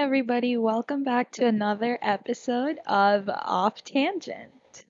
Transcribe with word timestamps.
Everybody, 0.00 0.56
welcome 0.56 1.02
back 1.02 1.32
to 1.32 1.44
another 1.44 1.98
episode 2.00 2.78
of 2.86 3.28
Off 3.28 3.82
Tangent. 3.82 4.84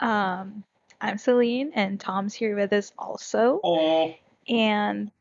Um, 0.00 0.64
I'm 1.00 1.18
Celine 1.18 1.70
and 1.72 2.00
Tom's 2.00 2.34
here 2.34 2.56
with 2.56 2.72
us 2.72 2.92
also. 2.98 3.60
Oh, 3.62 4.12
And 4.48 5.12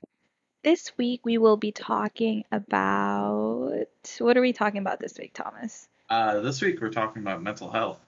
this 0.63 0.91
week 0.97 1.21
we 1.23 1.37
will 1.37 1.57
be 1.57 1.71
talking 1.71 2.43
about 2.51 3.85
what 4.17 4.35
are 4.35 4.41
we 4.41 4.51
talking 4.51 4.81
about 4.81 4.99
this 4.99 5.15
week, 5.19 5.35
Thomas? 5.35 5.87
uh, 6.09 6.39
this 6.39 6.59
week 6.63 6.81
we're 6.81 6.89
talking 6.89 7.21
about 7.21 7.43
mental 7.43 7.69
health. 7.69 7.99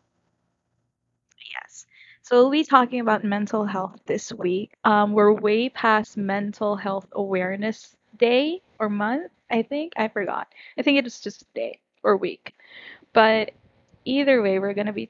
Yes. 1.53 1.85
So 2.23 2.41
we'll 2.41 2.49
be 2.49 2.63
talking 2.63 2.99
about 2.99 3.23
mental 3.23 3.63
health 3.63 3.99
this 4.07 4.33
week. 4.33 4.71
Um, 4.83 5.13
we're 5.13 5.33
way 5.33 5.69
past 5.69 6.17
Mental 6.17 6.75
Health 6.75 7.05
Awareness 7.11 7.95
Day 8.17 8.63
or 8.79 8.89
month, 8.89 9.31
I 9.49 9.63
think. 9.63 9.93
I 9.97 10.07
forgot. 10.07 10.47
I 10.77 10.81
think 10.81 10.97
it 10.97 11.03
was 11.03 11.19
just 11.19 11.51
day 11.53 11.79
or 12.03 12.17
week. 12.17 12.53
But 13.13 13.51
either 14.05 14.41
way, 14.41 14.59
we're 14.59 14.73
gonna 14.73 14.93
be. 14.93 15.09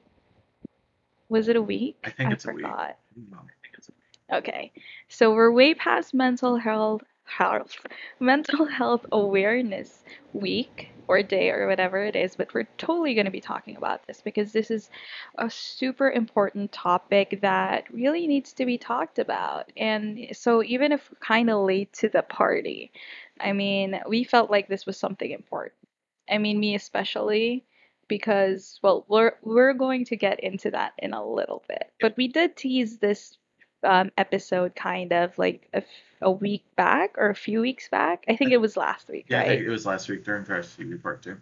Was 1.28 1.48
it 1.48 1.56
a 1.56 1.62
week? 1.62 1.98
I 2.04 2.10
think 2.10 2.32
it's 2.32 2.46
a 2.46 2.52
week. 2.52 2.62
No, 2.64 2.72
I 2.72 2.94
think 3.62 3.74
it's 3.74 3.90
Okay. 4.32 4.72
So 5.08 5.34
we're 5.34 5.50
way 5.50 5.74
past 5.74 6.14
mental 6.14 6.56
health 6.56 7.02
health 7.24 7.76
mental 8.18 8.66
health 8.66 9.06
awareness 9.12 10.02
week 10.32 10.90
or 11.06 11.22
day 11.22 11.50
or 11.50 11.66
whatever 11.66 12.04
it 12.04 12.14
is, 12.14 12.36
but 12.36 12.52
we're 12.54 12.68
totally 12.78 13.14
going 13.14 13.24
to 13.24 13.32
be 13.32 13.40
talking 13.40 13.76
about 13.76 14.06
this 14.06 14.20
because 14.20 14.52
this 14.52 14.70
is 14.70 14.90
a 15.38 15.50
super 15.50 16.10
important 16.10 16.70
topic 16.70 17.40
that 17.42 17.92
really 17.92 18.28
needs 18.28 18.52
to 18.52 18.64
be 18.64 18.78
talked 18.78 19.18
about. 19.18 19.72
And 19.76 20.28
so 20.32 20.62
even 20.62 20.92
if 20.92 21.10
we're 21.10 21.18
kind 21.18 21.50
of 21.50 21.64
late 21.64 21.92
to 21.94 22.08
the 22.08 22.22
party, 22.22 22.92
I 23.42 23.52
mean, 23.52 24.00
we 24.08 24.24
felt 24.24 24.50
like 24.50 24.68
this 24.68 24.86
was 24.86 24.96
something 24.96 25.30
important. 25.30 25.74
I 26.30 26.38
mean, 26.38 26.60
me 26.60 26.74
especially 26.74 27.64
because 28.08 28.78
well, 28.82 29.04
we're 29.08 29.32
we're 29.42 29.72
going 29.74 30.04
to 30.06 30.16
get 30.16 30.40
into 30.40 30.70
that 30.72 30.92
in 30.98 31.12
a 31.12 31.24
little 31.24 31.64
bit. 31.68 31.90
But 32.00 32.16
we 32.16 32.28
did 32.28 32.56
tease 32.56 32.98
this 32.98 33.36
um, 33.82 34.10
episode 34.18 34.74
kind 34.74 35.12
of 35.12 35.36
like 35.38 35.68
a, 35.72 35.78
f- 35.78 35.84
a 36.20 36.30
week 36.30 36.64
back 36.76 37.14
or 37.16 37.30
a 37.30 37.34
few 37.34 37.60
weeks 37.60 37.88
back. 37.88 38.24
I 38.28 38.36
think 38.36 38.52
it 38.52 38.58
was 38.60 38.76
last 38.76 39.08
week, 39.08 39.26
Yeah, 39.28 39.38
right? 39.38 39.48
think 39.48 39.62
it 39.62 39.70
was 39.70 39.86
last 39.86 40.08
week 40.08 40.24
during 40.24 40.44
TV 40.44 41.02
Part 41.02 41.22
2. 41.22 41.36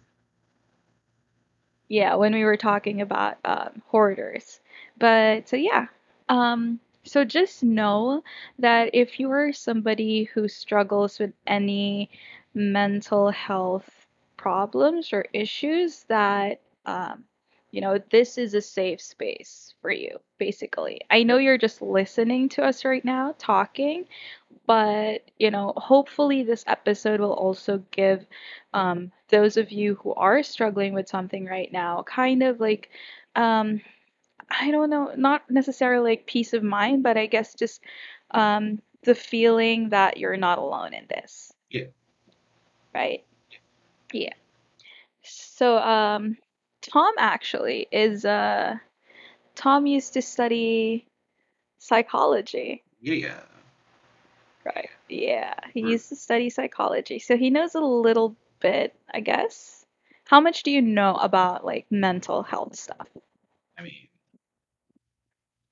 Yeah, 1.89 2.15
when 2.15 2.33
we 2.33 2.43
were 2.43 2.57
talking 2.57 3.01
about 3.01 3.37
um, 3.43 3.81
hoarders. 3.87 4.59
But 4.97 5.49
so 5.49 5.55
yeah, 5.55 5.87
um, 6.29 6.79
so 7.03 7.23
just 7.25 7.63
know 7.63 8.23
that 8.59 8.91
if 8.93 9.19
you 9.19 9.31
are 9.31 9.51
somebody 9.53 10.25
who 10.25 10.47
struggles 10.47 11.19
with 11.19 11.33
any 11.47 12.09
mental 12.53 13.29
health 13.31 14.07
problems 14.37 15.13
or 15.13 15.25
issues, 15.33 16.03
that 16.05 16.61
um, 16.85 17.23
you 17.71 17.81
know 17.81 17.99
this 18.11 18.37
is 18.37 18.53
a 18.53 18.61
safe 18.61 19.01
space 19.01 19.73
for 19.81 19.91
you. 19.91 20.19
Basically, 20.37 21.01
I 21.09 21.23
know 21.23 21.37
you're 21.37 21.57
just 21.57 21.81
listening 21.81 22.49
to 22.49 22.63
us 22.63 22.85
right 22.85 23.03
now 23.05 23.35
talking, 23.37 24.05
but 24.65 25.23
you 25.37 25.51
know 25.51 25.73
hopefully 25.77 26.43
this 26.43 26.63
episode 26.67 27.19
will 27.19 27.33
also 27.33 27.83
give 27.91 28.25
um, 28.73 29.11
those 29.29 29.57
of 29.57 29.71
you 29.71 29.95
who 29.95 30.13
are 30.13 30.43
struggling 30.43 30.93
with 30.93 31.07
something 31.07 31.45
right 31.45 31.71
now 31.71 32.03
kind 32.03 32.43
of 32.43 32.59
like 32.59 32.89
um, 33.35 33.81
i 34.49 34.71
don't 34.71 34.89
know 34.89 35.11
not 35.15 35.43
necessarily 35.49 36.11
like 36.11 36.25
peace 36.27 36.53
of 36.53 36.63
mind 36.63 37.03
but 37.03 37.17
i 37.17 37.25
guess 37.25 37.53
just 37.53 37.81
um, 38.31 38.79
the 39.03 39.15
feeling 39.15 39.89
that 39.89 40.17
you're 40.17 40.37
not 40.37 40.59
alone 40.59 40.93
in 40.93 41.05
this 41.09 41.51
Yeah. 41.69 41.85
right 42.93 43.23
yeah 44.13 44.33
so 45.23 45.77
um, 45.77 46.37
tom 46.81 47.13
actually 47.17 47.87
is 47.91 48.25
uh, 48.25 48.75
tom 49.55 49.85
used 49.85 50.13
to 50.13 50.21
study 50.21 51.05
psychology 51.79 52.83
Yeah. 53.01 53.41
Right. 54.65 54.89
Yeah, 55.07 55.55
he 55.73 55.81
used 55.81 56.09
to 56.09 56.15
study 56.15 56.49
psychology, 56.49 57.19
so 57.19 57.37
he 57.37 57.49
knows 57.49 57.75
a 57.75 57.79
little 57.79 58.35
bit, 58.59 58.93
I 59.11 59.21
guess. 59.21 59.85
How 60.25 60.41
much 60.41 60.63
do 60.63 60.69
you 60.69 60.81
know 60.81 61.15
about 61.15 61.65
like 61.65 61.85
mental 61.89 62.43
health 62.43 62.75
stuff? 62.75 63.07
I 63.77 63.81
mean, 63.81 64.08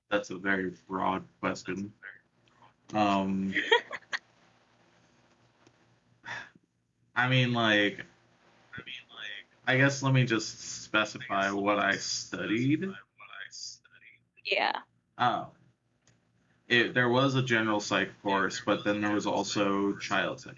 that's 0.10 0.30
a 0.30 0.38
very 0.38 0.74
broad 0.88 1.24
question. 1.40 1.92
Um, 2.94 3.54
I 7.16 7.28
mean, 7.28 7.54
like, 7.54 8.00
I 8.74 8.80
mean, 8.86 9.06
like, 9.10 9.48
I 9.66 9.78
guess 9.78 10.02
let 10.04 10.14
me 10.14 10.24
just 10.24 10.84
specify 10.84 11.52
what 11.52 11.80
I 11.80 11.98
studied. 11.98 12.90
Yeah. 14.46 14.74
Um, 15.18 15.48
it, 16.70 16.94
there 16.94 17.10
was 17.10 17.36
a 17.36 17.42
general 17.42 17.80
psych 17.80 18.10
course, 18.22 18.62
but 18.66 18.84
then 18.86 19.02
there 19.02 19.14
was 19.14 19.26
also 19.26 19.94
child 19.98 20.40
psych. 20.40 20.56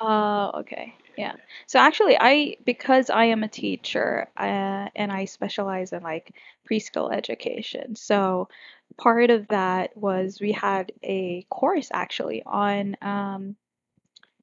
Oh, 0.00 0.52
okay. 0.60 0.94
Yeah. 1.18 1.34
So 1.66 1.78
actually, 1.80 2.16
I 2.18 2.56
because 2.64 3.10
I 3.10 3.24
am 3.26 3.42
a 3.44 3.48
teacher, 3.48 4.28
uh, 4.36 4.88
and 4.96 5.12
I 5.12 5.24
specialize 5.26 5.92
in 5.92 6.02
like 6.02 6.34
preschool 6.70 7.12
education. 7.12 7.96
So 7.96 8.48
part 8.96 9.30
of 9.30 9.48
that 9.48 9.96
was 9.96 10.40
we 10.40 10.52
had 10.52 10.92
a 11.02 11.42
course 11.50 11.88
actually 11.92 12.42
on 12.46 12.96
um, 13.02 13.56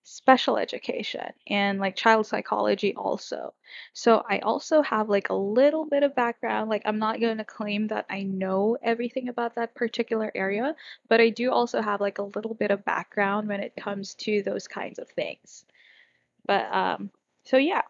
special 0.03 0.57
education 0.57 1.33
and 1.47 1.79
like 1.79 1.95
child 1.95 2.27
psychology 2.27 2.95
also. 2.95 3.53
So 3.93 4.23
I 4.29 4.39
also 4.39 4.81
have 4.83 5.09
like 5.09 5.29
a 5.29 5.35
little 5.35 5.85
bit 5.85 6.03
of 6.03 6.15
background. 6.15 6.69
Like 6.69 6.83
I'm 6.85 6.99
not 6.99 7.21
going 7.21 7.37
to 7.39 7.45
claim 7.45 7.87
that 7.87 8.05
I 8.09 8.23
know 8.23 8.77
everything 8.83 9.29
about 9.29 9.55
that 9.55 9.75
particular 9.75 10.31
area, 10.35 10.75
but 11.09 11.21
I 11.21 11.29
do 11.29 11.51
also 11.51 11.81
have 11.81 12.01
like 12.01 12.19
a 12.19 12.23
little 12.35 12.55
bit 12.55 12.71
of 12.71 12.85
background 12.85 13.47
when 13.49 13.61
it 13.61 13.75
comes 13.77 14.15
to 14.15 14.43
those 14.43 14.67
kinds 14.67 14.99
of 14.99 15.09
things. 15.09 15.65
But 16.45 16.73
um 16.73 17.11
so 17.43 17.57
yeah. 17.57 17.81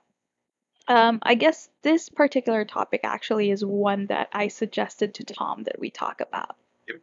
Um 0.87 1.19
I 1.21 1.35
guess 1.35 1.69
this 1.81 2.09
particular 2.09 2.65
topic 2.65 3.01
actually 3.03 3.51
is 3.51 3.63
one 3.65 4.07
that 4.07 4.29
I 4.33 4.47
suggested 4.49 5.15
to 5.15 5.23
Tom 5.23 5.63
that 5.63 5.79
we 5.79 5.89
talk 5.89 6.21
about 6.21 6.55
Yep. 6.87 6.97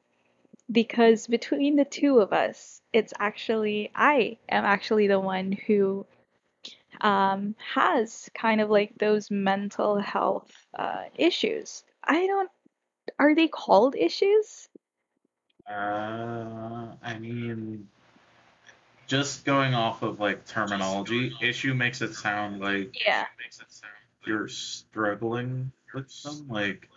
because 0.70 1.26
between 1.26 1.76
the 1.76 1.84
two 1.84 2.18
of 2.20 2.32
us, 2.32 2.80
it's 2.92 3.12
actually 3.18 3.90
I 3.94 4.38
am 4.48 4.64
actually 4.64 5.08
the 5.08 5.20
one 5.20 5.52
who 5.52 6.06
um, 7.00 7.54
has 7.74 8.30
kind 8.34 8.60
of 8.60 8.70
like 8.70 8.96
those 8.98 9.30
mental 9.30 9.98
health 9.98 10.50
uh, 10.78 11.04
issues. 11.16 11.84
I 12.04 12.26
don't, 12.26 12.50
are 13.18 13.34
they 13.34 13.48
called 13.48 13.96
issues? 13.96 14.68
Uh, 15.68 16.94
I 17.02 17.18
mean, 17.18 17.88
just 19.12 19.44
going 19.44 19.74
off 19.74 20.00
of 20.00 20.20
like 20.20 20.46
terminology, 20.46 21.34
issue 21.42 21.74
makes 21.74 22.00
it 22.00 22.14
sound 22.14 22.60
like 22.60 22.96
Yeah. 23.04 23.26
you're 24.26 24.48
struggling 24.48 25.70
with 25.92 26.10
some 26.10 26.48
like 26.48 26.88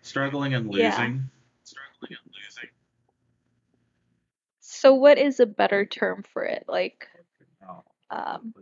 struggling 0.00 0.54
and 0.54 0.72
Yeah. 0.72 0.88
losing. 0.88 1.30
Struggling 1.64 2.16
and 2.24 2.32
losing. 2.34 2.70
So 4.60 4.94
what 4.94 5.18
is 5.18 5.38
a 5.38 5.44
better 5.44 5.84
term 5.84 6.22
for 6.22 6.44
it? 6.44 6.64
Like, 6.66 7.06
um, 8.10 8.54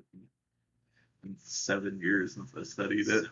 seven 1.39 2.01
years 2.01 2.35
since 2.35 2.53
I 2.59 2.65
studied 2.65 3.07
it. 3.07 3.27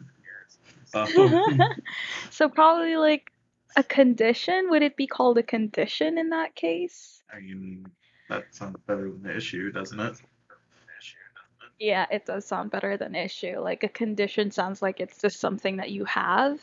Um, 0.94 1.42
so 2.30 2.48
probably 2.48 2.96
like 2.96 3.32
a 3.74 3.82
condition. 3.82 4.70
Would 4.70 4.82
it 4.82 4.96
be 4.96 5.08
called 5.08 5.38
a 5.38 5.42
condition 5.42 6.18
in 6.18 6.30
that 6.30 6.54
case? 6.54 7.20
I 7.34 7.40
mean, 7.40 7.84
that 8.28 8.54
sounds 8.54 8.76
better 8.86 9.10
than 9.10 9.22
the 9.22 9.36
issue, 9.36 9.72
doesn't 9.72 9.98
it? 9.98 10.20
Yeah, 11.78 12.06
it 12.10 12.26
does 12.26 12.44
sound 12.44 12.70
better 12.70 12.96
than 12.96 13.14
issue. 13.14 13.60
Like 13.60 13.84
a 13.84 13.88
condition 13.88 14.50
sounds 14.50 14.82
like 14.82 15.00
it's 15.00 15.20
just 15.20 15.38
something 15.38 15.76
that 15.76 15.90
you 15.90 16.04
have 16.06 16.60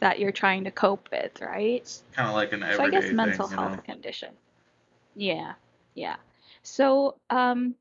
that 0.00 0.18
you're 0.18 0.32
trying 0.32 0.64
to 0.64 0.70
cope 0.70 1.08
with, 1.12 1.40
right? 1.40 1.80
It's 1.80 2.02
kind 2.12 2.28
of 2.28 2.34
like 2.34 2.52
an 2.52 2.62
everyday. 2.62 2.76
So 2.76 2.82
I 2.82 2.90
guess 2.90 3.12
mental 3.12 3.46
thing, 3.46 3.58
you 3.58 3.64
health 3.64 3.76
know. 3.76 3.82
condition. 3.82 4.34
Yeah, 5.14 5.54
yeah. 5.94 6.16
So, 6.62 7.16
um, 7.30 7.76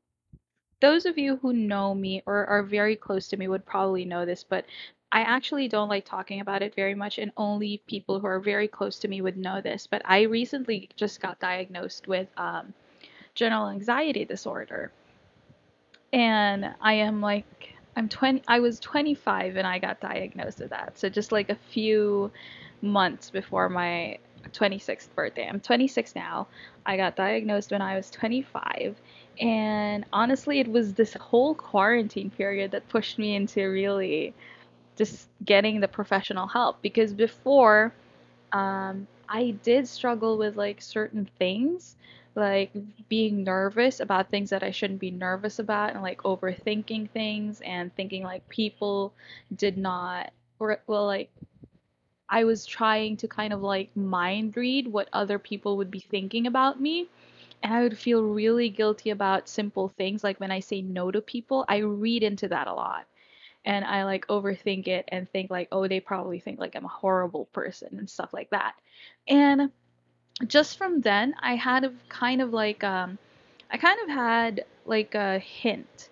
those 0.80 1.06
of 1.06 1.18
you 1.18 1.38
who 1.38 1.54
know 1.54 1.96
me 1.96 2.22
or 2.28 2.46
are 2.46 2.62
very 2.64 2.96
close 2.96 3.28
to 3.30 3.38
me 3.38 3.48
would 3.48 3.66
probably 3.66 4.06
know 4.06 4.26
this, 4.26 4.44
but 4.44 4.66
I 5.12 5.22
actually 5.22 5.68
don't 5.68 5.90
like 5.90 6.06
talking 6.06 6.40
about 6.40 6.62
it 6.62 6.76
very 6.76 6.94
much, 6.94 7.18
and 7.18 7.32
only 7.38 7.82
people 7.88 8.20
who 8.20 8.28
are 8.28 8.40
very 8.40 8.68
close 8.68 9.00
to 9.00 9.08
me 9.08 9.22
would 9.22 9.38
know 9.38 9.62
this. 9.62 9.88
But 9.88 10.04
I 10.06 10.22
recently 10.24 10.90
just 10.96 11.20
got 11.20 11.40
diagnosed 11.40 12.08
with 12.08 12.28
um, 12.38 12.74
general 13.36 13.70
anxiety 13.70 14.26
disorder, 14.26 14.92
and 16.14 16.74
I 16.82 16.94
am 16.94 17.22
like, 17.22 17.76
I'm 17.98 18.10
20, 18.10 18.44
I 18.48 18.60
was 18.60 18.80
25 18.80 19.58
and 19.58 19.68
I 19.68 19.80
got 19.80 20.00
diagnosed 20.00 20.60
with 20.60 20.70
that. 20.70 20.98
So 20.98 21.10
just 21.10 21.32
like 21.32 21.50
a 21.50 21.56
few 21.56 22.32
months 22.82 23.30
before 23.30 23.70
my 23.70 24.18
26th 24.54 25.14
birthday. 25.16 25.48
I'm 25.48 25.60
26 25.60 26.16
now. 26.16 26.48
I 26.86 26.98
got 26.98 27.16
diagnosed 27.16 27.72
when 27.72 27.82
I 27.82 27.96
was 27.96 28.10
25. 28.12 28.96
And 29.42 30.06
honestly, 30.14 30.60
it 30.60 30.68
was 30.68 30.94
this 30.94 31.14
whole 31.16 31.56
quarantine 31.56 32.30
period 32.30 32.72
that 32.72 32.88
pushed 32.90 33.18
me 33.18 33.36
into 33.36 33.70
really 33.70 34.34
just 34.96 35.28
getting 35.44 35.82
the 35.82 35.88
professional 35.88 36.48
help 36.48 36.82
because 36.82 37.14
before 37.14 37.94
um, 38.54 39.08
I 39.28 39.56
did 39.64 39.88
struggle 39.88 40.38
with 40.38 40.56
like 40.56 40.82
certain 40.82 41.30
things, 41.38 41.96
like 42.36 42.72
being 43.10 43.44
nervous 43.44 44.00
about 44.00 44.30
things 44.30 44.50
that 44.50 44.64
I 44.64 44.72
shouldn't 44.72 45.00
be 45.00 45.12
nervous 45.12 45.60
about, 45.60 45.94
and 45.94 46.02
like 46.02 46.24
overthinking 46.24 47.10
things 47.12 47.62
and 47.62 47.96
thinking 47.96 48.24
like 48.24 48.48
people 48.50 49.14
did 49.56 49.78
not, 49.78 50.32
or 50.60 50.80
well, 50.88 51.06
like 51.06 51.30
I 52.30 52.44
was 52.44 52.66
trying 52.66 53.18
to 53.18 53.28
kind 53.28 53.54
of 53.54 53.62
like 53.62 53.96
mind 53.96 54.58
read 54.58 54.88
what 54.88 55.10
other 55.14 55.40
people 55.40 55.78
would 55.78 55.92
be 55.92 56.00
thinking 56.00 56.48
about 56.48 56.82
me. 56.82 57.08
And 57.64 57.74
I 57.74 57.82
would 57.82 57.98
feel 57.98 58.22
really 58.22 58.70
guilty 58.70 59.10
about 59.10 59.50
simple 59.50 59.90
things 59.90 60.24
like 60.24 60.40
when 60.40 60.52
I 60.52 60.60
say 60.60 60.82
no 60.82 61.12
to 61.12 61.22
people, 61.22 61.66
I 61.68 61.78
read 61.78 62.24
into 62.24 62.48
that 62.50 62.68
a 62.68 62.74
lot 62.74 63.08
and 63.66 63.84
I 63.84 64.04
like 64.06 64.28
overthink 64.28 64.88
it 64.88 65.06
and 65.08 65.30
think 65.30 65.50
like, 65.50 65.68
oh, 65.72 65.88
they 65.88 66.00
probably 66.00 66.40
think 66.40 66.60
like 66.60 66.76
I'm 66.76 66.86
a 66.86 66.90
horrible 66.90 67.46
person 67.46 67.98
and 67.98 68.10
stuff 68.10 68.34
like 68.34 68.52
that. 68.52 68.76
And 69.28 69.72
just 70.48 70.78
from 70.78 71.02
then, 71.02 71.36
I 71.40 71.56
had 71.56 71.84
a 71.84 71.94
kind 72.10 72.42
of 72.42 72.52
like 72.54 72.84
um, 72.84 73.18
I 73.72 73.78
kind 73.78 74.00
of 74.04 74.10
had 74.10 74.66
like 74.86 75.16
a 75.16 75.40
hint 75.40 76.10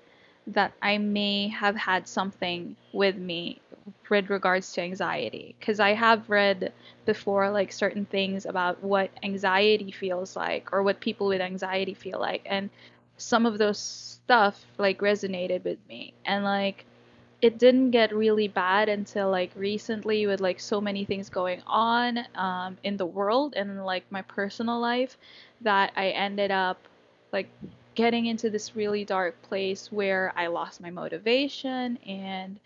that 0.48 0.74
I 0.82 0.98
may 0.98 1.48
have 1.50 1.76
had 1.76 2.08
something 2.08 2.76
with 2.92 3.16
me 3.16 3.62
with 4.10 4.30
regards 4.30 4.72
to 4.74 4.82
anxiety. 4.82 5.56
Because 5.60 5.80
I 5.80 5.94
have 5.94 6.30
read 6.30 6.74
before 7.06 7.50
like 7.52 7.72
certain 7.72 8.06
things 8.06 8.46
about 8.46 8.82
what 8.84 9.10
anxiety 9.24 9.92
feels 9.92 10.36
like 10.36 10.72
or 10.72 10.84
what 10.84 11.00
people 11.00 11.28
with 11.28 11.42
anxiety 11.42 11.94
feel 11.94 12.20
like 12.20 12.42
and 12.46 12.70
some 13.18 13.46
of 13.46 13.58
those 13.58 13.80
stuff 13.80 14.66
like 14.78 15.00
resonated 15.00 15.64
with 15.64 15.80
me. 15.88 16.14
And 16.26 16.44
like 16.44 16.86
it 17.44 17.58
didn't 17.60 17.92
get 17.92 18.16
really 18.16 18.48
bad 18.48 18.88
until 18.88 19.30
like 19.30 19.52
recently 19.58 20.26
with 20.26 20.40
like 20.40 20.62
so 20.62 20.80
many 20.80 21.04
things 21.04 21.28
going 21.28 21.62
on 21.68 22.20
um, 22.36 22.78
in 22.86 22.96
the 22.96 23.06
world 23.06 23.54
and 23.58 23.86
like 23.86 24.06
my 24.10 24.22
personal 24.22 24.80
life 24.80 25.18
that 25.60 25.92
I 25.98 26.12
ended 26.12 26.52
up 26.52 26.78
like 27.34 27.50
getting 27.96 28.28
into 28.28 28.50
this 28.50 28.78
really 28.78 29.04
dark 29.04 29.42
place 29.42 29.92
where 29.92 30.32
I 30.38 30.48
lost 30.48 30.80
my 30.80 30.90
motivation 30.90 31.98
and 32.08 32.58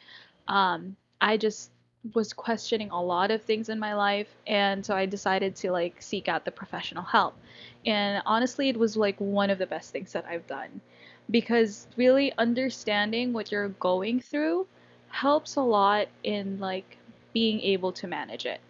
um, 0.48 0.96
I 1.20 1.38
just 1.38 1.72
was 2.14 2.32
questioning 2.32 2.92
a 2.92 3.02
lot 3.02 3.32
of 3.32 3.42
things 3.42 3.70
in 3.70 3.80
my 3.80 3.96
life 3.96 4.30
and 4.46 4.86
so 4.86 4.96
I 4.96 5.08
decided 5.08 5.56
to 5.58 5.72
like 5.72 6.04
seek 6.04 6.28
out 6.28 6.46
the 6.46 6.52
professional 6.52 7.04
help. 7.04 7.36
And 7.84 8.22
honestly, 8.28 8.70
it 8.70 8.78
was 8.78 8.96
like 8.96 9.20
one 9.20 9.50
of 9.50 9.58
the 9.58 9.66
best 9.66 9.92
things 9.92 10.14
that 10.14 10.26
I've 10.30 10.46
done 10.46 10.82
because 11.30 11.88
really 11.98 12.34
understanding 12.38 13.34
what 13.34 13.52
you're 13.52 13.70
going 13.70 14.20
through 14.20 14.68
helps 15.10 15.56
a 15.56 15.62
lot 15.62 16.08
in 16.24 16.60
like 16.60 16.98
being 17.34 17.62
able 17.62 17.92
to 17.94 18.08
manage 18.08 18.46
it. 18.46 18.62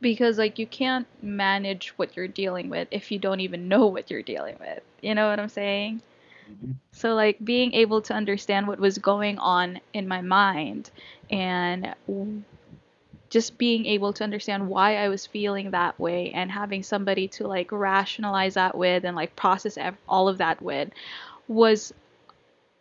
Because 0.00 0.38
like 0.38 0.58
you 0.58 0.66
can't 0.66 1.06
manage 1.22 1.90
what 1.96 2.16
you're 2.16 2.28
dealing 2.28 2.68
with 2.70 2.88
if 2.90 3.10
you 3.10 3.18
don't 3.18 3.40
even 3.40 3.68
know 3.68 3.86
what 3.86 4.10
you're 4.10 4.22
dealing 4.22 4.56
with. 4.60 4.80
You 5.02 5.14
know 5.14 5.28
what 5.28 5.38
i'm 5.40 5.48
saying? 5.48 6.02
Mhm. 6.50 6.76
so 6.92 7.14
like 7.14 7.42
being 7.44 7.72
able 7.74 8.00
to 8.02 8.14
understand 8.14 8.66
what 8.68 8.78
was 8.80 8.98
going 8.98 9.38
on 9.38 9.80
in 9.92 10.08
my 10.08 10.20
mind 10.22 10.90
and 11.30 11.94
w- 12.06 12.42
just 13.30 13.58
being 13.58 13.86
able 13.86 14.12
to 14.14 14.24
understand 14.24 14.68
why 14.68 14.96
I 14.96 15.08
was 15.08 15.26
feeling 15.26 15.70
that 15.72 15.98
way 16.00 16.32
and 16.32 16.50
having 16.50 16.82
somebody 16.82 17.28
to 17.28 17.46
like 17.48 17.70
rationalize 17.72 18.54
that 18.54 18.76
with 18.76 19.04
and 19.04 19.16
like 19.16 19.36
process 19.36 19.76
ev- 19.78 19.98
all 20.08 20.28
of 20.28 20.38
that 20.38 20.62
with 20.62 20.90
was 21.48 21.92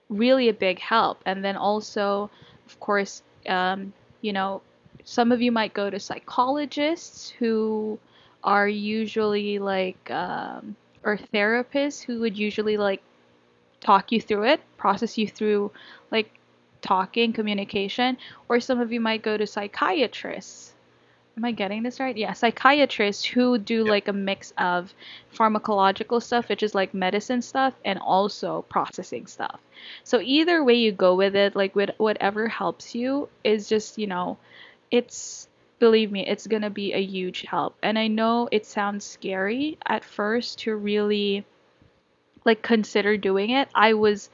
really 0.09 0.49
a 0.49 0.53
big 0.53 0.79
help. 0.79 1.21
And 1.25 1.43
then 1.43 1.55
also, 1.55 2.29
of 2.65 2.79
course, 2.79 3.23
um, 3.47 3.93
you 4.21 4.33
know, 4.33 4.61
some 5.03 5.31
of 5.31 5.41
you 5.41 5.51
might 5.51 5.73
go 5.73 5.89
to 5.89 5.99
psychologists 5.99 7.29
who 7.29 7.97
are 8.43 8.67
usually 8.67 9.59
like, 9.59 10.11
um, 10.11 10.75
or 11.03 11.17
therapists 11.33 12.03
who 12.03 12.19
would 12.19 12.37
usually 12.37 12.77
like 12.77 13.01
talk 13.79 14.11
you 14.11 14.19
through 14.19 14.43
it, 14.43 14.61
process 14.77 15.17
you 15.17 15.27
through 15.27 15.71
like 16.11 16.37
talking, 16.81 17.33
communication, 17.33 18.17
or 18.49 18.59
some 18.59 18.79
of 18.79 18.91
you 18.91 18.99
might 18.99 19.21
go 19.21 19.37
to 19.37 19.47
psychiatrists. 19.47 20.66
Am 21.37 21.45
I 21.45 21.51
getting 21.53 21.83
this 21.83 22.01
right? 22.01 22.17
Yeah, 22.17 22.33
psychiatrists 22.33 23.23
who 23.23 23.57
do 23.57 23.85
Yep. 23.85 23.87
like 23.87 24.07
a 24.09 24.13
mix 24.13 24.51
of 24.57 24.93
pharmacological 25.33 26.21
stuff, 26.21 26.49
which 26.49 26.63
is 26.63 26.75
like 26.75 26.93
medicine 26.93 27.41
stuff, 27.41 27.73
and 27.85 27.97
also 27.99 28.63
processing 28.63 29.25
stuff. 29.27 29.61
So 30.03 30.19
either 30.19 30.63
way 30.63 30.73
you 30.73 30.91
go 30.91 31.15
with 31.15 31.35
it, 31.35 31.55
like 31.55 31.75
with 31.75 31.91
whatever 31.97 32.49
helps 32.49 32.93
you, 32.95 33.29
is 33.43 33.69
just, 33.69 33.97
you 33.97 34.07
know, 34.07 34.37
it's 34.91 35.47
believe 35.79 36.11
me, 36.11 36.25
it's 36.27 36.47
gonna 36.47 36.71
be 36.71 36.91
a 36.93 37.01
huge 37.01 37.43
help. 37.43 37.77
And 37.83 37.97
I 37.99 38.07
know 38.07 38.49
it 38.51 38.65
sounds 38.65 39.05
scary 39.05 39.77
at 39.85 40.03
first 40.03 40.59
to 40.59 40.75
really 40.75 41.45
like 42.45 42.61
consider 42.61 43.17
doing 43.17 43.51
it. 43.51 43.69
I 43.75 43.93
was 43.93 44.29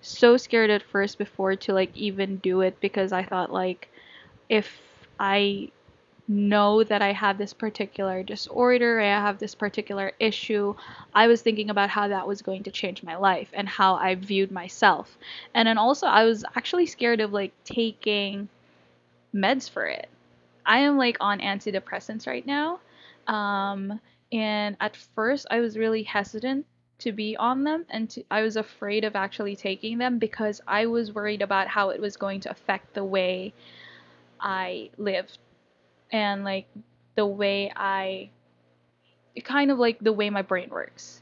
so 0.00 0.36
scared 0.36 0.70
at 0.70 0.82
first 0.82 1.18
before 1.18 1.56
to 1.56 1.72
like 1.74 1.94
even 1.96 2.36
do 2.38 2.60
it 2.62 2.80
because 2.80 3.12
I 3.12 3.24
thought 3.24 3.52
like 3.52 3.88
if 4.48 4.80
I 5.18 5.70
know 6.28 6.82
that 6.82 7.02
I 7.02 7.12
have 7.12 7.38
this 7.38 7.52
particular 7.52 8.22
disorder, 8.22 9.00
I 9.00 9.06
have 9.06 9.38
this 9.38 9.54
particular 9.54 10.12
issue, 10.18 10.74
I 11.14 11.26
was 11.28 11.42
thinking 11.42 11.70
about 11.70 11.90
how 11.90 12.08
that 12.08 12.26
was 12.26 12.42
going 12.42 12.64
to 12.64 12.70
change 12.70 13.02
my 13.02 13.16
life 13.16 13.48
and 13.52 13.68
how 13.68 13.94
I 13.94 14.14
viewed 14.14 14.50
myself. 14.50 15.16
And 15.54 15.68
then 15.68 15.78
also 15.78 16.06
I 16.06 16.24
was 16.24 16.44
actually 16.54 16.86
scared 16.86 17.20
of 17.20 17.32
like 17.32 17.52
taking 17.64 18.48
meds 19.34 19.70
for 19.70 19.86
it. 19.86 20.08
I 20.64 20.80
am 20.80 20.98
like 20.98 21.16
on 21.20 21.40
antidepressants 21.40 22.26
right 22.26 22.46
now. 22.46 22.80
Um, 23.26 24.00
and 24.32 24.76
at 24.80 24.96
first, 24.96 25.46
I 25.50 25.60
was 25.60 25.78
really 25.78 26.02
hesitant 26.02 26.66
to 26.98 27.12
be 27.12 27.36
on 27.36 27.62
them, 27.62 27.84
and 27.90 28.08
to, 28.10 28.24
I 28.30 28.42
was 28.42 28.56
afraid 28.56 29.04
of 29.04 29.14
actually 29.14 29.54
taking 29.54 29.98
them 29.98 30.18
because 30.18 30.60
I 30.66 30.86
was 30.86 31.12
worried 31.12 31.42
about 31.42 31.68
how 31.68 31.90
it 31.90 32.00
was 32.00 32.16
going 32.16 32.40
to 32.40 32.50
affect 32.50 32.94
the 32.94 33.04
way 33.04 33.52
I 34.40 34.90
lived 34.96 35.38
and 36.12 36.44
like 36.44 36.66
the 37.16 37.26
way 37.26 37.72
I 37.74 38.30
kind 39.44 39.70
of 39.70 39.78
like 39.78 39.98
the 40.00 40.12
way 40.12 40.30
my 40.30 40.42
brain 40.42 40.68
works. 40.70 41.20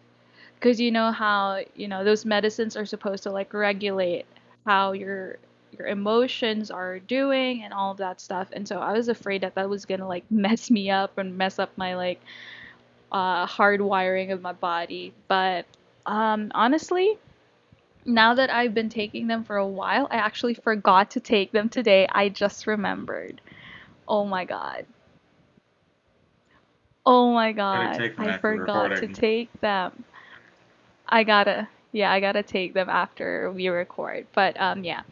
Because 0.56 0.80
you 0.80 0.90
know 0.90 1.12
how, 1.12 1.60
you 1.76 1.88
know, 1.88 2.04
those 2.04 2.24
medicines 2.24 2.76
are 2.76 2.86
supposed 2.86 3.24
to 3.24 3.30
like 3.30 3.52
regulate 3.54 4.26
how 4.66 4.92
your 4.92 5.38
your 5.76 5.88
emotions 5.88 6.70
are 6.70 7.00
doing 7.00 7.64
and 7.64 7.74
all 7.74 7.92
of 7.92 7.98
that 7.98 8.20
stuff. 8.20 8.48
And 8.52 8.66
so 8.66 8.78
I 8.78 8.92
was 8.92 9.08
afraid 9.08 9.42
that 9.42 9.56
that 9.56 9.68
was 9.68 9.84
gonna 9.86 10.08
like 10.08 10.24
mess 10.30 10.70
me 10.70 10.90
up 10.90 11.18
and 11.18 11.36
mess 11.38 11.58
up 11.58 11.70
my 11.76 11.96
like 11.96 12.20
uh 13.12 13.46
hard 13.46 13.80
wiring 13.80 14.32
of 14.32 14.42
my 14.42 14.52
body. 14.52 15.14
But 15.28 15.66
um 16.06 16.52
honestly, 16.54 17.18
now 18.06 18.34
that 18.34 18.50
I've 18.50 18.74
been 18.74 18.88
taking 18.88 19.26
them 19.26 19.44
for 19.44 19.56
a 19.56 19.66
while, 19.66 20.08
I 20.10 20.16
actually 20.16 20.54
forgot 20.54 21.12
to 21.12 21.20
take 21.20 21.52
them 21.52 21.68
today. 21.68 22.08
I 22.10 22.28
just 22.28 22.66
remembered. 22.66 23.40
Oh 24.08 24.24
my 24.24 24.44
god. 24.44 24.86
Oh 27.06 27.32
my 27.32 27.52
god. 27.52 28.04
I 28.18 28.32
forgot 28.32 28.94
to 28.96 29.08
take 29.08 29.50
them. 29.60 30.04
I 31.08 31.24
gotta, 31.24 31.68
yeah, 31.92 32.10
I 32.12 32.20
gotta 32.20 32.42
take 32.42 32.74
them 32.74 32.88
after 32.88 33.50
we 33.52 33.68
record. 33.68 34.26
But 34.34 34.60
um, 34.60 34.84
yeah, 34.84 35.02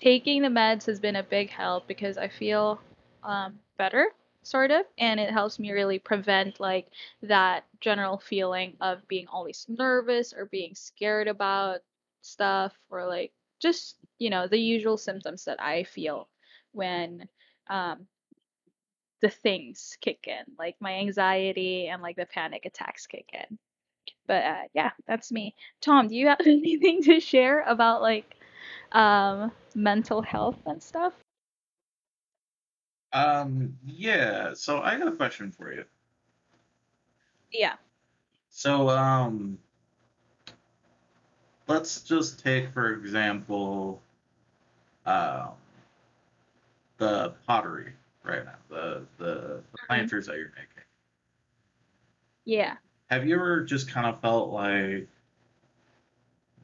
taking 0.00 0.42
the 0.42 0.48
meds 0.48 0.86
has 0.86 1.00
been 1.00 1.16
a 1.16 1.22
big 1.22 1.50
help 1.50 1.86
because 1.86 2.16
I 2.18 2.28
feel 2.28 2.80
um, 3.22 3.60
better, 3.78 4.10
sort 4.42 4.70
of, 4.70 4.84
and 4.98 5.20
it 5.20 5.30
helps 5.30 5.58
me 5.58 5.72
really 5.72 5.98
prevent 5.98 6.60
like 6.60 6.88
that 7.22 7.64
general 7.80 8.18
feeling 8.18 8.76
of 8.80 9.06
being 9.08 9.26
always 9.28 9.66
nervous 9.68 10.32
or 10.32 10.46
being 10.46 10.74
scared 10.74 11.28
about 11.28 11.80
stuff 12.22 12.78
or 12.90 13.06
like 13.06 13.32
just, 13.60 13.96
you 14.18 14.30
know, 14.30 14.46
the 14.48 14.58
usual 14.58 14.96
symptoms 14.96 15.44
that 15.44 15.60
I 15.62 15.84
feel 15.84 16.28
when 16.72 17.28
um, 17.68 18.06
the 19.20 19.30
things 19.30 19.96
kick 20.00 20.26
in, 20.26 20.44
like 20.58 20.76
my 20.80 20.94
anxiety 20.94 21.88
and 21.88 22.02
like 22.02 22.16
the 22.16 22.26
panic 22.26 22.66
attacks 22.66 23.06
kick 23.06 23.28
in. 23.32 23.58
But 24.26 24.44
uh, 24.44 24.62
yeah, 24.74 24.90
that's 25.06 25.32
me. 25.32 25.54
Tom, 25.80 26.08
do 26.08 26.16
you 26.16 26.28
have 26.28 26.40
anything 26.46 27.02
to 27.04 27.20
share 27.20 27.62
about 27.62 28.02
like 28.02 28.36
um, 28.92 29.52
mental 29.74 30.22
health 30.22 30.58
and 30.66 30.82
stuff? 30.82 31.12
Um, 33.12 33.78
yeah, 33.86 34.52
so 34.54 34.80
I 34.80 34.98
got 34.98 35.08
a 35.08 35.12
question 35.12 35.50
for 35.50 35.72
you. 35.72 35.84
Yeah. 37.50 37.74
So, 38.50 38.90
um, 38.90 39.58
let's 41.66 42.02
just 42.02 42.42
take, 42.42 42.72
for 42.72 42.92
example, 42.92 44.02
um, 45.06 45.50
the 46.98 47.32
pottery 47.46 47.92
right 48.26 48.44
now, 48.44 48.56
the 48.68 49.06
the, 49.18 49.62
the 49.72 49.78
Mhm. 49.88 49.88
planters 49.88 50.26
that 50.26 50.36
you're 50.36 50.50
making. 50.56 50.84
Yeah. 52.44 52.76
Have 53.10 53.26
you 53.26 53.34
ever 53.34 53.64
just 53.64 53.88
kind 53.88 54.06
of 54.06 54.20
felt 54.20 54.50
like 54.50 55.08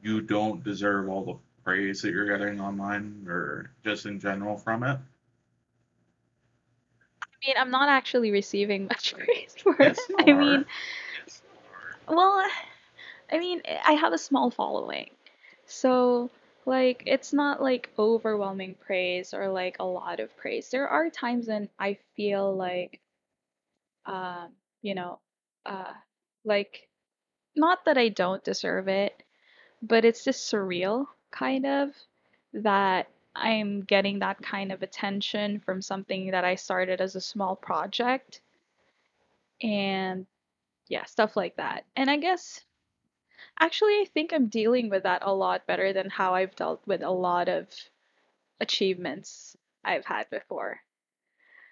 you 0.03 0.21
don't 0.21 0.63
deserve 0.63 1.09
all 1.09 1.23
the 1.25 1.35
praise 1.63 2.01
that 2.01 2.11
you're 2.11 2.25
getting 2.37 2.59
online 2.59 3.25
or 3.27 3.71
just 3.83 4.05
in 4.05 4.19
general 4.19 4.57
from 4.57 4.83
it? 4.83 4.99
I 7.21 7.27
mean, 7.45 7.55
I'm 7.57 7.71
not 7.71 7.89
actually 7.89 8.31
receiving 8.31 8.85
much 8.87 9.13
praise 9.17 9.55
for 9.61 9.75
it. 9.81 9.97
Yes, 9.97 10.07
you 10.09 10.27
I 10.27 10.33
are. 10.33 10.33
mean, 10.33 10.65
Yes, 11.19 11.41
well, 12.07 12.45
I 13.31 13.39
mean, 13.39 13.61
I 13.85 13.93
have 13.93 14.13
a 14.13 14.17
small 14.17 14.51
following. 14.51 15.09
So, 15.65 16.29
like, 16.65 17.03
it's 17.05 17.33
not 17.33 17.61
like 17.61 17.89
overwhelming 17.97 18.75
praise 18.75 19.33
or 19.33 19.49
like 19.49 19.77
a 19.79 19.85
lot 19.85 20.19
of 20.19 20.35
praise. 20.37 20.69
There 20.69 20.87
are 20.87 21.09
times 21.09 21.47
when 21.47 21.69
I 21.79 21.97
feel 22.15 22.55
like, 22.55 22.99
um, 24.05 24.49
you 24.81 24.95
know, 24.95 25.19
uh, 25.65 25.93
like, 26.45 26.87
not 27.55 27.85
that 27.85 27.97
I 27.97 28.09
don't 28.09 28.43
deserve 28.43 28.87
it, 28.87 29.23
but 29.81 30.05
it's 30.05 30.23
just 30.23 30.51
surreal, 30.51 31.07
kind 31.31 31.65
of, 31.65 31.89
that 32.53 33.07
I'm 33.35 33.81
getting 33.81 34.19
that 34.19 34.41
kind 34.41 34.71
of 34.71 34.83
attention 34.83 35.59
from 35.59 35.81
something 35.81 36.31
that 36.31 36.45
I 36.45 36.55
started 36.55 37.01
as 37.01 37.15
a 37.15 37.21
small 37.21 37.55
project 37.55 38.41
and 39.61 40.25
yeah, 40.89 41.05
stuff 41.05 41.35
like 41.37 41.55
that. 41.57 41.85
And 41.95 42.09
I 42.09 42.17
guess 42.17 42.61
actually 43.59 43.93
I 43.93 44.05
think 44.13 44.33
I'm 44.33 44.47
dealing 44.47 44.89
with 44.89 45.03
that 45.03 45.23
a 45.25 45.33
lot 45.33 45.67
better 45.67 45.93
than 45.93 46.09
how 46.09 46.35
I've 46.35 46.55
dealt 46.55 46.81
with 46.85 47.01
a 47.01 47.11
lot 47.11 47.49
of 47.49 47.67
achievements 48.59 49.57
I've 49.83 50.05
had 50.05 50.29
before. 50.29 50.79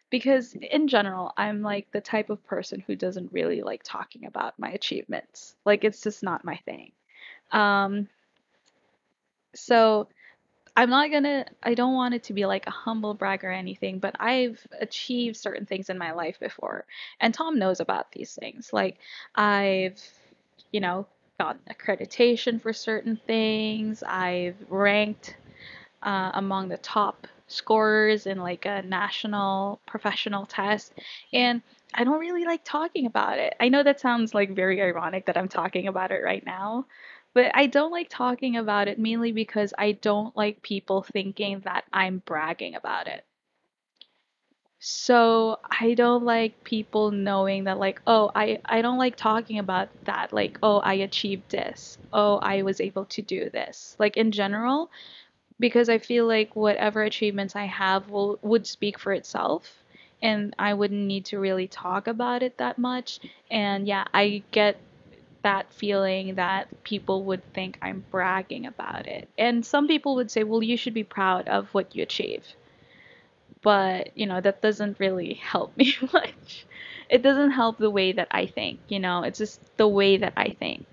Because 0.10 0.54
in 0.54 0.90
general, 0.90 1.32
I'm 1.38 1.62
like 1.62 1.90
the 1.92 2.02
type 2.02 2.30
of 2.30 2.46
person 2.46 2.84
who 2.86 2.96
doesn't 2.96 3.32
really 3.32 3.62
like 3.62 3.82
talking 3.84 4.26
about 4.26 4.60
my 4.60 4.70
achievements. 4.70 5.56
Like 5.66 5.86
it's 5.86 6.02
just 6.02 6.22
not 6.22 6.44
my 6.44 6.58
thing. 6.66 6.92
Um, 7.52 8.10
so 9.56 10.10
I'm 10.76 10.90
not 10.90 11.12
gonna, 11.12 11.46
I 11.64 11.74
don't 11.74 11.94
want 11.94 12.14
it 12.14 12.24
to 12.24 12.34
be 12.34 12.46
like 12.46 12.68
a 12.68 12.72
humble 12.72 13.14
brag 13.14 13.44
or 13.44 13.52
anything, 13.52 14.00
but 14.00 14.16
I've 14.20 14.66
achieved 14.80 15.38
certain 15.38 15.66
things 15.66 15.90
in 15.90 15.98
my 15.98 16.12
life 16.14 16.40
before. 16.40 16.86
And 17.20 17.34
Tom 17.34 17.60
knows 17.60 17.80
about 17.80 18.12
these 18.12 18.34
things. 18.34 18.72
Like, 18.72 18.98
I've, 19.36 20.02
you 20.72 20.80
know, 20.80 21.08
gotten 21.42 21.62
accreditation 21.70 22.62
for 22.62 22.72
certain 22.72 23.20
things, 23.26 24.04
I've 24.04 24.56
ranked 24.70 25.36
uh, 26.04 26.32
among 26.36 26.70
the 26.70 26.78
top 26.78 27.28
scorers 27.48 28.28
in 28.28 28.38
like 28.38 28.66
a 28.66 28.84
national 28.84 29.82
professional 29.88 30.46
test. 30.46 30.94
And 31.34 31.62
I 31.94 32.04
don't 32.04 32.20
really 32.20 32.46
like 32.46 32.62
talking 32.64 33.08
about 33.08 33.40
it. 33.40 33.56
I 33.60 33.70
know 33.70 33.82
that 33.82 34.00
sounds 34.00 34.34
like 34.34 34.56
very 34.56 34.82
ironic 34.82 35.26
that 35.26 35.38
I'm 35.38 35.50
talking 35.50 35.88
about 35.88 36.12
it 36.12 36.24
right 36.24 36.46
now, 36.46 36.86
but 37.34 37.52
I 37.56 37.66
don't 37.66 37.92
like 37.92 38.10
talking 38.10 38.56
about 38.56 38.88
it 38.88 39.00
mainly 39.00 39.32
because 39.32 39.74
I 39.78 39.94
don't 39.94 40.36
like 40.38 40.62
people 40.62 41.04
thinking 41.12 41.62
that 41.62 41.86
I'm 41.92 42.20
bragging 42.20 42.76
about 42.76 43.08
it. 43.08 43.26
So 44.82 45.60
I 45.80 45.94
don't 45.94 46.26
like 46.26 46.64
people 46.66 47.12
knowing 47.12 47.66
that 47.66 47.78
like, 47.80 48.02
oh, 48.06 48.32
I 48.36 48.60
I 48.66 48.82
don't 48.82 48.98
like 48.98 49.16
talking 49.16 49.60
about 49.60 49.90
that. 50.06 50.34
Like, 50.34 50.58
oh, 50.62 50.80
I 50.80 50.96
achieved 50.96 51.52
this. 51.52 51.98
Oh, 52.12 52.38
I 52.40 52.64
was 52.64 52.82
able 52.82 53.06
to 53.06 53.22
do 53.22 53.50
this. 53.50 53.96
Like 54.00 54.18
in 54.18 54.32
general, 54.32 54.92
because 55.60 55.90
I 55.90 56.00
feel 56.00 56.28
like 56.28 56.56
whatever 56.56 57.04
achievements 57.04 57.56
I 57.56 57.66
have 57.66 58.10
will 58.10 58.40
would 58.42 58.68
speak 58.68 59.00
for 59.00 59.14
itself 59.14 59.84
and 60.22 60.56
I 60.60 60.74
wouldn't 60.74 61.08
need 61.08 61.26
to 61.26 61.40
really 61.40 61.68
talk 61.68 62.08
about 62.08 62.44
it 62.44 62.58
that 62.58 62.78
much. 62.80 63.20
And 63.52 63.88
yeah, 63.88 64.06
I 64.14 64.44
get 64.52 64.78
that 65.44 65.72
feeling 65.74 66.36
that 66.36 66.84
people 66.84 67.24
would 67.26 67.44
think 67.54 67.78
I'm 67.82 68.06
bragging 68.12 68.66
about 68.68 69.08
it. 69.08 69.30
And 69.38 69.66
some 69.66 69.88
people 69.88 70.16
would 70.16 70.32
say, 70.32 70.44
well, 70.44 70.64
you 70.64 70.78
should 70.78 70.94
be 70.96 71.04
proud 71.04 71.48
of 71.48 71.74
what 71.74 71.96
you 71.96 72.04
achieve. 72.04 72.46
But, 73.62 74.18
you 74.18 74.26
know, 74.26 74.42
that 74.42 74.62
doesn't 74.62 75.00
really 75.00 75.36
help 75.36 75.76
me 75.78 75.94
much. 76.14 76.66
It 77.10 77.22
doesn't 77.22 77.52
help 77.52 77.78
the 77.78 77.90
way 77.90 78.14
that 78.14 78.30
I 78.32 78.46
think, 78.46 78.80
you 78.88 79.00
know, 79.00 79.24
it's 79.24 79.38
just 79.38 79.60
the 79.78 79.88
way 79.88 80.18
that 80.18 80.34
I 80.38 80.50
think. 80.50 80.86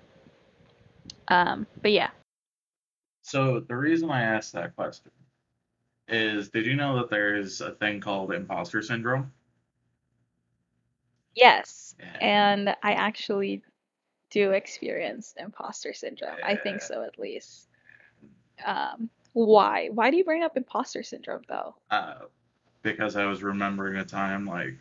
Um, 1.29 1.65
but 1.81 1.91
yeah. 1.91 2.09
So 3.21 3.59
the 3.59 3.75
reason 3.75 4.09
I 4.09 4.23
asked 4.23 4.53
that 4.53 4.75
question 4.75 5.11
is, 6.07 6.49
did 6.49 6.65
you 6.65 6.75
know 6.75 6.97
that 6.97 7.09
there's 7.09 7.61
a 7.61 7.71
thing 7.71 7.99
called 8.01 8.33
imposter 8.33 8.81
syndrome? 8.81 9.31
Yes. 11.35 11.95
Yeah. 11.99 12.17
And 12.19 12.69
I 12.83 12.93
actually 12.93 13.63
do 14.29 14.51
experience 14.51 15.33
imposter 15.37 15.93
syndrome. 15.93 16.37
I 16.43 16.55
think 16.55 16.81
so 16.81 17.03
at 17.03 17.19
least. 17.19 17.67
Um, 18.65 19.09
why? 19.33 19.89
Why 19.89 20.11
do 20.11 20.17
you 20.17 20.23
bring 20.23 20.43
up 20.43 20.57
imposter 20.57 21.03
syndrome 21.03 21.43
though? 21.47 21.75
Uh, 21.89 22.15
because 22.81 23.15
I 23.15 23.25
was 23.25 23.43
remembering 23.43 23.97
a 23.97 24.05
time 24.05 24.45
like 24.45 24.75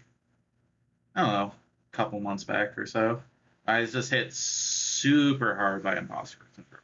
I 1.14 1.22
don't 1.22 1.32
know, 1.32 1.52
a 1.92 1.96
couple 1.96 2.20
months 2.20 2.44
back 2.44 2.78
or 2.78 2.86
so. 2.86 3.22
I 3.66 3.80
was 3.80 3.92
just 3.92 4.10
hit 4.10 4.32
super 4.32 5.54
hard 5.54 5.82
by 5.82 5.96
imposter 5.96 6.38
syndrome. 6.54 6.82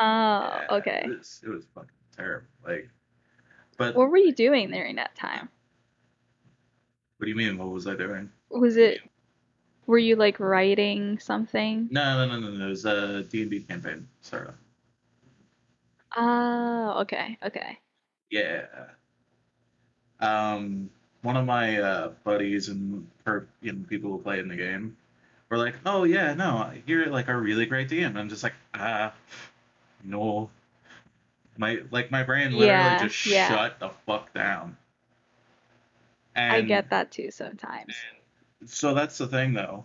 Oh, 0.00 0.60
Yeah, 0.60 0.66
okay. 0.76 1.02
It 1.04 1.18
was 1.18 1.40
it 1.44 1.48
was 1.48 1.64
fucking 1.74 1.90
terrible. 2.16 2.46
Like, 2.66 2.88
but 3.76 3.94
What 3.94 4.10
were 4.10 4.18
you 4.18 4.32
doing 4.32 4.70
during 4.70 4.96
that 4.96 5.14
time? 5.14 5.48
what 7.18 7.26
do 7.26 7.30
you 7.30 7.36
mean? 7.36 7.56
What 7.56 7.68
was 7.68 7.86
I 7.86 7.94
doing? 7.94 8.30
Was 8.50 8.76
it, 8.76 9.00
were 9.86 9.98
you 9.98 10.16
like 10.16 10.40
writing 10.40 11.18
something? 11.18 11.88
No, 11.90 12.26
no, 12.26 12.34
no, 12.34 12.40
no, 12.40 12.56
no. 12.56 12.66
It 12.66 12.70
was 12.70 12.84
a 12.84 13.22
D 13.22 13.42
and 13.42 13.50
D 13.50 13.60
campaign 13.60 14.08
startup. 14.22 14.56
Oh, 16.16 16.98
okay, 17.02 17.38
okay. 17.42 17.78
Yeah. 18.32 18.64
Um, 20.20 20.90
one 21.20 21.36
of 21.36 21.44
my 21.44 21.78
uh, 21.80 22.08
buddies 22.24 22.68
and 22.68 23.06
per, 23.24 23.46
you 23.60 23.72
know, 23.72 23.84
people 23.88 24.10
who 24.10 24.18
play 24.18 24.40
in 24.40 24.48
the 24.48 24.56
game 24.56 24.96
were 25.50 25.58
like, 25.58 25.74
"Oh 25.84 26.04
yeah, 26.04 26.32
no, 26.34 26.72
you're 26.86 27.06
like 27.06 27.28
a 27.28 27.36
really 27.36 27.66
great 27.66 27.88
DM." 27.90 28.06
And 28.06 28.18
I'm 28.18 28.28
just 28.30 28.42
like, 28.42 28.54
ah, 28.74 29.12
no. 30.02 30.50
My 31.58 31.80
like 31.90 32.10
my 32.10 32.22
brain 32.22 32.52
literally 32.52 32.68
Yeah, 32.68 32.98
just 32.98 33.26
yeah. 33.26 33.48
shut 33.48 33.78
the 33.78 33.90
fuck 34.06 34.32
down. 34.32 34.78
And 36.34 36.52
I 36.54 36.60
get 36.62 36.88
that 36.90 37.12
too 37.12 37.30
sometimes. 37.30 37.94
so 38.64 38.94
that's 38.94 39.18
the 39.18 39.26
thing 39.26 39.52
though. 39.52 39.84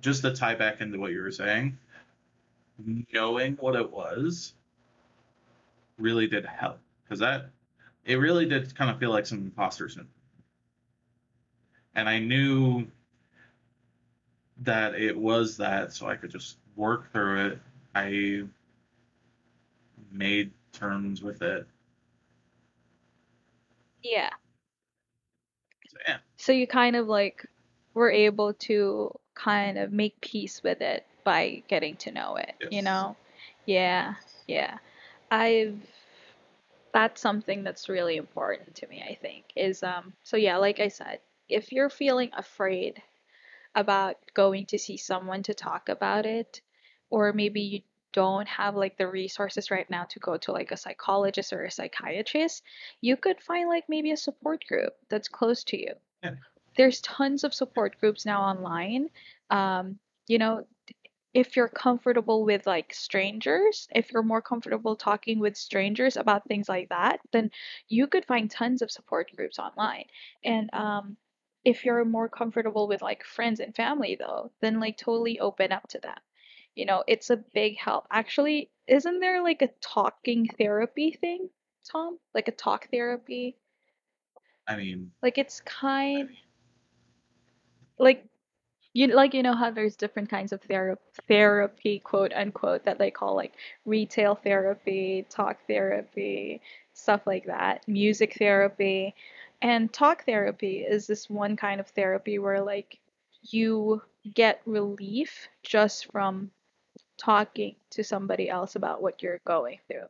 Just 0.00 0.22
to 0.22 0.34
tie 0.34 0.56
back 0.56 0.80
into 0.80 0.98
what 0.98 1.12
you 1.12 1.22
were 1.22 1.30
saying, 1.30 1.78
knowing 3.14 3.54
what 3.60 3.76
it 3.76 3.92
was 3.92 4.54
really 5.98 6.26
did 6.26 6.44
help 6.44 6.80
because 7.12 7.20
that 7.20 7.50
it 8.06 8.16
really 8.16 8.46
did 8.46 8.74
kind 8.74 8.90
of 8.90 8.98
feel 8.98 9.10
like 9.10 9.26
some 9.26 9.38
imposter 9.40 9.86
syndrome. 9.86 10.08
And 11.94 12.08
I 12.08 12.18
knew 12.20 12.86
that 14.62 14.94
it 14.94 15.14
was 15.14 15.58
that, 15.58 15.92
so 15.92 16.06
I 16.06 16.16
could 16.16 16.30
just 16.30 16.56
work 16.74 17.12
through 17.12 17.48
it. 17.48 17.58
I 17.94 18.44
made 20.10 20.52
terms 20.72 21.22
with 21.22 21.42
it. 21.42 21.66
Yeah. 24.02 24.30
So, 25.90 25.98
yeah, 26.08 26.16
So 26.38 26.52
you 26.52 26.66
kind 26.66 26.96
of 26.96 27.08
like 27.08 27.46
were 27.92 28.10
able 28.10 28.54
to 28.54 29.12
kind 29.34 29.76
of 29.76 29.92
make 29.92 30.18
peace 30.22 30.62
with 30.62 30.80
it 30.80 31.06
by 31.24 31.62
getting 31.68 31.96
to 31.96 32.10
know 32.10 32.36
it, 32.36 32.54
you 32.70 32.80
know? 32.80 33.16
Yeah, 33.66 34.14
yeah. 34.48 34.78
I've 35.30 35.78
that's 36.92 37.20
something 37.20 37.64
that's 37.64 37.88
really 37.88 38.16
important 38.16 38.74
to 38.76 38.86
me, 38.86 39.02
I 39.06 39.14
think, 39.14 39.44
is 39.56 39.82
um 39.82 40.12
so 40.22 40.36
yeah, 40.36 40.56
like 40.58 40.80
I 40.80 40.88
said, 40.88 41.20
if 41.48 41.72
you're 41.72 41.90
feeling 41.90 42.30
afraid 42.36 43.02
about 43.74 44.16
going 44.34 44.66
to 44.66 44.78
see 44.78 44.96
someone 44.96 45.42
to 45.44 45.54
talk 45.54 45.88
about 45.88 46.26
it, 46.26 46.60
or 47.10 47.32
maybe 47.32 47.60
you 47.60 47.80
don't 48.12 48.48
have 48.48 48.76
like 48.76 48.98
the 48.98 49.06
resources 49.06 49.70
right 49.70 49.88
now 49.88 50.04
to 50.04 50.18
go 50.18 50.36
to 50.36 50.52
like 50.52 50.70
a 50.70 50.76
psychologist 50.76 51.52
or 51.52 51.64
a 51.64 51.70
psychiatrist, 51.70 52.62
you 53.00 53.16
could 53.16 53.40
find 53.40 53.68
like 53.68 53.84
maybe 53.88 54.12
a 54.12 54.16
support 54.16 54.62
group 54.68 54.92
that's 55.08 55.28
close 55.28 55.64
to 55.64 55.78
you. 55.78 55.94
Yeah. 56.22 56.34
There's 56.76 57.00
tons 57.00 57.44
of 57.44 57.54
support 57.54 57.98
groups 58.00 58.24
now 58.26 58.42
online. 58.42 59.08
Um, 59.50 59.98
you 60.28 60.38
know, 60.38 60.66
if 61.34 61.56
you're 61.56 61.68
comfortable 61.68 62.44
with 62.44 62.66
like 62.66 62.92
strangers, 62.94 63.88
if 63.94 64.12
you're 64.12 64.22
more 64.22 64.42
comfortable 64.42 64.96
talking 64.96 65.38
with 65.38 65.56
strangers 65.56 66.16
about 66.16 66.46
things 66.46 66.68
like 66.68 66.88
that, 66.90 67.20
then 67.32 67.50
you 67.88 68.06
could 68.06 68.24
find 68.26 68.50
tons 68.50 68.82
of 68.82 68.90
support 68.90 69.30
groups 69.36 69.58
online. 69.58 70.04
And 70.44 70.72
um, 70.74 71.16
if 71.64 71.84
you're 71.84 72.04
more 72.04 72.28
comfortable 72.28 72.88
with 72.88 73.02
like 73.02 73.24
friends 73.24 73.60
and 73.60 73.74
family 73.74 74.16
though, 74.16 74.52
then 74.60 74.80
like 74.80 74.96
totally 74.98 75.40
open 75.40 75.72
up 75.72 75.88
to 75.88 75.98
them. 76.00 76.18
You 76.74 76.86
know, 76.86 77.04
it's 77.06 77.30
a 77.30 77.36
big 77.36 77.76
help. 77.78 78.06
Actually, 78.10 78.70
isn't 78.86 79.20
there 79.20 79.42
like 79.42 79.62
a 79.62 79.70
talking 79.80 80.48
therapy 80.58 81.12
thing, 81.12 81.50
Tom? 81.90 82.18
Like 82.34 82.48
a 82.48 82.52
talk 82.52 82.88
therapy? 82.90 83.56
I 84.66 84.76
mean, 84.76 85.12
Like 85.22 85.38
it's 85.38 85.60
I 86.16 86.24
kind 86.24 86.28
mean, 86.28 86.36
like 87.98 88.24
you 88.92 89.06
like 89.08 89.34
you 89.34 89.42
know 89.42 89.54
how 89.54 89.70
there's 89.70 89.96
different 89.96 90.28
kinds 90.28 90.52
of 90.52 90.60
thera- 90.62 90.98
therapy 91.28 91.98
quote 91.98 92.32
unquote 92.34 92.84
that 92.84 92.98
they 92.98 93.10
call 93.10 93.34
like 93.34 93.52
retail 93.86 94.34
therapy 94.34 95.26
talk 95.30 95.58
therapy 95.66 96.60
stuff 96.94 97.26
like 97.26 97.46
that 97.46 97.86
music 97.88 98.36
therapy. 98.38 99.14
And 99.60 99.92
talk 99.92 100.24
therapy 100.24 100.78
is 100.78 101.06
this 101.06 101.30
one 101.30 101.56
kind 101.56 101.80
of 101.80 101.88
therapy 101.88 102.38
where 102.38 102.62
like 102.62 102.98
you 103.42 104.02
get 104.34 104.60
relief 104.66 105.48
just 105.62 106.10
from 106.10 106.50
talking 107.18 107.76
to 107.90 108.02
somebody 108.02 108.48
else 108.48 108.76
about 108.76 109.02
what 109.02 109.22
you're 109.22 109.40
going 109.46 109.78
through. 109.88 110.06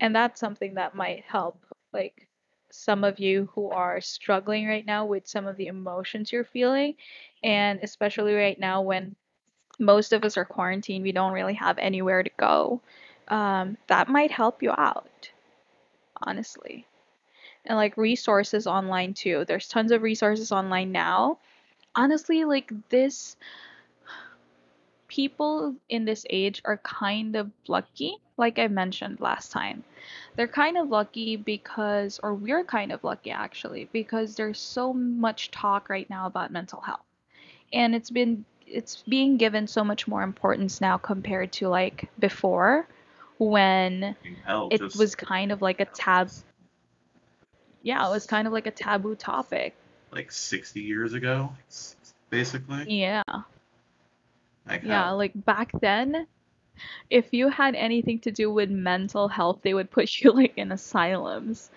And 0.00 0.14
that's 0.14 0.40
something 0.40 0.74
that 0.74 0.94
might 0.94 1.24
help 1.26 1.64
like 1.92 2.28
some 2.72 3.04
of 3.04 3.18
you 3.18 3.48
who 3.54 3.70
are 3.70 4.00
struggling 4.00 4.66
right 4.66 4.86
now 4.86 5.04
with 5.04 5.26
some 5.26 5.46
of 5.46 5.56
the 5.56 5.66
emotions 5.66 6.32
you're 6.32 6.44
feeling 6.44 6.94
and 7.44 7.78
especially 7.82 8.34
right 8.34 8.58
now 8.58 8.80
when 8.82 9.14
most 9.78 10.12
of 10.12 10.24
us 10.24 10.36
are 10.36 10.44
quarantined 10.44 11.02
we 11.02 11.12
don't 11.12 11.32
really 11.32 11.54
have 11.54 11.78
anywhere 11.78 12.22
to 12.22 12.30
go 12.36 12.80
um, 13.28 13.76
that 13.88 14.08
might 14.08 14.30
help 14.30 14.62
you 14.62 14.70
out 14.70 15.30
honestly. 16.22 16.86
And 17.64 17.76
like 17.76 17.96
resources 17.96 18.66
online 18.66 19.14
too. 19.14 19.44
There's 19.46 19.68
tons 19.68 19.92
of 19.92 20.02
resources 20.02 20.52
online 20.52 20.92
now. 20.92 21.38
Honestly 21.94 22.44
like 22.44 22.72
this 22.88 23.36
people 25.08 25.74
in 25.88 26.04
this 26.04 26.24
age 26.30 26.62
are 26.64 26.78
kind 26.78 27.36
of 27.36 27.50
lucky, 27.68 28.16
like 28.36 28.58
I 28.58 28.68
mentioned 28.68 29.20
last 29.20 29.52
time. 29.52 29.84
They're 30.36 30.48
kind 30.48 30.78
of 30.78 30.88
lucky 30.88 31.36
because, 31.36 32.18
or 32.22 32.34
we're 32.34 32.64
kind 32.64 32.92
of 32.92 33.04
lucky 33.04 33.30
actually, 33.30 33.88
because 33.92 34.34
there's 34.34 34.58
so 34.58 34.92
much 34.92 35.50
talk 35.50 35.88
right 35.88 36.08
now 36.08 36.26
about 36.26 36.50
mental 36.50 36.80
health. 36.80 37.04
And 37.72 37.94
it's 37.94 38.10
been, 38.10 38.44
it's 38.66 39.02
being 39.06 39.36
given 39.36 39.66
so 39.66 39.84
much 39.84 40.08
more 40.08 40.22
importance 40.22 40.80
now 40.80 40.96
compared 40.96 41.52
to 41.52 41.68
like 41.68 42.10
before 42.18 42.86
when 43.38 44.16
Hell, 44.44 44.68
it 44.70 44.80
was 44.96 45.14
kind 45.14 45.52
of 45.52 45.60
like 45.62 45.80
a 45.80 45.84
tab. 45.86 46.30
Yeah, 47.82 48.06
it 48.06 48.10
was 48.10 48.26
kind 48.26 48.46
of 48.46 48.52
like 48.52 48.66
a 48.66 48.70
taboo 48.70 49.14
topic. 49.14 49.74
like 50.12 50.30
60 50.30 50.80
years 50.80 51.12
ago, 51.14 51.52
basically. 52.30 52.84
Yeah. 52.88 53.22
Like 54.66 54.84
Yeah, 54.84 55.04
how- 55.04 55.16
like 55.16 55.32
back 55.34 55.70
then, 55.80 56.26
if 57.10 57.32
you 57.32 57.48
had 57.48 57.74
anything 57.74 58.20
to 58.20 58.30
do 58.30 58.50
with 58.52 58.70
mental 58.70 59.28
health, 59.28 59.60
they 59.62 59.74
would 59.74 59.90
put 59.90 60.20
you 60.20 60.32
like 60.32 60.54
in 60.56 60.72
asylums. 60.72 61.70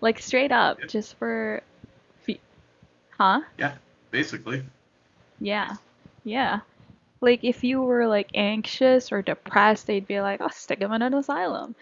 Like 0.00 0.18
straight 0.18 0.52
up, 0.52 0.78
Yep. 0.78 0.88
just 0.88 1.16
for 1.18 1.62
fe- 2.24 2.40
Huh? 3.18 3.40
Yeah, 3.58 3.76
basically. 4.10 4.64
Yeah. 5.40 5.76
Yeah. 6.24 6.60
Like 7.20 7.44
if 7.44 7.64
you 7.64 7.82
were 7.82 8.06
like 8.06 8.28
anxious 8.34 9.12
or 9.12 9.22
depressed, 9.22 9.86
they'd 9.86 10.06
be 10.06 10.20
like, 10.20 10.40
"Oh, 10.40 10.48
stick 10.48 10.80
him 10.80 10.92
in 10.92 11.02
an 11.02 11.14
asylum." 11.14 11.74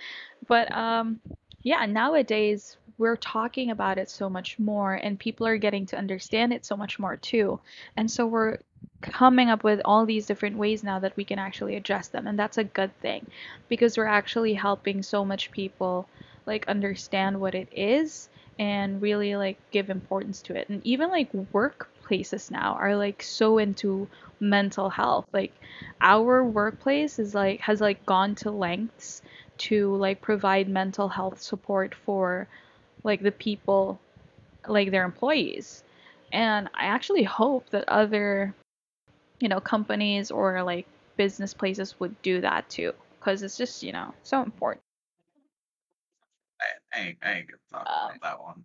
But 0.47 0.71
um 0.73 1.21
yeah, 1.63 1.85
nowadays 1.87 2.77
we're 2.99 3.17
talking 3.17 3.71
about 3.71 3.99
it 3.99 4.09
so 4.09 4.29
much 4.31 4.59
more 4.59 4.95
and 4.95 5.19
people 5.19 5.47
are 5.47 5.59
getting 5.59 5.87
to 5.87 5.99
understand 5.99 6.53
it 6.53 6.65
so 6.65 6.77
much 6.77 6.99
more 6.99 7.17
too. 7.17 7.61
And 7.97 8.11
so 8.11 8.27
we're 8.27 8.59
coming 9.03 9.51
up 9.51 9.63
with 9.63 9.81
all 9.85 10.07
these 10.07 10.27
different 10.27 10.57
ways 10.57 10.83
now 10.83 10.99
that 10.99 11.17
we 11.17 11.25
can 11.25 11.39
actually 11.39 11.77
address 11.77 12.09
them 12.09 12.27
and 12.27 12.39
that's 12.39 12.59
a 12.59 12.65
good 12.65 12.99
thing 13.01 13.27
because 13.69 13.97
we're 13.97 14.07
actually 14.07 14.55
helping 14.55 15.03
so 15.03 15.25
much 15.25 15.51
people 15.51 16.09
like 16.47 16.67
understand 16.69 17.39
what 17.41 17.55
it 17.55 17.69
is 17.73 18.29
and 18.59 19.03
really 19.03 19.37
like 19.37 19.59
give 19.71 19.91
importance 19.91 20.41
to 20.43 20.55
it 20.55 20.69
and 20.69 20.85
even 20.85 21.11
like 21.11 21.31
workplaces 21.53 22.51
now 22.51 22.75
are 22.75 22.97
like 22.97 23.23
so 23.23 23.59
into 23.59 24.09
mental 24.41 24.89
health 24.89 25.27
like 25.33 25.53
our 26.01 26.45
workplace 26.45 27.19
is 27.19 27.35
like 27.35 27.61
has 27.61 27.81
like 27.81 28.05
gone 28.07 28.35
to 28.35 28.51
lengths 28.51 29.21
to 29.59 29.95
like 29.97 30.21
provide 30.21 30.69
mental 30.69 31.09
health 31.09 31.41
support 31.41 31.95
for 31.95 32.49
like 33.07 33.23
the 33.23 33.33
people 33.33 34.01
like 34.69 34.91
their 34.91 35.05
employees. 35.05 35.85
And 36.33 36.69
i 36.75 36.87
actually 36.87 37.25
hope 37.25 37.71
that 37.71 37.89
other 37.89 38.55
you 39.41 39.49
know 39.49 39.61
companies 39.61 40.31
or 40.31 40.63
like 40.63 40.87
business 41.17 41.55
places 41.55 41.99
would 42.01 42.21
do 42.23 42.41
that 42.43 42.69
too 42.69 42.93
because 43.19 43.43
it's 43.43 43.57
just 43.57 43.83
you 43.83 43.93
know 43.93 44.15
so 44.25 44.43
important. 44.43 44.83
I, 46.61 46.99
I 46.99 47.03
ain't, 47.03 47.19
I 47.23 47.33
ain't 47.33 47.49
gonna 47.49 47.59
talk 47.71 47.87
Um, 47.89 48.17
about 48.17 48.23
that 48.23 48.43
one. 48.43 48.65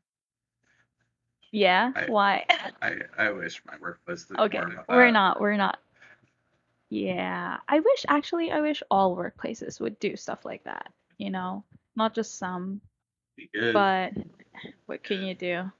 yeah? 1.52 1.92
I- 1.96 2.06
why? 2.08 2.46
I, 2.82 2.96
I 3.18 3.32
wish 3.32 3.62
my 3.66 3.76
workplace 3.82 4.26
did 4.26 4.40
okay 4.40 4.60
more 4.60 4.86
we're 4.90 5.12
not 5.12 5.40
we're 5.42 5.58
not. 5.58 5.80
Yeah 6.90 7.58
i 7.70 7.80
wish 7.80 8.06
actually 8.10 8.52
i 8.52 8.62
wish 8.62 8.84
all 8.92 9.16
workplaces 9.16 9.80
would 9.80 10.00
do 10.00 10.16
stuff 10.18 10.46
like 10.46 10.64
that 10.66 10.92
you 11.22 11.30
know? 11.30 11.64
Not 11.96 12.16
just 12.16 12.40
some. 12.40 12.82
But 13.72 14.14
what 14.86 15.04
can 15.04 15.22
you 15.22 15.34
do? 15.36 15.72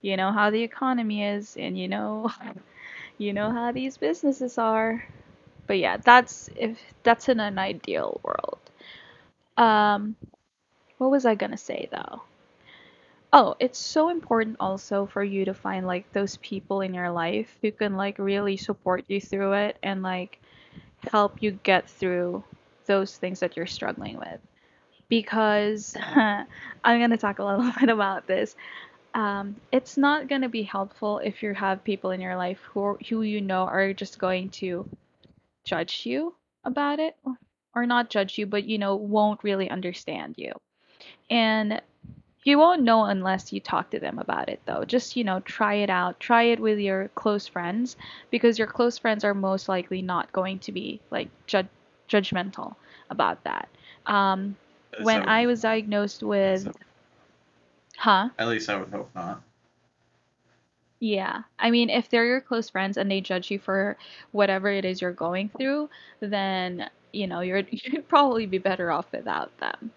You 0.00 0.16
know 0.16 0.32
how 0.32 0.50
the 0.50 0.62
economy 0.62 1.24
is 1.24 1.56
and 1.56 1.78
you 1.78 1.88
know 1.88 2.30
you 3.18 3.32
know 3.32 3.50
how 3.50 3.72
these 3.72 3.96
businesses 3.96 4.58
are. 4.58 5.04
But 5.66 5.78
yeah 5.78 5.96
that's 5.98 6.50
if 6.56 6.78
that's 7.02 7.28
in 7.28 7.40
an 7.40 7.58
ideal 7.58 8.20
world. 8.22 8.60
Um 9.56 10.16
what 10.98 11.10
was 11.10 11.24
i 11.26 11.34
gonna 11.34 11.56
say 11.56 11.88
though? 11.90 12.22
Oh 13.32 13.54
it's 13.58 13.78
so 13.78 14.08
important 14.08 14.56
also 14.60 15.06
for 15.06 15.22
you 15.22 15.44
to 15.44 15.54
find 15.54 15.86
like 15.86 16.12
those 16.12 16.36
people 16.38 16.80
in 16.80 16.94
your 16.94 17.10
life 17.10 17.58
who 17.60 17.70
can 17.70 17.96
like 17.96 18.18
really 18.18 18.56
support 18.56 19.04
you 19.08 19.20
through 19.20 19.52
it 19.54 19.78
and 19.82 20.02
like 20.02 20.40
help 21.10 21.42
you 21.42 21.52
get 21.52 21.88
through 21.90 22.44
those 22.86 23.16
things 23.16 23.40
that 23.40 23.56
you're 23.56 23.66
struggling 23.66 24.18
with 24.18 24.40
because 25.08 25.96
i'm 26.14 26.46
going 26.84 27.10
to 27.10 27.16
talk 27.16 27.38
a 27.38 27.44
little 27.44 27.72
bit 27.80 27.90
about 27.90 28.26
this. 28.26 28.56
Um, 29.14 29.54
it's 29.70 29.96
not 29.96 30.28
going 30.28 30.40
to 30.40 30.48
be 30.48 30.64
helpful 30.64 31.18
if 31.20 31.40
you 31.40 31.54
have 31.54 31.84
people 31.84 32.10
in 32.10 32.20
your 32.20 32.36
life 32.36 32.58
who 32.72 32.82
are, 32.82 32.98
who 33.08 33.22
you 33.22 33.40
know 33.40 33.62
are 33.62 33.92
just 33.92 34.18
going 34.18 34.50
to 34.50 34.88
judge 35.64 36.02
you 36.04 36.34
about 36.64 36.98
it 36.98 37.16
or 37.76 37.86
not 37.86 38.10
judge 38.10 38.38
you 38.38 38.46
but 38.46 38.64
you 38.64 38.76
know 38.76 38.96
won't 38.96 39.44
really 39.44 39.70
understand 39.70 40.34
you. 40.36 40.52
And 41.30 41.80
you 42.44 42.58
won't 42.58 42.82
know 42.82 43.04
unless 43.04 43.52
you 43.52 43.60
talk 43.60 43.90
to 43.90 43.98
them 43.98 44.18
about 44.18 44.48
it 44.48 44.60
though. 44.66 44.84
Just 44.84 45.16
you 45.16 45.24
know 45.24 45.40
try 45.40 45.74
it 45.74 45.90
out. 45.90 46.20
Try 46.20 46.44
it 46.44 46.60
with 46.60 46.78
your 46.78 47.08
close 47.14 47.46
friends 47.46 47.96
because 48.30 48.58
your 48.58 48.68
close 48.68 48.98
friends 48.98 49.24
are 49.24 49.34
most 49.34 49.68
likely 49.68 50.02
not 50.02 50.32
going 50.32 50.58
to 50.60 50.72
be 50.72 51.00
like 51.10 51.28
ju- 51.46 51.68
judgmental 52.08 52.74
about 53.10 53.42
that. 53.44 53.68
Um, 54.06 54.56
when 54.98 55.22
i 55.28 55.46
was 55.46 55.60
diagnosed 55.62 56.22
with 56.22 56.68
huh 57.96 58.30
At 58.38 58.48
least 58.48 58.68
I 58.68 58.76
would 58.76 58.90
hope 58.90 59.10
not. 59.14 59.42
Yeah. 61.00 61.42
I 61.58 61.70
mean, 61.70 61.90
if 61.90 62.08
they're 62.08 62.24
your 62.26 62.40
close 62.40 62.70
friends 62.70 62.96
and 62.96 63.10
they 63.10 63.20
judge 63.20 63.50
you 63.50 63.58
for 63.58 63.96
whatever 64.32 64.70
it 64.70 64.84
is 64.84 65.00
you're 65.00 65.12
going 65.12 65.50
through, 65.50 65.90
then, 66.20 66.88
you 67.12 67.26
know, 67.26 67.40
you're 67.40 67.58
you'd 67.70 68.08
probably 68.08 68.46
be 68.46 68.58
better 68.58 68.90
off 68.90 69.12
without 69.12 69.56
them. 69.58 69.92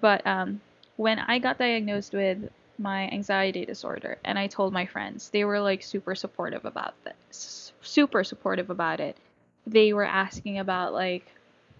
But 0.00 0.26
um 0.26 0.60
when 0.96 1.18
I 1.18 1.38
got 1.38 1.58
diagnosed 1.58 2.12
with 2.12 2.50
my 2.78 3.08
anxiety 3.10 3.64
disorder 3.64 4.18
and 4.24 4.38
I 4.38 4.46
told 4.48 4.72
my 4.72 4.86
friends, 4.86 5.30
they 5.30 5.44
were 5.44 5.60
like 5.60 5.82
super 5.82 6.14
supportive 6.14 6.64
about 6.64 6.94
this. 7.04 7.72
Super 7.82 8.22
supportive 8.24 8.70
about 8.70 9.00
it. 9.00 9.16
They 9.66 9.92
were 9.92 10.04
asking 10.04 10.58
about 10.58 10.92
like 10.92 11.32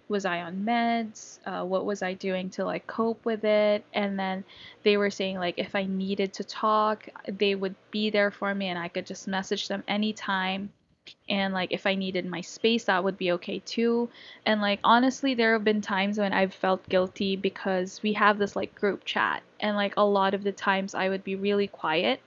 was 0.08 0.24
I 0.24 0.42
on 0.42 0.64
meds? 0.64 1.38
Uh, 1.46 1.64
what 1.64 1.86
was 1.86 2.02
I 2.02 2.14
doing 2.14 2.50
to 2.50 2.64
like 2.64 2.86
cope 2.86 3.24
with 3.24 3.44
it? 3.44 3.84
And 3.92 4.18
then 4.18 4.44
they 4.82 4.96
were 4.96 5.10
saying 5.10 5.38
like 5.38 5.54
if 5.58 5.74
I 5.74 5.84
needed 5.84 6.32
to 6.34 6.44
talk, 6.44 7.08
they 7.26 7.54
would 7.54 7.74
be 7.90 8.10
there 8.10 8.30
for 8.30 8.54
me 8.54 8.68
and 8.68 8.78
I 8.78 8.88
could 8.88 9.06
just 9.06 9.28
message 9.28 9.68
them 9.68 9.82
anytime. 9.88 10.70
And 11.28 11.52
like 11.52 11.72
if 11.72 11.86
I 11.86 11.94
needed 11.94 12.24
my 12.26 12.40
space, 12.40 12.84
that 12.84 13.04
would 13.04 13.18
be 13.18 13.32
okay 13.32 13.58
too. 13.60 14.08
And 14.46 14.60
like 14.60 14.80
honestly, 14.84 15.34
there 15.34 15.52
have 15.52 15.64
been 15.64 15.80
times 15.80 16.18
when 16.18 16.32
I've 16.32 16.54
felt 16.54 16.88
guilty 16.88 17.36
because 17.36 18.02
we 18.02 18.14
have 18.14 18.38
this 18.38 18.56
like 18.56 18.74
group 18.74 19.04
chat 19.04 19.42
and 19.60 19.76
like 19.76 19.94
a 19.96 20.04
lot 20.04 20.34
of 20.34 20.44
the 20.44 20.52
times 20.52 20.94
I 20.94 21.08
would 21.08 21.24
be 21.24 21.36
really 21.36 21.66
quiet 21.66 22.20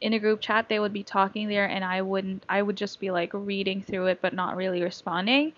in 0.00 0.12
a 0.12 0.18
group 0.18 0.40
chat 0.40 0.68
they 0.68 0.78
would 0.80 0.92
be 0.92 1.02
talking 1.02 1.48
there 1.48 1.66
and 1.66 1.84
I 1.84 2.02
wouldn't 2.02 2.44
I 2.48 2.62
would 2.62 2.76
just 2.76 3.00
be 3.00 3.10
like 3.10 3.30
reading 3.32 3.82
through 3.82 4.06
it 4.06 4.20
but 4.22 4.34
not 4.34 4.56
really 4.56 4.82
responding 4.82 5.52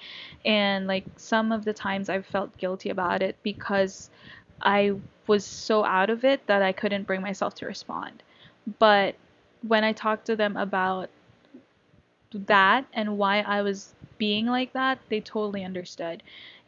and 0.45 0.87
like 0.87 1.07
some 1.17 1.53
of 1.53 1.65
the 1.65 1.73
times 1.73 2.09
I've 2.09 2.27
felt 2.27 2.57
guilty 2.59 2.91
about 2.91 3.23
it 3.23 3.37
because 3.43 4.11
I 4.61 4.95
was 5.27 5.45
so 5.47 5.85
out 5.85 6.11
of 6.11 6.25
it 6.25 6.47
that 6.47 6.63
I 6.63 6.73
couldn't 6.73 7.07
bring 7.07 7.23
myself 7.23 7.55
to 7.57 7.67
respond. 7.67 8.23
But 8.79 9.17
when 9.67 9.85
I 9.85 9.93
talked 9.93 10.27
to 10.27 10.37
them 10.37 10.57
about 10.57 11.11
that 12.33 12.85
and 12.93 13.19
why 13.19 13.41
I 13.41 13.63
was 13.63 13.95
being 14.19 14.47
like 14.47 14.73
that, 14.73 14.99
they 15.09 15.21
totally 15.21 15.65
understood. 15.65 16.23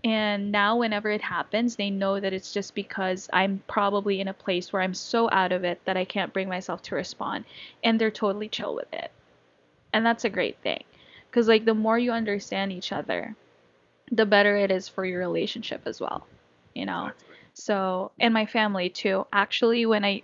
And 0.05 0.53
now, 0.53 0.77
whenever 0.79 1.11
it 1.11 1.21
happens, 1.23 1.77
they 1.77 1.91
know 1.91 2.19
that 2.21 2.33
it's 2.33 2.53
just 2.53 2.75
because 2.75 3.29
I'm 3.33 3.63
probably 3.69 4.21
in 4.21 4.29
a 4.29 4.35
place 4.35 4.73
where 4.73 4.83
I'm 4.83 4.95
so 4.95 5.29
out 5.31 5.53
of 5.53 5.65
it 5.65 5.85
that 5.85 5.97
I 5.97 6.05
can't 6.05 6.33
bring 6.33 6.49
myself 6.49 6.83
to 6.83 6.95
respond. 6.97 7.45
And 7.83 8.01
they're 8.01 8.11
totally 8.11 8.49
chill 8.49 8.75
with 8.75 8.93
it. 8.93 9.11
and 9.93 10.05
that's 10.07 10.25
a 10.25 10.31
great 10.31 10.59
thing 10.63 10.83
because 11.31 11.49
like 11.49 11.65
the 11.65 11.75
more 11.75 11.99
you 11.99 12.13
understand 12.13 12.73
each 12.73 12.93
other 12.93 13.37
the 14.13 14.27
better 14.27 14.57
it 14.57 14.71
is 14.71 14.89
for 14.89 15.05
your 15.05 15.19
relationship 15.21 15.83
as 15.87 16.01
well 16.01 16.27
you 16.75 16.87
know 16.87 17.07
Exactly. 17.07 17.37
so 17.55 18.13
and 18.21 18.35
my 18.35 18.47
family 18.47 18.89
too 18.91 19.27
actually 19.33 19.87
when 19.87 20.05
i 20.05 20.23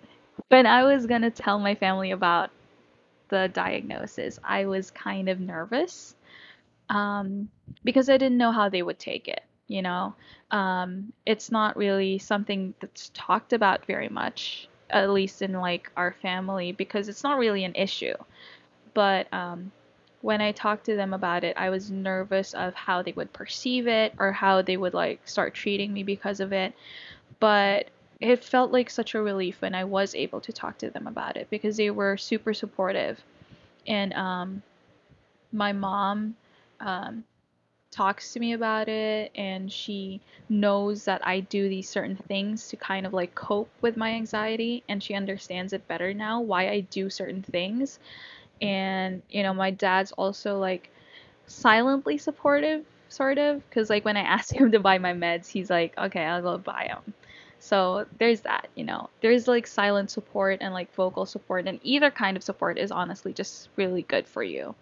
when 0.48 0.66
i 0.66 0.84
was 0.84 1.06
gonna 1.06 1.30
tell 1.30 1.58
my 1.58 1.74
family 1.74 2.10
about 2.12 2.50
the 3.30 3.48
diagnosis 3.52 4.38
i 4.44 4.66
was 4.66 4.90
kind 4.90 5.28
of 5.28 5.40
nervous 5.40 6.14
um, 6.90 7.48
because 7.84 8.08
I 8.10 8.16
didn't 8.18 8.38
know 8.38 8.52
how 8.52 8.68
they 8.68 8.82
would 8.82 8.98
take 8.98 9.28
it. 9.28 9.42
You 9.66 9.82
know, 9.82 10.14
um, 10.50 11.12
it's 11.26 11.50
not 11.50 11.76
really 11.76 12.18
something 12.18 12.74
that's 12.80 13.10
talked 13.14 13.52
about 13.52 13.86
very 13.86 14.08
much, 14.08 14.68
at 14.90 15.10
least 15.10 15.42
in 15.42 15.52
like 15.52 15.90
our 15.96 16.12
family, 16.22 16.72
because 16.72 17.08
it's 17.08 17.22
not 17.24 17.38
really 17.38 17.64
an 17.64 17.74
issue. 17.74 18.14
But 18.94 19.32
um, 19.32 19.72
when 20.22 20.40
I 20.40 20.52
talked 20.52 20.86
to 20.86 20.96
them 20.96 21.14
about 21.14 21.44
it, 21.44 21.56
I 21.56 21.70
was 21.70 21.90
nervous 21.90 22.54
of 22.54 22.74
how 22.74 23.02
they 23.02 23.12
would 23.12 23.32
perceive 23.32 23.86
it 23.86 24.14
or 24.18 24.32
how 24.32 24.62
they 24.62 24.76
would 24.76 24.94
like 24.94 25.26
start 25.28 25.54
treating 25.54 25.92
me 25.92 26.02
because 26.02 26.40
of 26.40 26.52
it. 26.52 26.74
But 27.40 27.88
it 28.20 28.44
felt 28.44 28.72
like 28.72 28.90
such 28.90 29.14
a 29.14 29.20
relief 29.22 29.60
when 29.60 29.74
I 29.74 29.84
was 29.84 30.14
able 30.14 30.40
to 30.42 30.52
talk 30.52 30.78
to 30.78 30.90
them 30.90 31.06
about 31.06 31.36
it 31.36 31.48
because 31.50 31.76
they 31.76 31.90
were 31.90 32.16
super 32.16 32.54
supportive. 32.54 33.22
And 33.86 34.12
um, 34.14 34.62
my 35.52 35.72
mom 35.72 36.36
um, 36.80 37.24
talks 37.94 38.32
to 38.32 38.40
me 38.40 38.52
about 38.52 38.88
it 38.88 39.30
and 39.36 39.70
she 39.70 40.20
knows 40.48 41.04
that 41.04 41.24
I 41.26 41.40
do 41.40 41.68
these 41.68 41.88
certain 41.88 42.16
things 42.16 42.68
to 42.68 42.76
kind 42.76 43.06
of 43.06 43.12
like 43.12 43.34
cope 43.34 43.70
with 43.80 43.96
my 43.96 44.10
anxiety 44.10 44.82
and 44.88 45.02
she 45.02 45.14
understands 45.14 45.72
it 45.72 45.86
better 45.86 46.12
now 46.12 46.40
why 46.40 46.68
I 46.68 46.80
do 46.80 47.08
certain 47.08 47.42
things. 47.42 48.00
And 48.60 49.22
you 49.30 49.42
know, 49.44 49.54
my 49.54 49.70
dad's 49.70 50.12
also 50.12 50.58
like 50.58 50.90
silently 51.46 52.18
supportive 52.18 52.84
sort 53.08 53.38
of 53.38 53.68
because 53.68 53.90
like 53.90 54.04
when 54.04 54.16
I 54.16 54.20
ask 54.36 54.52
him 54.52 54.72
to 54.72 54.80
buy 54.80 54.98
my 54.98 55.12
meds, 55.12 55.46
he's 55.48 55.70
like, 55.70 55.96
"Okay, 55.96 56.24
I'll 56.24 56.42
go 56.42 56.58
buy 56.58 56.88
them." 56.88 57.14
So 57.60 58.06
there's 58.18 58.40
that, 58.42 58.68
you 58.74 58.84
know. 58.84 59.08
There's 59.20 59.48
like 59.48 59.66
silent 59.66 60.10
support 60.10 60.58
and 60.60 60.74
like 60.74 60.92
vocal 60.94 61.26
support 61.26 61.66
and 61.66 61.78
either 61.82 62.10
kind 62.10 62.36
of 62.36 62.42
support 62.42 62.76
is 62.78 62.90
honestly 62.90 63.32
just 63.32 63.68
really 63.76 64.02
good 64.02 64.26
for 64.26 64.42
you 64.42 64.74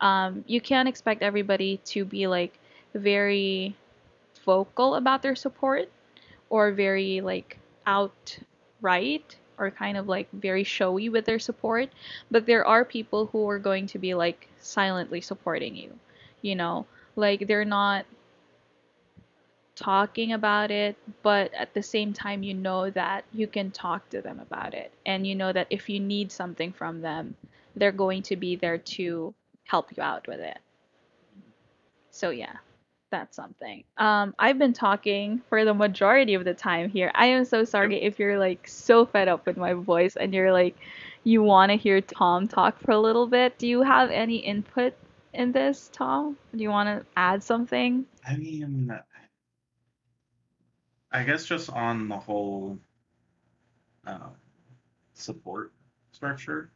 um, 0.00 0.44
you 0.46 0.60
can't 0.60 0.88
expect 0.88 1.22
everybody 1.22 1.78
to 1.84 2.04
be 2.04 2.26
like 2.26 2.58
very 2.94 3.74
vocal 4.44 4.94
about 4.94 5.22
their 5.22 5.36
support 5.36 5.90
or 6.50 6.72
very 6.72 7.20
like 7.20 7.58
outright 7.86 9.36
or 9.58 9.70
kind 9.70 9.96
of 9.96 10.06
like 10.06 10.28
very 10.32 10.64
showy 10.64 11.08
with 11.08 11.24
their 11.24 11.38
support 11.38 11.88
but 12.30 12.46
there 12.46 12.64
are 12.64 12.84
people 12.84 13.26
who 13.26 13.48
are 13.48 13.58
going 13.58 13.86
to 13.86 13.98
be 13.98 14.14
like 14.14 14.48
silently 14.60 15.20
supporting 15.20 15.74
you 15.74 15.98
you 16.46 16.54
know? 16.54 16.86
Like 17.16 17.46
they're 17.46 17.64
not 17.64 18.04
talking 19.74 20.32
about 20.32 20.70
it 20.70 20.96
but 21.22 21.52
at 21.52 21.74
the 21.74 21.82
same 21.82 22.14
time 22.14 22.42
you 22.42 22.54
know 22.54 22.88
that 22.88 23.24
you 23.32 23.46
can 23.46 23.70
talk 23.70 24.08
to 24.08 24.22
them 24.22 24.40
about 24.40 24.72
it 24.72 24.90
and 25.04 25.26
you 25.26 25.34
know 25.34 25.52
that 25.52 25.66
if 25.68 25.90
you 25.90 26.00
need 26.00 26.32
something 26.32 26.72
from 26.72 27.02
them 27.02 27.36
they're 27.74 27.92
going 27.92 28.22
to 28.22 28.36
be 28.36 28.56
there 28.56 28.78
to 28.78 29.34
help 29.66 29.96
you 29.96 30.02
out 30.02 30.26
with 30.26 30.40
it. 30.40 30.58
So 32.10 32.30
yeah, 32.30 32.54
that's 33.10 33.36
something. 33.36 33.84
Um, 33.98 34.34
I've 34.38 34.58
been 34.58 34.72
talking 34.72 35.42
for 35.48 35.64
the 35.64 35.74
majority 35.74 36.34
of 36.34 36.44
the 36.44 36.54
time 36.54 36.88
here. 36.88 37.10
I 37.14 37.26
am 37.26 37.44
so 37.44 37.64
sorry 37.64 38.02
if 38.02 38.18
you're 38.18 38.38
like 38.38 38.66
so 38.66 39.04
fed 39.04 39.28
up 39.28 39.46
with 39.46 39.56
my 39.56 39.74
voice 39.74 40.16
and 40.16 40.32
you're 40.32 40.52
like 40.52 40.76
you 41.24 41.42
want 41.42 41.72
to 41.72 41.76
hear 41.76 42.00
Tom 42.00 42.46
talk 42.46 42.78
for 42.78 42.92
a 42.92 43.00
little 43.00 43.26
bit. 43.26 43.58
Do 43.58 43.66
you 43.66 43.82
have 43.82 44.10
any 44.10 44.36
input 44.36 44.94
in 45.34 45.50
this, 45.50 45.90
Tom? 45.92 46.36
Do 46.54 46.62
you 46.62 46.70
want 46.70 46.88
to 46.88 47.06
add 47.16 47.42
something? 47.42 48.06
I 48.26 48.36
mean, 48.36 48.96
I 51.10 51.22
guess 51.24 51.44
just 51.44 51.68
on 51.68 52.08
the 52.08 52.16
whole 52.16 52.78
uh, 54.06 54.28
support 55.14 55.72
structure. 56.12 56.70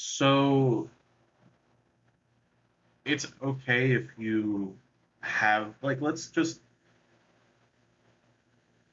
So 0.00 0.88
it's 3.04 3.26
okay 3.42 3.92
if 3.92 4.06
you 4.18 4.76
have 5.20 5.74
like 5.82 6.00
let's 6.00 6.28
just 6.28 6.60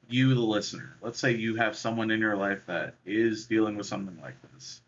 you 0.08 0.34
the 0.34 0.40
listener. 0.40 0.96
Let's 1.00 1.18
say 1.18 1.32
you 1.34 1.56
have 1.56 1.76
someone 1.76 2.10
in 2.10 2.20
your 2.20 2.36
life 2.36 2.66
that 2.66 2.94
is 3.06 3.46
dealing 3.46 3.76
with 3.76 3.86
something 3.86 4.18
like 4.20 4.36
this. 4.52 4.82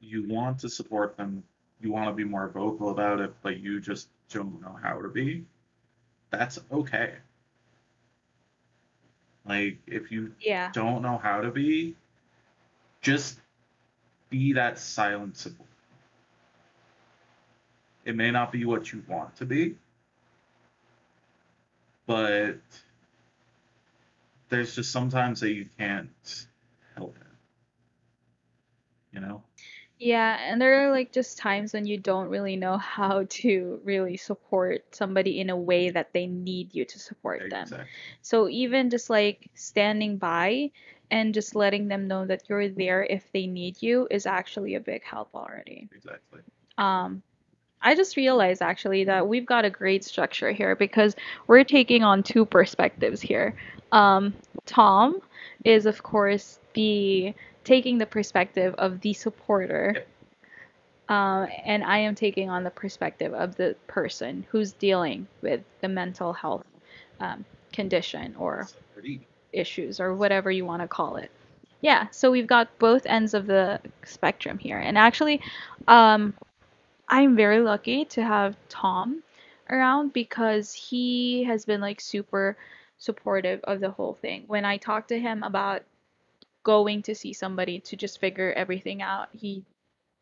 You 0.00 0.28
want 0.28 0.58
to 0.60 0.68
support 0.68 1.16
them. 1.16 1.42
You 1.80 1.90
want 1.90 2.08
to 2.08 2.12
be 2.14 2.24
more 2.24 2.48
vocal 2.48 2.90
about 2.90 3.20
it, 3.20 3.34
but 3.42 3.58
you 3.58 3.80
just 3.80 4.08
don't 4.28 4.60
know 4.60 4.78
how 4.82 5.00
to 5.00 5.08
be. 5.08 5.44
That's 6.30 6.58
okay. 6.70 7.14
Like 9.46 9.78
if 9.86 10.10
you 10.10 10.34
Yeah. 10.40 10.72
don't 10.72 11.02
know 11.02 11.18
how 11.18 11.40
to 11.40 11.50
be, 11.50 11.96
just 13.00 13.40
be 14.34 14.52
that 14.54 14.78
support. 14.78 15.68
It 18.04 18.16
may 18.16 18.30
not 18.30 18.50
be 18.50 18.64
what 18.64 18.92
you 18.92 19.02
want 19.08 19.36
to 19.36 19.46
be, 19.46 19.76
but 22.06 22.58
there's 24.48 24.74
just 24.74 24.90
sometimes 24.90 25.40
that 25.40 25.52
you 25.52 25.66
can't 25.78 26.46
help 26.96 27.16
it. 27.16 27.26
You 29.12 29.20
know? 29.20 29.42
Yeah, 30.00 30.36
and 30.40 30.60
there 30.60 30.84
are 30.86 30.90
like 30.90 31.12
just 31.12 31.38
times 31.38 31.72
when 31.72 31.86
you 31.86 31.96
don't 31.96 32.28
really 32.28 32.56
know 32.56 32.76
how 32.76 33.26
to 33.28 33.80
really 33.84 34.16
support 34.16 34.84
somebody 34.94 35.38
in 35.40 35.48
a 35.48 35.56
way 35.56 35.90
that 35.90 36.12
they 36.12 36.26
need 36.26 36.74
you 36.74 36.84
to 36.84 36.98
support 36.98 37.48
them. 37.48 37.62
Exactly. 37.62 37.86
So 38.20 38.48
even 38.48 38.90
just 38.90 39.08
like 39.08 39.48
standing 39.54 40.18
by 40.18 40.72
and 41.10 41.34
just 41.34 41.54
letting 41.54 41.88
them 41.88 42.08
know 42.08 42.26
that 42.26 42.42
you're 42.48 42.68
there 42.68 43.04
if 43.04 43.30
they 43.32 43.46
need 43.46 43.80
you 43.82 44.08
is 44.10 44.26
actually 44.26 44.74
a 44.74 44.80
big 44.80 45.02
help 45.04 45.28
already. 45.34 45.88
Exactly. 45.94 46.40
Um, 46.78 47.22
I 47.82 47.94
just 47.94 48.16
realized 48.16 48.62
actually 48.62 49.04
that 49.04 49.28
we've 49.28 49.44
got 49.44 49.64
a 49.66 49.70
great 49.70 50.04
structure 50.04 50.50
here 50.52 50.74
because 50.74 51.14
we're 51.46 51.64
taking 51.64 52.02
on 52.02 52.22
two 52.22 52.46
perspectives 52.46 53.20
here. 53.20 53.54
Um, 53.92 54.34
Tom 54.64 55.20
is 55.64 55.86
of 55.86 56.02
course 56.02 56.58
the 56.72 57.34
taking 57.62 57.98
the 57.98 58.06
perspective 58.06 58.74
of 58.78 59.00
the 59.00 59.12
supporter, 59.12 59.92
Yep. 59.94 60.08
um, 61.08 61.48
and 61.64 61.84
I 61.84 61.98
am 61.98 62.14
taking 62.14 62.50
on 62.50 62.64
the 62.64 62.70
perspective 62.70 63.34
of 63.34 63.56
the 63.56 63.76
person 63.86 64.46
who's 64.50 64.72
dealing 64.72 65.26
with 65.42 65.60
the 65.80 65.88
mental 65.88 66.32
health 66.32 66.64
um, 67.20 67.44
condition 67.72 68.34
or 68.38 68.62
It's 68.62 68.76
pretty 68.94 69.26
issues 69.54 70.00
or 70.00 70.14
whatever 70.14 70.50
you 70.50 70.64
want 70.64 70.82
to 70.82 70.88
call 70.88 71.16
it. 71.16 71.30
Yeah, 71.80 72.08
so 72.10 72.30
we've 72.30 72.46
got 72.46 72.78
both 72.78 73.04
ends 73.06 73.34
of 73.34 73.46
the 73.46 73.80
spectrum 74.04 74.58
here. 74.58 74.78
And 74.78 74.96
actually, 74.96 75.42
um, 75.86 76.34
I'm 77.08 77.36
very 77.36 77.60
lucky 77.60 78.06
to 78.06 78.22
have 78.22 78.56
Tom 78.68 79.22
around 79.68 80.12
because 80.12 80.72
he 80.72 81.44
has 81.44 81.64
been 81.64 81.80
like 81.80 82.00
super 82.00 82.56
supportive 82.98 83.60
of 83.64 83.80
the 83.80 83.90
whole 83.90 84.14
thing. 84.14 84.44
When 84.46 84.64
I 84.64 84.78
talked 84.78 85.08
to 85.08 85.18
him 85.18 85.42
about 85.42 85.82
going 86.62 87.02
to 87.02 87.14
see 87.14 87.32
somebody 87.34 87.80
to 87.80 87.96
just 87.96 88.18
figure 88.18 88.52
everything 88.52 89.02
out, 89.02 89.28
he 89.32 89.62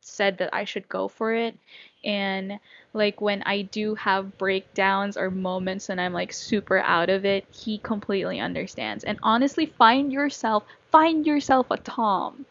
said 0.05 0.38
that 0.38 0.51
I 0.53 0.65
should 0.65 0.88
go 0.88 1.09
for 1.09 1.33
it. 1.33 1.57
And 2.05 2.59
like 2.93 3.21
when 3.21 3.43
I 3.45 3.62
do 3.62 3.95
have 3.95 4.37
breakdowns 4.38 5.17
or 5.17 5.31
moments 5.31 5.88
and 5.88 6.01
I'm 6.01 6.12
like 6.12 6.33
super 6.33 6.79
out 6.79 7.09
of 7.09 7.25
it, 7.25 7.47
he 7.51 7.79
completely 7.79 8.41
understands. 8.41 9.05
And 9.05 9.19
honestly, 9.23 9.67
find 9.67 10.12
yourself, 10.12 10.65
find 10.91 11.27
yourself 11.27 11.67
a 11.71 11.77
Tom. 11.79 12.45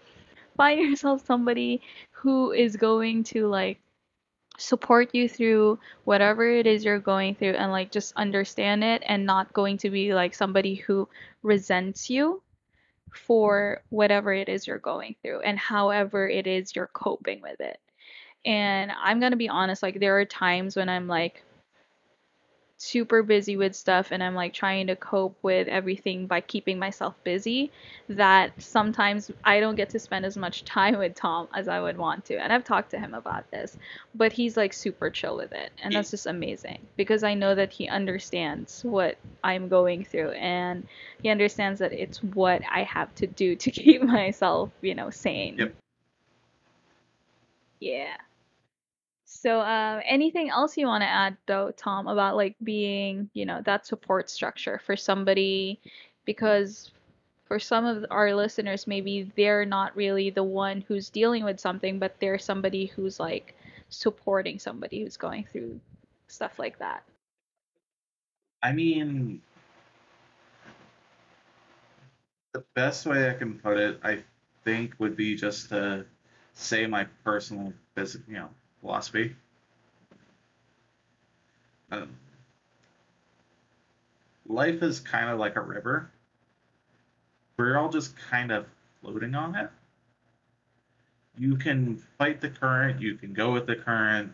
Find 0.58 0.80
yourself 0.90 1.26
somebody 1.26 1.82
who 2.12 2.52
is 2.52 2.76
going 2.76 3.24
to 3.26 3.48
like 3.48 3.80
support 4.58 5.14
you 5.14 5.28
through 5.28 5.80
whatever 6.04 6.50
it 6.50 6.68
is 6.68 6.86
you're 6.86 7.00
going 7.00 7.36
through 7.36 7.54
and 7.54 7.72
like 7.72 7.92
just 7.92 8.14
understand 8.16 8.84
it 8.84 9.02
and 9.06 9.26
not 9.26 9.52
going 9.54 9.78
to 9.78 9.90
be 9.90 10.14
like 10.14 10.34
somebody 10.36 10.76
who 10.76 11.08
resents 11.42 12.10
you 12.10 12.42
for 13.14 13.84
whatever 13.90 14.34
it 14.34 14.50
is 14.50 14.68
you're 14.68 14.80
going 14.80 15.16
through 15.22 15.42
and 15.42 15.58
however 15.58 16.28
it 16.28 16.48
is 16.48 16.76
you're 16.76 16.90
coping 16.94 17.42
with 17.42 17.60
it. 17.60 17.80
And 18.46 18.92
I'm 18.92 19.20
going 19.20 19.32
to 19.32 19.38
be 19.38 19.50
honest, 19.50 19.84
like 19.84 20.00
there 20.00 20.20
are 20.20 20.26
times 20.26 20.76
when 20.76 20.90
I'm 20.90 21.08
like 21.08 21.44
super 22.82 23.22
busy 23.22 23.56
with 23.58 23.76
stuff 23.76 24.08
and 24.12 24.24
I'm 24.24 24.34
like 24.34 24.54
trying 24.54 24.88
to 24.88 24.96
cope 24.96 25.38
with 25.44 25.68
everything 25.68 26.26
by 26.26 26.42
keeping 26.42 26.80
myself 26.80 27.14
busy 27.24 27.72
that 28.10 28.60
sometimes 28.60 29.30
I 29.44 29.60
don't 29.60 29.76
get 29.76 29.92
to 29.92 30.00
spend 30.00 30.26
as 30.26 30.36
much 30.36 30.66
time 30.66 30.98
with 30.98 31.14
Tom 31.14 31.48
as 31.54 31.68
I 31.68 31.80
would 31.80 31.96
want 31.96 32.26
to. 32.26 32.38
And 32.38 32.52
I've 32.52 32.64
talked 32.64 32.90
to 32.92 33.00
him 33.00 33.14
about 33.14 33.50
this, 33.52 33.78
but 34.16 34.34
he's 34.34 34.58
like 34.58 34.74
super 34.74 35.12
chill 35.12 35.38
with 35.38 35.52
it. 35.52 35.72
And 35.84 35.94
that's 35.94 36.10
just 36.10 36.26
amazing 36.26 36.80
because 36.98 37.24
I 37.24 37.36
know 37.36 37.54
that 37.54 37.72
he 37.72 37.88
understands 37.88 38.84
what 38.84 39.16
I'm 39.44 39.68
going 39.70 40.04
through 40.04 40.32
and 40.32 40.88
he 41.22 41.30
understands 41.30 41.80
that 41.80 41.94
it's 41.94 42.24
what 42.24 42.64
I 42.70 42.82
have 42.84 43.14
to 43.16 43.28
do 43.28 43.56
to 43.58 43.72
keep 43.72 44.02
myself, 44.02 44.72
you 44.82 44.96
know, 44.96 45.12
sane. 45.12 45.58
Yep. 45.60 45.76
Yeah. 47.80 48.18
So, 49.42 49.60
uh, 49.60 50.02
anything 50.06 50.52
else 50.52 50.78
you 50.78 50.86
want 50.86 51.02
to 51.02 51.10
add, 51.10 51.36
though, 51.48 51.72
Tom, 51.76 52.06
about 52.08 52.36
like 52.36 52.56
being, 52.64 53.28
you 53.34 53.44
know, 53.44 53.60
that 53.66 53.88
support 53.88 54.30
structure 54.30 54.80
for 54.86 54.96
somebody? 54.96 55.80
Because 56.26 56.92
for 57.46 57.58
some 57.58 57.84
of 57.84 58.06
our 58.12 58.36
listeners, 58.36 58.86
maybe 58.86 59.32
they're 59.36 59.66
not 59.66 59.96
really 59.96 60.30
the 60.30 60.44
one 60.44 60.82
who's 60.88 61.10
dealing 61.10 61.44
with 61.44 61.60
something, 61.60 61.98
but 61.98 62.20
they're 62.20 62.38
somebody 62.38 62.86
who's 62.86 63.20
like 63.20 63.58
supporting 63.90 64.60
somebody 64.60 65.02
who's 65.02 65.18
going 65.18 65.48
through 65.52 65.80
stuff 66.28 66.60
like 66.60 66.78
that. 66.78 67.02
I 68.62 68.74
mean, 68.74 69.42
the 72.54 72.64
best 72.76 73.08
way 73.08 73.28
I 73.28 73.34
can 73.34 73.58
put 73.58 73.80
it, 73.80 74.00
I 74.04 74.24
think, 74.66 74.94
would 75.00 75.18
be 75.18 75.34
just 75.36 75.70
to 75.70 76.06
say 76.54 76.86
my 76.86 77.06
personal, 77.24 77.74
you 77.98 78.06
know, 78.28 78.50
philosophy. 78.82 79.36
Um, 81.92 82.10
life 84.48 84.82
is 84.82 85.00
kind 85.00 85.30
of 85.30 85.40
like 85.40 85.56
a 85.56 85.62
river. 85.62 86.10
We're 87.58 87.78
all 87.78 87.90
just 87.90 88.16
kind 88.18 88.52
of 88.52 88.66
floating 89.02 89.36
on 89.36 89.56
it. 89.56 89.70
You 91.38 91.56
can 91.56 91.98
fight 92.18 92.42
the 92.42 92.50
current, 92.50 93.02
you 93.02 93.16
can 93.16 93.34
go 93.34 93.52
with 93.52 93.66
the 93.66 93.76
current, 93.76 94.34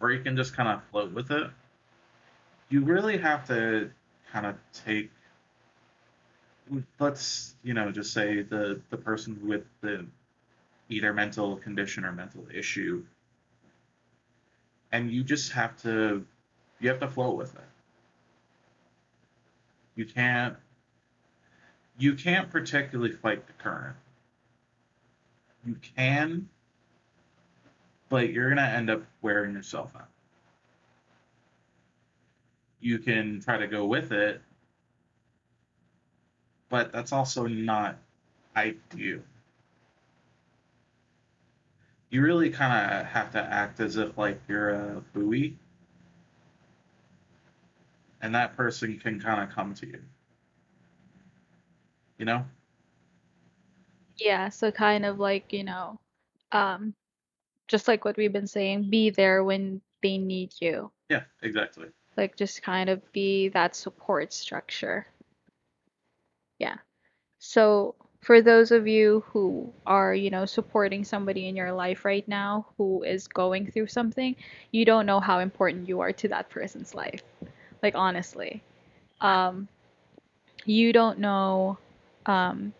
or 0.00 0.10
you 0.10 0.22
can 0.22 0.36
just 0.36 0.54
kind 0.54 0.68
of 0.68 0.82
float 0.90 1.12
with 1.12 1.30
it. 1.30 1.50
You 2.70 2.80
really 2.80 3.18
have 3.18 3.46
to 3.48 3.90
kind 4.32 4.46
of 4.46 4.56
take 4.72 5.10
let's 6.98 7.54
you 7.62 7.74
know 7.74 7.90
just 7.90 8.12
say 8.12 8.42
the 8.42 8.80
the 8.90 8.96
person 8.96 9.38
with 9.46 9.64
the 9.80 10.06
either 10.88 11.12
mental 11.12 11.56
condition 11.56 12.04
or 12.04 12.12
mental 12.12 12.46
issue 12.54 13.04
and 14.92 15.10
you 15.10 15.24
just 15.24 15.52
have 15.52 15.76
to 15.82 16.24
you 16.80 16.88
have 16.88 17.00
to 17.00 17.08
float 17.08 17.36
with 17.36 17.54
it. 17.54 17.64
You 19.96 20.04
can't 20.04 20.56
you 21.98 22.14
can't 22.14 22.50
particularly 22.50 23.12
fight 23.12 23.46
the 23.46 23.52
current. 23.54 23.96
You 25.64 25.76
can 25.96 26.48
but 28.08 28.30
you're 28.30 28.50
gonna 28.50 28.62
end 28.62 28.90
up 28.90 29.02
wearing 29.22 29.54
yourself 29.54 29.92
out. 29.96 30.08
You 32.80 32.98
can 32.98 33.40
try 33.40 33.56
to 33.58 33.66
go 33.66 33.86
with 33.86 34.12
it 34.12 34.42
but 36.72 36.90
that's 36.90 37.12
also 37.12 37.46
not 37.46 37.98
ideal. 38.56 39.20
You 42.12 42.20
really 42.20 42.50
kind 42.50 43.00
of 43.00 43.06
have 43.06 43.32
to 43.32 43.42
act 43.42 43.80
as 43.80 43.96
if 43.96 44.16
like 44.18 44.38
you're 44.46 44.70
a 44.70 45.02
buoy, 45.14 45.56
and 48.20 48.34
that 48.34 48.54
person 48.54 48.98
can 48.98 49.18
kind 49.18 49.42
of 49.42 49.54
come 49.54 49.72
to 49.74 49.86
you. 49.86 49.98
You 52.18 52.26
know? 52.26 52.44
Yeah, 54.16 54.50
so 54.50 54.70
kind 54.70 55.06
of 55.06 55.18
like, 55.18 55.54
you 55.54 55.64
know, 55.64 55.98
um, 56.52 56.94
just 57.66 57.88
like 57.88 58.04
what 58.04 58.18
we've 58.18 58.32
been 58.32 58.46
saying, 58.46 58.90
be 58.90 59.08
there 59.08 59.42
when 59.42 59.80
they 60.02 60.18
need 60.18 60.52
you. 60.60 60.92
Yeah, 61.08 61.22
exactly. 61.40 61.88
Like 62.16 62.36
just 62.36 62.62
kind 62.62 62.90
of 62.90 63.10
be 63.12 63.48
that 63.48 63.74
support 63.74 64.34
structure. 64.34 65.06
Yeah. 66.58 66.76
So 67.38 67.94
for 68.22 68.40
those 68.40 68.70
of 68.70 68.86
you 68.86 69.24
who 69.28 69.72
are, 69.84 70.14
you 70.14 70.30
know, 70.30 70.46
supporting 70.46 71.04
somebody 71.04 71.48
in 71.48 71.56
your 71.56 71.72
life 71.72 72.04
right 72.04 72.26
now 72.28 72.66
who 72.78 73.02
is 73.02 73.26
going 73.26 73.70
through 73.70 73.88
something, 73.88 74.36
you 74.70 74.84
don't 74.84 75.06
know 75.06 75.20
how 75.20 75.40
important 75.40 75.88
you 75.88 76.00
are 76.00 76.12
to 76.12 76.28
that 76.28 76.48
person's 76.48 76.94
life. 76.94 77.22
Like 77.82 77.94
honestly. 77.96 78.62
Um 79.20 79.68
you 80.64 80.92
don't 80.92 81.18
know 81.18 81.78
um 82.26 82.72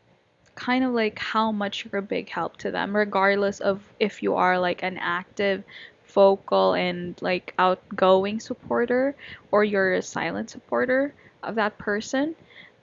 kind 0.54 0.84
of 0.84 0.92
like 0.92 1.18
how 1.18 1.50
much 1.50 1.84
you're 1.84 1.98
a 1.98 2.02
big 2.02 2.28
help 2.28 2.56
to 2.58 2.70
them 2.70 2.94
regardless 2.94 3.60
of 3.60 3.82
if 3.98 4.22
you 4.22 4.34
are 4.36 4.58
like 4.58 4.82
an 4.82 4.98
active 4.98 5.64
vocal 6.08 6.74
and 6.74 7.20
like 7.22 7.54
outgoing 7.58 8.38
supporter 8.38 9.16
or 9.50 9.64
you're 9.64 9.94
a 9.94 10.02
silent 10.02 10.50
supporter 10.50 11.14
of 11.42 11.54
that 11.54 11.76
person 11.78 12.36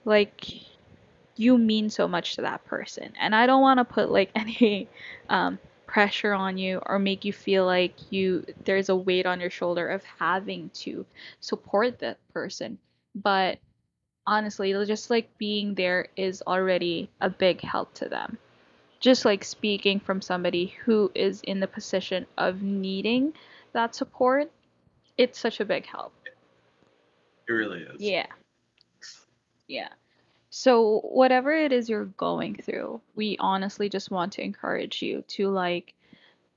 like 0.04 0.46
you 1.40 1.56
mean 1.56 1.88
so 1.88 2.06
much 2.06 2.36
to 2.36 2.42
that 2.42 2.64
person. 2.66 3.12
And 3.18 3.34
I 3.34 3.46
don't 3.46 3.62
want 3.62 3.78
to 3.78 3.84
put 3.84 4.10
like 4.10 4.30
any 4.36 4.88
um, 5.28 5.58
pressure 5.86 6.34
on 6.34 6.58
you 6.58 6.80
or 6.84 6.98
make 6.98 7.24
you 7.24 7.32
feel 7.32 7.64
like 7.64 7.94
you 8.10 8.44
there's 8.64 8.90
a 8.90 8.96
weight 8.96 9.26
on 9.26 9.40
your 9.40 9.50
shoulder 9.50 9.88
of 9.88 10.04
having 10.04 10.70
to 10.74 11.06
support 11.40 11.98
that 12.00 12.18
person. 12.34 12.78
But 13.14 13.58
honestly, 14.26 14.72
just 14.84 15.08
like 15.10 15.36
being 15.38 15.74
there 15.74 16.08
is 16.14 16.42
already 16.46 17.08
a 17.20 17.30
big 17.30 17.60
help 17.62 17.94
to 17.94 18.08
them. 18.08 18.38
Just 19.00 19.24
like 19.24 19.42
speaking 19.42 19.98
from 19.98 20.20
somebody 20.20 20.74
who 20.84 21.10
is 21.14 21.40
in 21.40 21.58
the 21.58 21.66
position 21.66 22.26
of 22.36 22.60
needing 22.60 23.32
that 23.72 23.94
support, 23.94 24.50
it's 25.16 25.38
such 25.38 25.58
a 25.60 25.64
big 25.64 25.86
help. 25.86 26.12
It 27.48 27.52
really 27.52 27.80
is. 27.80 28.00
Yeah. 28.00 28.26
Yeah. 29.66 29.88
So, 30.50 31.00
whatever 31.00 31.52
it 31.52 31.72
is 31.72 31.88
you're 31.88 32.06
going 32.06 32.56
through, 32.56 33.00
we 33.14 33.36
honestly 33.38 33.88
just 33.88 34.10
want 34.10 34.32
to 34.32 34.42
encourage 34.42 35.00
you 35.00 35.22
to 35.28 35.48
like, 35.48 35.94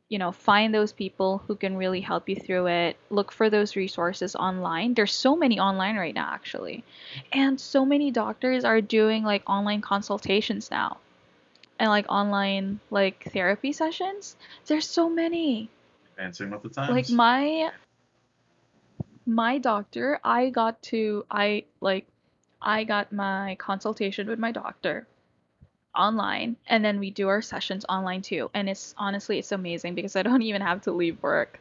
you 0.10 0.18
know, 0.18 0.32
find 0.32 0.74
those 0.74 0.92
people 0.92 1.44
who 1.48 1.56
can 1.56 1.78
really 1.78 2.02
help 2.02 2.28
you 2.28 2.36
through 2.36 2.68
it. 2.68 2.98
Look 3.12 3.32
for 3.32 3.50
those 3.52 3.76
resources 3.76 4.36
online. 4.36 4.96
There's 4.96 5.14
so 5.14 5.36
many 5.36 5.60
online 5.60 5.96
right 5.96 6.14
now, 6.14 6.30
actually. 6.32 6.84
And 7.32 7.60
so 7.60 7.86
many 7.86 8.10
doctors 8.10 8.66
are 8.66 8.82
doing 8.82 9.24
like 9.24 9.44
online 9.48 9.82
consultations 9.82 10.72
now 10.72 10.98
and 11.80 11.90
like 11.90 12.06
online 12.10 12.80
like 12.90 13.32
therapy 13.32 13.74
sessions. 13.74 14.36
There's 14.66 14.88
so 14.88 15.10
many. 15.10 15.70
Advancing 16.18 16.52
with 16.52 16.64
the 16.64 16.70
times. 16.70 16.90
Like 16.90 17.10
my 17.10 17.72
my 19.26 19.58
doctor, 19.58 20.20
I 20.24 20.50
got 20.50 20.82
to 20.84 21.26
I 21.30 21.66
like 21.82 22.08
I 22.64 22.84
got 22.86 23.12
my 23.12 23.56
consultation 23.60 24.28
with 24.28 24.40
my 24.40 24.52
doctor 24.52 25.06
online 25.96 26.56
and 26.68 26.84
then 26.84 27.00
we 27.00 27.12
do 27.12 27.28
our 27.28 27.42
sessions 27.42 27.86
online 27.88 28.22
too. 28.22 28.50
And 28.54 28.70
it's 28.70 28.96
honestly 28.98 29.38
it's 29.40 29.52
amazing 29.52 29.96
because 29.96 30.16
I 30.16 30.24
don't 30.24 30.42
even 30.50 30.62
have 30.62 30.82
to 30.84 30.92
leave 30.92 31.22
work. 31.22 31.60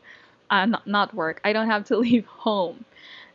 Uh, 0.50 0.66
not, 0.66 0.86
not 0.86 1.14
work. 1.14 1.40
I 1.44 1.52
don't 1.52 1.70
have 1.70 1.84
to 1.86 1.96
leave 2.06 2.26
home. 2.26 2.84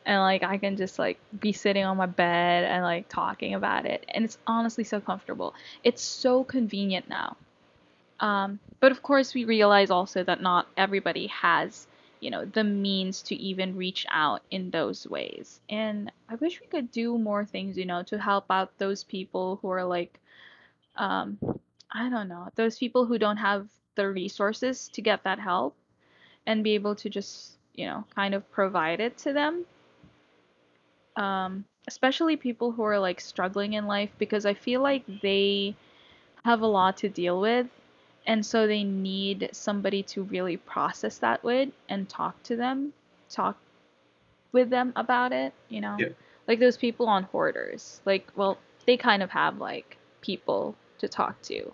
And 0.05 0.21
like 0.21 0.43
I 0.43 0.57
can 0.57 0.77
just 0.77 0.97
like 0.97 1.19
be 1.37 1.51
sitting 1.51 1.83
on 1.83 1.97
my 1.97 2.05
bed 2.05 2.63
and 2.63 2.83
like 2.83 3.09
talking 3.09 3.53
about 3.53 3.85
it. 3.85 4.05
And 4.07 4.23
it's 4.23 4.37
honestly 4.47 4.83
so 4.85 5.01
comfortable. 5.01 5.53
It's 5.83 6.01
so 6.01 6.43
convenient 6.43 7.09
now. 7.09 7.35
Um, 8.19 8.59
but 8.79 8.91
of 8.91 9.03
course 9.03 9.33
we 9.33 9.45
realize 9.45 9.91
also 9.91 10.23
that 10.23 10.41
not 10.41 10.67
everybody 10.77 11.27
has 11.27 11.87
you 12.19 12.29
know 12.31 12.45
the 12.45 12.63
means 12.63 13.21
to 13.21 13.35
even 13.35 13.75
reach 13.75 14.05
out 14.09 14.41
in 14.51 14.71
those 14.71 15.07
ways. 15.07 15.59
And 15.69 16.11
i 16.29 16.35
wish 16.35 16.59
we 16.61 16.67
could 16.67 16.91
do 16.91 17.17
more 17.17 17.45
things 17.45 17.77
you 17.77 17.85
know 17.85 18.03
to 18.03 18.17
help 18.17 18.45
out 18.49 18.77
those 18.77 19.03
people 19.03 19.59
who 19.61 19.69
are 19.69 19.85
like 19.85 20.19
um 20.95 21.37
i 21.91 22.09
don't 22.09 22.27
know 22.27 22.49
those 22.55 22.77
people 22.77 23.05
who 23.05 23.17
don't 23.17 23.37
have 23.37 23.67
the 23.95 24.07
resources 24.09 24.89
to 24.89 25.01
get 25.01 25.23
that 25.23 25.39
help 25.39 25.75
and 26.45 26.63
be 26.63 26.75
able 26.75 26.95
to 26.95 27.09
just 27.09 27.57
you 27.75 27.85
know 27.85 28.03
kind 28.15 28.33
of 28.33 28.49
provide 28.51 28.99
it 28.99 29.17
to 29.17 29.33
them. 29.33 29.65
Um 31.15 31.65
especially 31.87 32.35
people 32.35 32.71
who 32.73 32.83
are 32.83 32.99
like 32.99 33.21
struggling 33.21 33.73
in 33.73 33.87
life 33.87 34.11
because 34.17 34.45
i 34.45 34.53
feel 34.53 34.81
like 34.81 35.03
they 35.21 35.73
have 36.43 36.61
a 36.61 36.67
lot 36.67 36.97
to 36.97 37.09
deal 37.09 37.39
with 37.39 37.67
and 38.27 38.45
so 38.45 38.67
they 38.67 38.83
need 38.83 39.49
somebody 39.53 40.03
to 40.03 40.23
really 40.23 40.57
process 40.57 41.17
that 41.19 41.43
with 41.43 41.69
and 41.89 42.09
talk 42.09 42.41
to 42.43 42.55
them 42.55 42.93
talk 43.29 43.57
with 44.51 44.69
them 44.69 44.93
about 44.95 45.33
it 45.33 45.53
you 45.69 45.81
know? 45.81 45.95
Yeah. 45.99 46.09
like 46.47 46.59
those 46.59 46.77
people 46.77 47.07
on 47.07 47.23
hoarders 47.23 48.01
like 48.05 48.27
well 48.35 48.57
they 48.85 48.97
kind 48.97 49.23
of 49.23 49.31
have 49.31 49.59
like 49.59 49.97
people 50.21 50.75
to 50.99 51.07
talk 51.07 51.41
to. 51.43 51.71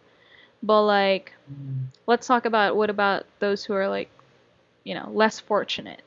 But 0.63 0.83
like 0.83 1.33
let's 2.07 2.27
talk 2.27 2.45
about 2.45 2.75
what 2.75 2.89
about 2.89 3.25
those 3.39 3.63
who 3.65 3.73
are 3.73 3.87
like 3.89 4.09
you 4.83 4.95
know 4.95 5.09
less 5.11 5.39
fortunate? 5.39 6.01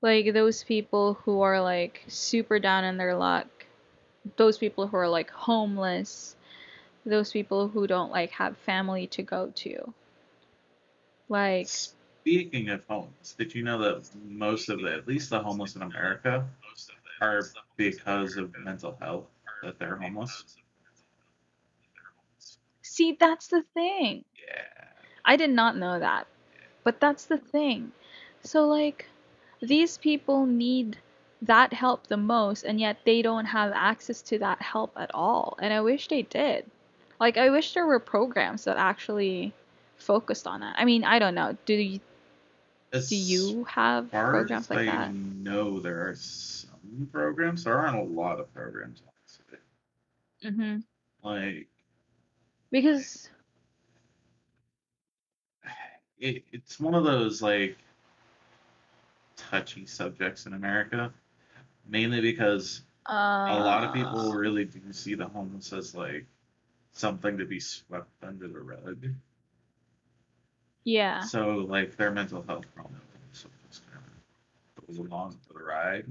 Like 0.00 0.32
those 0.32 0.64
people 0.64 1.14
who 1.24 1.40
are 1.42 1.60
like 1.60 2.04
super 2.08 2.58
down 2.58 2.84
in 2.84 2.96
their 2.96 3.16
luck 3.16 3.48
those 4.36 4.58
people 4.58 4.86
who 4.88 4.96
are 4.96 5.08
like 5.08 5.30
homeless 5.30 6.36
those 7.08 7.32
people 7.32 7.68
who 7.68 7.86
don't 7.86 8.10
like 8.10 8.30
have 8.32 8.56
family 8.58 9.06
to 9.08 9.22
go 9.22 9.52
to. 9.56 9.94
Like 11.28 11.68
Speaking 11.68 12.68
of 12.70 12.82
homeless, 12.88 13.34
did 13.38 13.54
you 13.54 13.62
know 13.62 13.78
that 13.78 14.08
most 14.24 14.68
of 14.68 14.80
the, 14.82 14.92
at 14.92 15.08
least 15.08 15.30
the 15.30 15.40
homeless 15.40 15.76
in 15.76 15.82
America, 15.82 16.46
are 17.20 17.42
because 17.76 18.36
of 18.36 18.54
mental 18.58 18.96
health 19.00 19.26
that 19.62 19.78
they're 19.78 19.96
homeless? 19.96 20.44
see 22.98 23.16
that's 23.18 23.48
the 23.48 23.62
thing. 23.74 24.24
Yeah. 24.46 24.88
I 25.24 25.36
did 25.36 25.50
not 25.50 25.76
know 25.76 25.98
that. 26.00 26.26
But 26.84 27.00
that's 27.00 27.26
the 27.26 27.38
thing. 27.38 27.92
So 28.42 28.66
like 28.66 29.06
these 29.60 29.98
people 29.98 30.46
need 30.46 30.98
that 31.42 31.72
help 31.72 32.06
the 32.06 32.16
most 32.16 32.64
and 32.64 32.80
yet 32.80 32.98
they 33.04 33.22
don't 33.22 33.44
have 33.44 33.72
access 33.74 34.22
to 34.22 34.38
that 34.40 34.60
help 34.60 34.92
at 34.96 35.14
all. 35.14 35.56
And 35.60 35.72
I 35.72 35.80
wish 35.80 36.08
they 36.08 36.22
did. 36.22 36.66
Like 37.20 37.36
I 37.36 37.50
wish 37.50 37.74
there 37.74 37.86
were 37.86 38.00
programs 38.00 38.64
that 38.64 38.76
actually 38.76 39.52
focused 39.96 40.46
on 40.46 40.60
that. 40.60 40.76
I 40.78 40.84
mean, 40.84 41.04
I 41.04 41.18
don't 41.18 41.34
know. 41.34 41.56
Do 41.66 41.74
you 41.74 42.00
As 42.92 43.08
do 43.08 43.16
you 43.16 43.64
have 43.64 44.10
programs 44.30 44.70
like 44.70 44.78
I 44.80 44.86
that? 44.86 45.12
know, 45.42 45.80
there 45.80 46.08
are 46.08 46.14
some 46.14 47.08
programs. 47.12 47.64
There 47.64 47.78
aren't 47.78 47.98
a 47.98 48.02
lot 48.02 48.40
of 48.40 48.52
programs, 48.52 49.02
honestly. 49.06 49.58
Mhm. 50.42 50.82
Like 51.22 51.68
Because 52.70 53.28
it, 56.18 56.44
it's 56.52 56.80
one 56.80 56.94
of 56.94 57.04
those 57.04 57.42
like 57.42 57.76
touchy 59.36 59.86
subjects 59.86 60.46
in 60.46 60.52
America, 60.54 61.12
mainly 61.86 62.20
because 62.20 62.82
uh, 63.06 63.12
a 63.48 63.58
lot 63.58 63.84
of 63.84 63.92
people 63.92 64.32
really 64.34 64.64
do 64.64 64.92
see 64.92 65.14
the 65.14 65.28
homeless 65.28 65.72
as 65.72 65.94
like 65.94 66.26
something 66.98 67.38
to 67.38 67.46
be 67.46 67.60
swept 67.60 68.22
under 68.22 68.48
the 68.48 68.60
rug. 68.60 69.06
Yeah. 70.84 71.28
So 71.28 71.48
like 71.58 71.96
their 71.96 72.10
mental 72.10 72.42
health 72.42 72.66
problem 72.74 73.00
so 73.32 73.48
just 73.70 73.84
kind 73.90 74.04
of 74.76 74.86
goes 74.86 74.98
along 74.98 75.38
for 75.46 75.54
the 75.54 75.64
ride. 75.64 76.06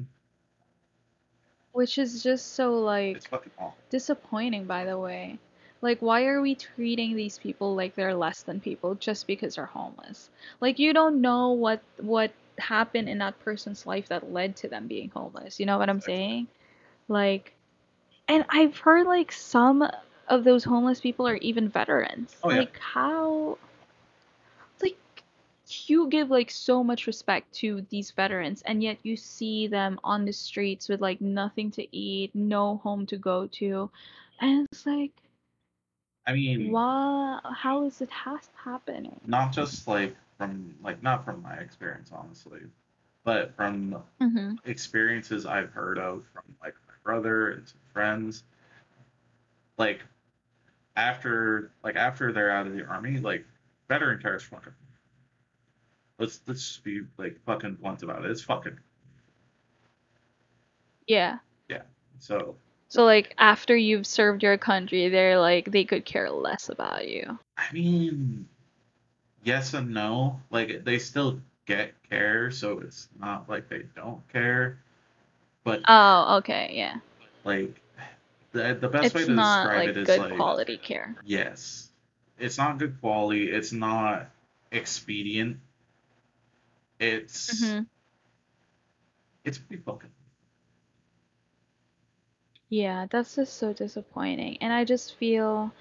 Which 1.73 1.97
is 1.97 2.23
just 2.23 2.53
so 2.55 2.79
like 2.79 3.17
It's 3.17 3.25
fucking 3.27 3.51
awful. 3.57 3.77
disappointing 3.89 4.65
by 4.65 4.85
the 4.85 4.97
way. 4.97 5.39
Like 5.81 6.01
why 6.01 6.25
are 6.25 6.41
we 6.41 6.55
treating 6.55 7.15
these 7.15 7.37
people 7.37 7.75
like 7.75 7.95
they're 7.95 8.15
less 8.15 8.43
than 8.43 8.59
people 8.59 8.95
just 8.95 9.27
because 9.27 9.55
they're 9.55 9.65
homeless? 9.65 10.29
Like 10.59 10.79
you 10.79 10.93
don't 10.93 11.21
know 11.21 11.51
what 11.51 11.81
what 11.97 12.31
happened 12.57 13.09
in 13.09 13.19
that 13.19 13.39
person's 13.39 13.85
life 13.85 14.07
that 14.09 14.31
led 14.31 14.55
to 14.57 14.67
them 14.67 14.87
being 14.87 15.09
homeless. 15.09 15.59
You 15.59 15.65
know 15.65 15.77
what 15.77 15.89
I'm 15.89 15.99
Exactly. 15.99 16.01
saying? 16.01 16.47
Like 17.07 17.53
and 18.27 18.45
I've 18.49 18.77
heard 18.77 19.07
like 19.07 19.31
some 19.31 19.83
of 20.27 20.43
those 20.43 20.63
homeless 20.63 20.99
people 20.99 21.27
are 21.27 21.35
even 21.37 21.69
veterans. 21.69 22.35
Oh, 22.43 22.51
yeah. 22.51 22.57
Like 22.59 22.77
how 22.79 23.57
like 24.81 24.97
you 25.87 26.07
give 26.09 26.29
like 26.29 26.49
so 26.51 26.83
much 26.83 27.07
respect 27.07 27.53
to 27.55 27.85
these 27.89 28.11
veterans 28.11 28.61
and 28.63 28.81
yet 28.83 28.97
you 29.03 29.15
see 29.17 29.67
them 29.67 29.99
on 30.03 30.25
the 30.25 30.33
streets 30.33 30.87
with 30.89 31.01
like 31.01 31.21
nothing 31.21 31.71
to 31.71 31.95
eat, 31.95 32.33
no 32.35 32.77
home 32.77 33.05
to 33.07 33.17
go 33.17 33.47
to. 33.47 33.89
And 34.39 34.65
it's 34.71 34.85
like 34.85 35.11
I 36.25 36.33
mean, 36.33 36.71
why 36.71 37.39
how 37.55 37.83
is 37.85 38.01
it 38.01 38.09
has 38.09 38.49
happening? 38.63 39.19
not 39.25 39.51
just 39.51 39.87
like 39.87 40.15
from 40.37 40.75
like 40.83 41.01
not 41.03 41.25
from 41.25 41.41
my 41.41 41.55
experience 41.55 42.11
honestly, 42.13 42.61
but 43.23 43.55
from 43.55 43.95
Mm-hmm. 44.21 44.55
experiences 44.65 45.45
I've 45.45 45.71
heard 45.71 45.97
of 45.97 46.23
from 46.33 46.43
like 46.61 46.75
my 46.87 46.93
brother 47.03 47.51
and 47.51 47.67
some 47.67 47.79
friends. 47.93 48.43
Like 49.77 50.01
after 50.97 51.71
like 51.83 51.95
after 51.95 52.33
they're 52.33 52.51
out 52.51 52.67
of 52.67 52.73
the 52.73 52.85
army, 52.85 53.19
like 53.19 53.45
veteran 53.87 54.19
care 54.21 54.35
is 54.35 54.43
fucking. 54.43 54.73
Let's 56.19 56.41
let's 56.47 56.67
just 56.67 56.83
be 56.83 57.01
like 57.17 57.39
fucking 57.45 57.75
blunt 57.75 58.03
about 58.03 58.25
it. 58.25 58.31
It's 58.31 58.41
fucking 58.41 58.77
Yeah. 61.07 61.37
Yeah. 61.69 61.83
So. 62.19 62.55
So 62.89 63.05
like 63.05 63.35
after 63.37 63.75
you've 63.75 64.07
served 64.07 64.43
your 64.43 64.57
country, 64.57 65.07
they're 65.09 65.39
like 65.39 65.71
they 65.71 65.83
could 65.85 66.03
care 66.03 66.29
less 66.29 66.69
about 66.69 67.07
you. 67.07 67.37
I 67.57 67.71
mean, 67.71 68.47
yes 69.43 69.73
and 69.73 69.93
no. 69.93 70.41
Like 70.49 70.83
they 70.83 70.97
still 70.97 71.39
get 71.65 71.93
care, 72.09 72.49
so 72.49 72.79
it's 72.79 73.09
not 73.19 73.47
like 73.47 73.69
they 73.69 73.83
don't 73.95 74.27
care. 74.31 74.79
But 75.63 75.81
Oh, 75.87 76.37
okay, 76.37 76.71
yeah. 76.73 76.95
like 77.43 77.75
the 78.51 78.77
the 78.79 78.89
best 78.89 79.13
It's 79.13 79.15
way 79.15 79.25
to 79.25 79.35
not 79.35 79.37
describe 79.37 79.75
like 79.75 79.87
it 79.87 79.97
is 79.97 80.17
good 80.17 80.17
like 80.17 80.33
quality 80.35 80.77
care. 80.77 81.15
yes, 81.23 81.89
it's 82.37 82.57
not 82.57 82.77
good 82.79 82.99
quality. 82.99 83.49
It's 83.51 83.71
not 83.71 84.29
expedient. 84.71 85.59
It's 86.99 87.49
Mm-hmm. 87.51 87.83
it's 89.43 89.57
pretty 89.57 89.81
fucking. 89.83 90.11
Yeah, 92.69 93.07
that's 93.09 93.35
just 93.35 93.57
so 93.57 93.73
disappointing. 93.73 94.57
And 94.61 94.71
I 94.73 94.83
just 94.85 95.15
feel, 95.15 95.71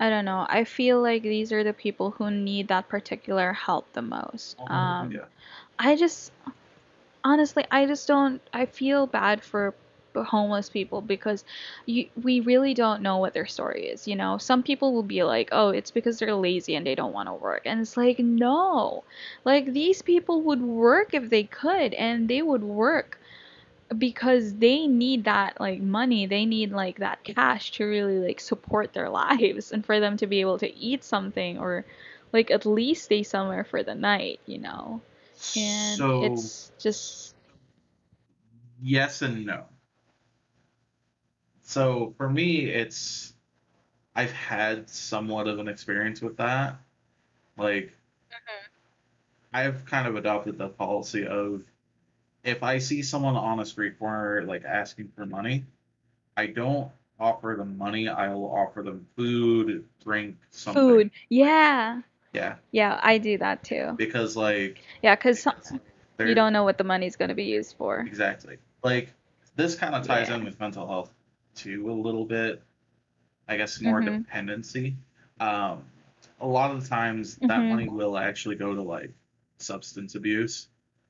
I 0.00 0.10
don't 0.10 0.24
know, 0.24 0.46
I 0.48 0.64
feel 0.64 1.00
like 1.00 1.22
these 1.22 1.52
are 1.52 1.62
the 1.64 1.72
people 1.72 2.10
who 2.12 2.30
need 2.30 2.68
that 2.68 2.88
particular 2.88 3.52
help 3.52 3.92
the 3.92 4.02
most. 4.02 4.58
Um, 4.68 5.12
yeah. 5.12 5.26
I 5.78 5.96
just, 5.96 6.32
honestly, 7.24 7.64
I 7.70 7.86
just 7.86 8.08
don't, 8.08 8.42
I 8.52 8.66
feel 8.66 9.06
bad 9.06 9.42
for 9.44 9.74
homeless 10.24 10.68
people 10.68 11.00
because 11.00 11.44
you, 11.86 12.08
we 12.22 12.40
really 12.40 12.74
don't 12.74 13.02
know 13.02 13.18
what 13.18 13.34
their 13.34 13.46
story 13.46 13.86
is, 13.88 14.06
you 14.06 14.16
know? 14.16 14.38
Some 14.38 14.62
people 14.62 14.92
will 14.92 15.02
be 15.02 15.22
like, 15.22 15.48
oh, 15.52 15.70
it's 15.70 15.90
because 15.90 16.18
they're 16.18 16.34
lazy 16.34 16.74
and 16.74 16.86
they 16.86 16.94
don't 16.94 17.12
want 17.12 17.28
to 17.28 17.34
work. 17.34 17.62
And 17.64 17.80
it's 17.80 17.96
like, 17.96 18.18
no. 18.18 19.04
Like, 19.44 19.72
these 19.72 20.02
people 20.02 20.42
would 20.42 20.62
work 20.62 21.14
if 21.14 21.30
they 21.30 21.44
could, 21.44 21.94
and 21.94 22.28
they 22.28 22.42
would 22.42 22.62
work 22.62 23.18
because 23.96 24.54
they 24.54 24.86
need 24.86 25.24
that 25.24 25.60
like 25.60 25.80
money 25.80 26.26
they 26.26 26.44
need 26.44 26.72
like 26.72 26.98
that 26.98 27.22
cash 27.22 27.70
to 27.72 27.84
really 27.84 28.18
like 28.18 28.40
support 28.40 28.92
their 28.92 29.08
lives 29.10 29.70
and 29.72 29.84
for 29.86 30.00
them 30.00 30.16
to 30.16 30.26
be 30.26 30.40
able 30.40 30.58
to 30.58 30.76
eat 30.76 31.04
something 31.04 31.58
or 31.58 31.84
like 32.32 32.50
at 32.50 32.66
least 32.66 33.04
stay 33.04 33.22
somewhere 33.22 33.64
for 33.64 33.82
the 33.82 33.94
night 33.94 34.40
you 34.46 34.58
know 34.58 35.00
and 35.54 36.12
so 36.12 36.18
it's 36.18 36.70
just 36.78 37.34
yes 38.80 39.22
and 39.22 39.44
no. 39.46 39.66
So 41.66 42.14
for 42.16 42.30
me, 42.30 42.66
it's 42.70 43.34
I've 44.14 44.32
had 44.32 44.88
somewhat 44.88 45.48
of 45.48 45.58
an 45.58 45.66
experience 45.68 46.22
with 46.22 46.36
that. 46.36 46.76
Like 47.58 47.86
mm-hmm. 48.30 48.66
I've 49.52 49.84
kind 49.84 50.06
of 50.06 50.14
adopted 50.14 50.58
the 50.58 50.68
policy 50.68 51.26
of 51.26 51.62
if 52.44 52.62
I 52.62 52.78
see 52.78 53.02
someone 53.02 53.34
on 53.34 53.58
a 53.58 53.66
street 53.66 53.98
corner 53.98 54.42
like 54.42 54.64
asking 54.64 55.10
for 55.16 55.26
money, 55.26 55.64
I 56.36 56.46
don't 56.46 56.88
offer 57.18 57.56
them 57.58 57.76
money. 57.76 58.08
I 58.08 58.32
will 58.32 58.54
offer 58.54 58.82
them 58.82 59.04
food, 59.16 59.84
drink, 60.04 60.36
something. 60.52 60.80
food 60.80 61.10
yeah 61.30 62.00
Yeah, 62.32 62.56
yeah 62.70 63.00
i 63.02 63.18
do 63.18 63.38
that 63.38 63.64
too 63.64 63.94
because 63.96 64.36
like 64.36 64.78
yeah 65.02 65.16
because 65.16 65.44
you 66.20 66.34
don't 66.34 66.52
know 66.52 66.62
what 66.62 66.78
the 66.78 66.84
money's 66.84 67.16
going 67.16 67.30
to 67.30 67.34
be 67.34 67.44
used 67.44 67.74
for 67.76 67.98
Exactly. 68.00 68.58
Like 68.84 69.12
this 69.56 69.74
kind 69.74 69.96
of 69.96 70.06
ties 70.06 70.28
Yeah. 70.28 70.36
in 70.36 70.44
with 70.44 70.60
mental 70.60 70.86
health 70.86 71.10
too 71.56 71.90
a 71.90 71.92
little 71.92 72.24
bit. 72.24 72.62
I 73.48 73.56
guess 73.56 73.80
more 73.80 74.00
Mhm. 74.00 74.26
dependency. 74.26 74.96
Um, 75.40 75.84
a 76.40 76.46
lot 76.46 76.70
of 76.70 76.82
the 76.82 76.88
times 76.88 77.36
that 77.46 77.60
Mhm. 77.60 77.68
money 77.70 77.88
will 77.88 78.18
actually 78.18 78.56
go 78.56 78.74
to 78.74 78.82
like 78.82 79.12
substance 79.58 80.14
abuse. 80.14 80.68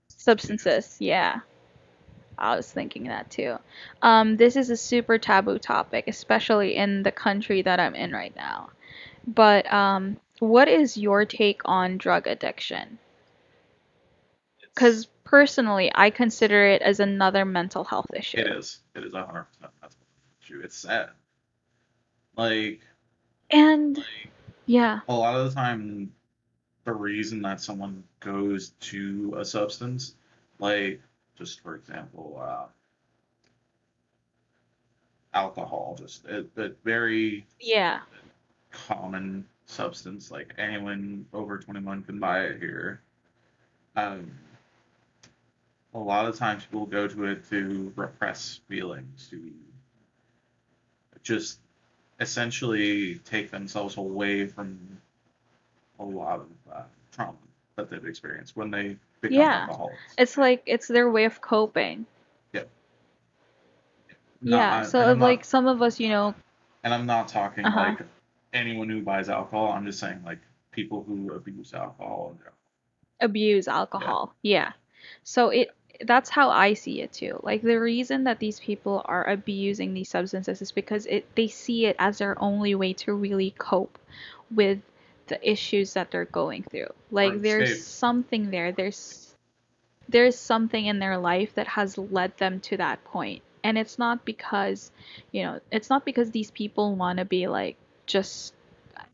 substances 0.09 0.97
yeah 1.01 1.41
i 2.39 2.57
was 2.57 2.71
thinking 2.71 3.05
that 3.05 3.31
too 3.31 3.57
um, 4.03 4.37
this 4.37 4.57
is 4.57 4.71
a 4.71 4.77
super 4.77 5.19
taboo 5.19 5.59
topic 5.59 6.05
especially 6.09 6.77
in 6.77 7.03
the 7.03 7.13
country 7.13 7.63
that 7.63 7.81
i'm 7.81 7.95
in 7.95 8.13
right 8.13 8.35
now 8.37 8.71
but 9.27 9.71
um, 9.73 10.17
what 10.41 10.69
is 10.69 10.97
your 10.97 11.25
take 11.25 11.61
on 11.65 11.97
drug 11.99 12.27
addiction 12.27 12.99
because 14.75 15.07
personally 15.25 15.91
i 15.95 16.11
consider 16.11 16.67
it 16.67 16.83
as 16.83 17.01
another 17.01 17.45
mental 17.45 17.85
health 17.85 18.11
issue 18.15 18.39
it 18.39 18.49
is. 18.49 18.81
It 18.95 19.05
is 19.05 19.15
a 19.15 19.25
hundred 19.25 19.45
percent 19.45 19.73
mental 19.83 20.06
It's 20.51 20.77
sad. 20.77 21.11
Like, 22.37 22.81
and 23.51 23.97
like 23.97 24.31
yeah 24.67 25.01
a 25.09 25.15
lot 25.15 25.37
of 25.37 25.49
the 25.49 25.55
time, 25.55 26.13
the 26.85 26.93
reason 26.93 27.43
that 27.43 27.61
someone 27.61 28.03
goes 28.21 28.71
to 28.81 29.37
a 29.39 29.45
substance, 29.45 30.15
like 30.59 31.01
just 31.39 31.61
for 31.61 31.77
example, 31.77 32.41
uh, 32.43 32.67
alcohol, 35.35 35.97
just 35.99 36.25
a, 36.27 36.47
a 36.57 36.71
very 36.85 37.47
yeah 37.61 38.01
common 38.71 39.47
substance. 39.67 40.31
Like 40.31 40.55
anyone 40.59 41.27
over 41.33 41.59
21 41.59 42.05
can 42.05 42.19
buy 42.19 42.45
it 42.45 42.59
here. 42.61 43.01
Um, 43.97 44.31
a 45.95 45.99
lot 45.99 46.27
of 46.27 46.37
times 46.37 46.65
people 46.65 46.87
go 46.87 47.09
to 47.09 47.25
it 47.25 47.49
to 47.49 47.93
repress 47.97 48.61
feelings, 48.69 49.29
to 49.31 49.41
just 51.27 51.59
essentially 52.21 53.17
take 53.25 53.51
themselves 53.51 53.97
away 53.97 54.47
from 54.47 54.79
a 55.99 56.05
lot 56.05 56.41
of 56.41 56.47
uh, 56.73 56.83
trauma 57.13 57.37
that 57.77 57.91
they've 57.91 58.07
experienced 58.07 58.57
when 58.57 58.71
they 58.71 58.97
become 59.21 59.39
Yeah. 59.39 59.61
alcoholics. 59.69 59.99
it's 60.17 60.37
like 60.39 60.63
it's 60.67 60.87
their 60.89 61.11
way 61.11 61.25
of 61.25 61.41
coping 61.41 62.07
Not- 64.43 64.59
yeah 64.59 64.79
I- 64.81 64.83
so 64.85 65.13
like 65.15 65.39
not, 65.41 65.47
some 65.47 65.67
of 65.67 65.81
us 65.83 65.99
you 65.99 66.09
know 66.11 66.35
and 66.85 66.95
I'm 66.95 67.07
not 67.07 67.27
talking 67.29 67.65
Uh-huh. 67.65 67.81
like 67.81 67.99
anyone 68.53 68.89
who 68.89 69.03
buys 69.03 69.29
alcohol. 69.29 69.73
I'm 69.73 69.85
just 69.87 69.99
saying 69.99 70.23
like 70.25 70.39
people 70.71 71.03
who 71.03 71.33
abuse 71.33 71.75
alcohol 71.75 72.31
and 72.31 72.39
abuse 73.21 73.67
alcohol. 73.67 74.35
Yeah. 74.43 74.73
So 75.25 75.49
it 75.51 75.71
that's 76.05 76.31
how 76.31 76.51
I 76.51 76.75
see 76.75 77.01
it 77.01 77.13
too. 77.13 77.41
Like 77.43 77.63
the 77.63 77.77
reason 77.81 78.25
that 78.25 78.39
these 78.39 78.61
people 78.61 79.03
are 79.05 79.29
abusing 79.29 79.95
these 79.95 80.09
substances 80.09 80.63
is 80.63 80.73
because 80.73 81.07
it 81.07 81.27
they 81.35 81.49
see 81.49 81.87
it 81.87 81.97
as 81.99 82.19
their 82.19 82.41
only 82.43 82.75
way 82.75 82.93
to 82.95 83.15
really 83.15 83.53
cope 83.59 83.99
with 84.51 84.79
the 85.29 85.51
issues 85.51 85.95
that 85.95 86.11
they're 86.11 86.25
going 86.25 86.63
through. 86.63 86.93
Like 87.11 87.41
there's 87.43 87.85
something 87.87 88.51
there. 88.51 88.73
There's 88.73 89.35
there's 90.09 90.39
something 90.39 90.87
in 90.87 90.99
their 90.99 91.19
life 91.19 91.55
that 91.55 91.67
has 91.69 91.99
led 91.99 92.37
them 92.39 92.61
to 92.61 92.77
that 92.77 93.03
point. 93.05 93.43
And 93.65 93.77
it's 93.77 93.99
not 93.99 94.25
because, 94.25 94.93
you 95.33 95.43
know, 95.43 95.61
it's 95.73 95.91
not 95.91 96.05
because 96.05 96.31
these 96.31 96.51
people 96.53 96.95
want 96.95 97.19
to 97.19 97.25
be 97.25 97.49
like 97.49 97.77
just 98.07 98.55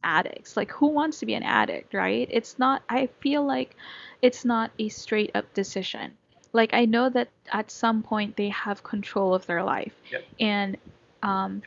addicts. 0.05 0.57
Like 0.57 0.71
who 0.71 0.89
wants 0.89 1.21
to 1.21 1.27
be 1.27 1.35
an 1.35 1.43
addict, 1.43 1.95
right? 1.95 2.29
It's 2.31 2.59
not 2.59 2.83
I 2.89 3.09
feel 3.21 3.45
like 3.45 3.75
it's 4.21 4.45
not 4.45 4.71
a 4.79 4.89
straight 4.89 5.31
up 5.35 5.53
decision. 5.55 6.19
Like 6.53 6.75
I 6.75 6.85
know 6.85 7.09
that 7.11 7.29
at 7.53 7.71
some 7.71 8.03
point 8.03 8.37
they 8.37 8.49
have 8.51 8.83
control 8.83 9.35
of 9.35 9.47
their 9.47 9.63
life 9.63 9.95
Yep. 10.11 10.25
and 10.41 10.77
um 11.23 11.63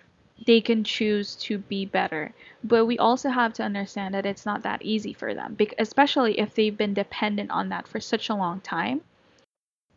they 0.46 0.60
can 0.62 0.84
choose 0.84 1.36
to 1.36 1.58
be 1.58 1.86
better. 1.86 2.34
But 2.64 2.86
we 2.86 2.98
also 2.98 3.30
have 3.30 3.54
to 3.54 3.64
understand 3.64 4.14
that 4.14 4.26
it's 4.26 4.46
not 4.46 4.64
that 4.64 4.82
easy 4.82 5.14
for 5.14 5.34
them, 5.34 5.58
especially 5.80 6.40
if 6.40 6.54
they've 6.54 6.76
been 6.78 6.94
dependent 6.94 7.52
on 7.52 7.70
that 7.70 7.88
for 7.88 8.00
such 8.00 8.30
a 8.30 8.36
long 8.36 8.60
time. 8.60 9.02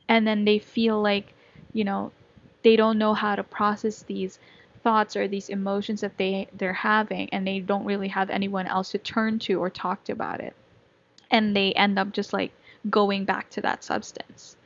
And 0.08 0.26
then 0.26 0.44
they 0.44 0.58
feel 0.58 1.00
like, 1.02 1.34
you 1.72 1.84
know, 1.84 2.12
they 2.62 2.76
don't 2.76 2.98
know 2.98 3.14
how 3.14 3.36
to 3.36 3.42
process 3.42 4.02
these 4.02 4.38
thoughts 4.82 5.16
or 5.16 5.26
these 5.28 5.48
emotions 5.48 6.00
that 6.02 6.16
they 6.16 6.46
they're 6.56 6.72
having 6.72 7.28
and 7.30 7.46
they 7.46 7.58
don't 7.60 7.84
really 7.84 8.08
have 8.08 8.30
anyone 8.30 8.66
else 8.66 8.92
to 8.92 8.98
turn 8.98 9.38
to 9.40 9.60
or 9.60 9.70
talk 9.70 10.04
to 10.04 10.12
about 10.12 10.40
it. 10.40 10.54
And 11.30 11.54
they 11.54 11.72
end 11.72 11.98
up 11.98 12.12
just 12.12 12.32
like 12.32 12.52
going 12.88 13.24
back 13.24 13.50
to 13.50 13.60
that 13.62 13.84
substance. 13.84 14.56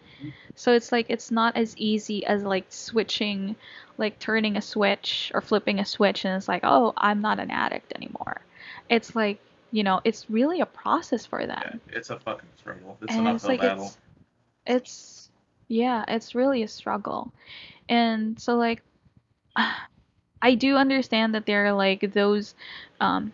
So 0.54 0.72
it's 0.72 0.92
like 0.92 1.06
it's 1.08 1.30
not 1.30 1.56
as 1.56 1.76
easy 1.76 2.24
as 2.26 2.42
like 2.42 2.66
switching, 2.68 3.56
like 3.98 4.18
turning 4.18 4.56
a 4.56 4.62
switch 4.62 5.30
or 5.34 5.40
flipping 5.40 5.78
a 5.80 5.84
switch 5.84 6.24
and 6.24 6.36
it's 6.36 6.48
like, 6.48 6.62
"Oh, 6.64 6.92
I'm 6.96 7.20
not 7.20 7.38
an 7.40 7.50
addict 7.50 7.92
anymore." 7.94 8.40
It's 8.88 9.14
like, 9.16 9.38
you 9.70 9.82
know, 9.82 10.00
it's 10.04 10.28
really 10.30 10.60
a 10.60 10.66
process 10.66 11.26
for 11.26 11.46
them. 11.46 11.80
Yeah, 11.88 11.96
it's 11.96 12.10
a 12.10 12.18
fucking 12.18 12.48
struggle. 12.56 12.98
It's 13.02 13.12
and 13.12 13.26
an 13.26 13.34
uphill 13.36 13.50
like 13.50 13.60
battle. 13.60 13.84
it's 13.86 13.98
it's 14.66 15.30
yeah, 15.68 16.04
it's 16.08 16.34
really 16.34 16.62
a 16.62 16.68
struggle. 16.68 17.32
And 17.88 18.38
so 18.38 18.56
like 18.56 18.82
I 20.42 20.54
do 20.54 20.76
understand 20.76 21.34
that 21.34 21.46
there 21.46 21.66
are 21.66 21.72
like 21.72 22.12
those 22.12 22.54
um 23.00 23.32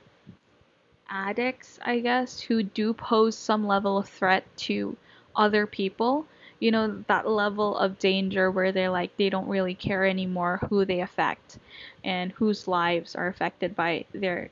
addicts, 1.11 1.78
I 1.82 2.01
guess, 2.01 2.41
who 2.41 2.62
do 2.62 2.93
pose 2.93 3.36
some 3.36 3.66
level 3.66 3.99
of 3.99 4.09
threat 4.09 4.45
to 4.59 4.97
other 5.34 5.66
people. 5.66 6.26
You 6.61 6.71
know, 6.73 7.05
that 7.09 7.29
level 7.29 7.77
of 7.79 7.99
danger 7.99 8.51
where 8.51 8.73
they're 8.73 8.91
like 8.91 9.17
they 9.17 9.31
don't 9.31 9.49
really 9.49 9.75
care 9.75 10.05
anymore 10.07 10.61
who 10.69 10.85
they 10.85 11.01
affect 11.01 11.59
and 12.05 12.33
whose 12.33 12.69
lives 12.69 13.15
are 13.17 13.27
affected 13.29 13.75
by 13.77 14.07
their 14.13 14.51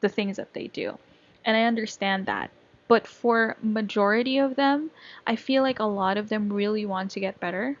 the 0.00 0.08
things 0.08 0.36
that 0.36 0.54
they 0.54 0.68
do. 0.68 0.98
And 1.44 1.56
I 1.56 1.64
understand 1.64 2.26
that. 2.26 2.50
But 2.88 3.06
for 3.06 3.56
majority 3.62 4.38
of 4.38 4.56
them, 4.56 4.90
I 5.26 5.36
feel 5.36 5.62
like 5.62 5.80
a 5.80 5.84
lot 5.84 6.16
of 6.18 6.28
them 6.28 6.52
really 6.52 6.86
want 6.86 7.10
to 7.12 7.20
get 7.20 7.40
better 7.40 7.78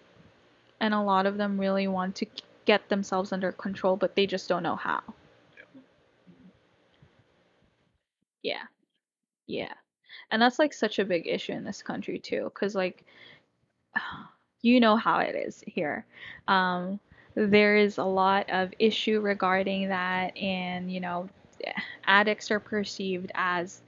and 0.80 0.94
a 0.94 1.02
lot 1.02 1.26
of 1.26 1.36
them 1.36 1.60
really 1.60 1.86
want 1.88 2.16
to 2.16 2.26
get 2.66 2.88
themselves 2.88 3.32
under 3.32 3.52
control, 3.52 3.96
but 3.96 4.16
they 4.16 4.26
just 4.26 4.48
don't 4.48 4.62
know 4.62 4.76
how. 4.76 5.02
Yeah. 8.42 8.64
Yeah. 9.46 9.74
And 10.30 10.42
that's 10.42 10.58
like 10.58 10.72
such 10.74 10.98
a 10.98 11.04
big 11.04 11.26
issue 11.26 11.52
in 11.52 11.64
this 11.64 11.82
country 11.82 12.18
too, 12.18 12.50
cuz 12.54 12.74
like 12.74 13.04
you 14.62 14.80
know 14.80 14.96
how 14.96 15.18
it 15.18 15.34
is 15.34 15.62
here. 15.66 16.04
Um 16.48 17.00
there 17.34 17.76
is 17.76 17.98
a 17.98 18.04
lot 18.04 18.48
of 18.50 18.72
issue 18.78 19.20
regarding 19.20 19.88
that 19.88 20.36
and 20.36 20.90
you 20.90 21.00
know 21.00 21.28
addicts 22.06 22.50
are 22.50 22.60
perceived 22.60 23.30
as 23.34 23.82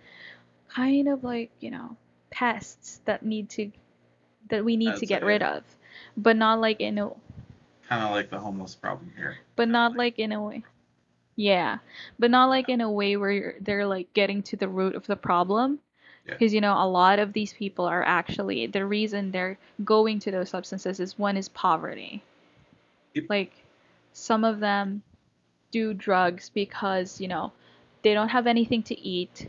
kind 0.69 1.09
of 1.09 1.25
like, 1.25 1.51
you 1.61 1.71
know, 1.71 1.97
pests 2.31 3.01
that 3.05 3.25
need 3.25 3.49
to 3.51 3.71
that 4.51 4.65
we 4.65 4.77
need 4.77 4.97
to 4.97 5.07
get 5.07 5.25
rid 5.25 5.43
of. 5.43 5.63
But 6.17 6.37
not 6.37 6.61
like 6.61 6.81
in 6.81 6.99
a 6.99 7.11
Kind 7.89 8.03
of 8.03 8.11
like 8.11 8.31
the 8.31 8.39
homeless 8.39 8.75
problem 8.75 9.13
here. 9.17 9.39
but 9.57 9.69
not 9.69 9.97
like 9.97 10.19
in 10.19 10.33
a 10.33 10.43
way. 10.43 10.65
Yeah, 11.37 11.79
but 12.19 12.31
not 12.31 12.47
like 12.47 12.69
in 12.69 12.81
a 12.81 12.91
way 12.91 13.17
where 13.17 13.31
you're, 13.31 13.55
they're 13.61 13.87
like 13.87 14.13
getting 14.13 14.43
to 14.45 14.57
the 14.57 14.69
root 14.69 14.95
of 14.95 15.07
the 15.07 15.17
problem. 15.17 15.79
Yeah. 16.29 16.35
Because 16.35 16.53
you 16.55 16.61
know, 16.61 16.75
a 16.75 16.87
lot 16.87 17.19
of 17.19 17.33
these 17.33 17.53
people 17.53 17.87
are 17.87 18.05
actually 18.05 18.67
the 18.67 18.85
reason 18.85 19.31
they're 19.31 19.59
going 19.85 20.19
to 20.21 20.31
those 20.31 20.51
substances 20.51 21.01
is 21.01 21.19
one 21.19 21.37
is 21.37 21.49
poverty. 21.49 22.23
Yep. 23.15 23.25
Like 23.29 23.53
some 24.13 24.45
of 24.45 24.61
them 24.61 25.03
do 25.71 25.95
drugs 25.95 26.51
because, 26.51 27.21
you 27.21 27.29
know, 27.29 27.53
they 28.03 28.15
don't 28.15 28.29
have 28.29 28.47
anything 28.47 28.83
to 28.85 28.99
eat. 28.99 29.49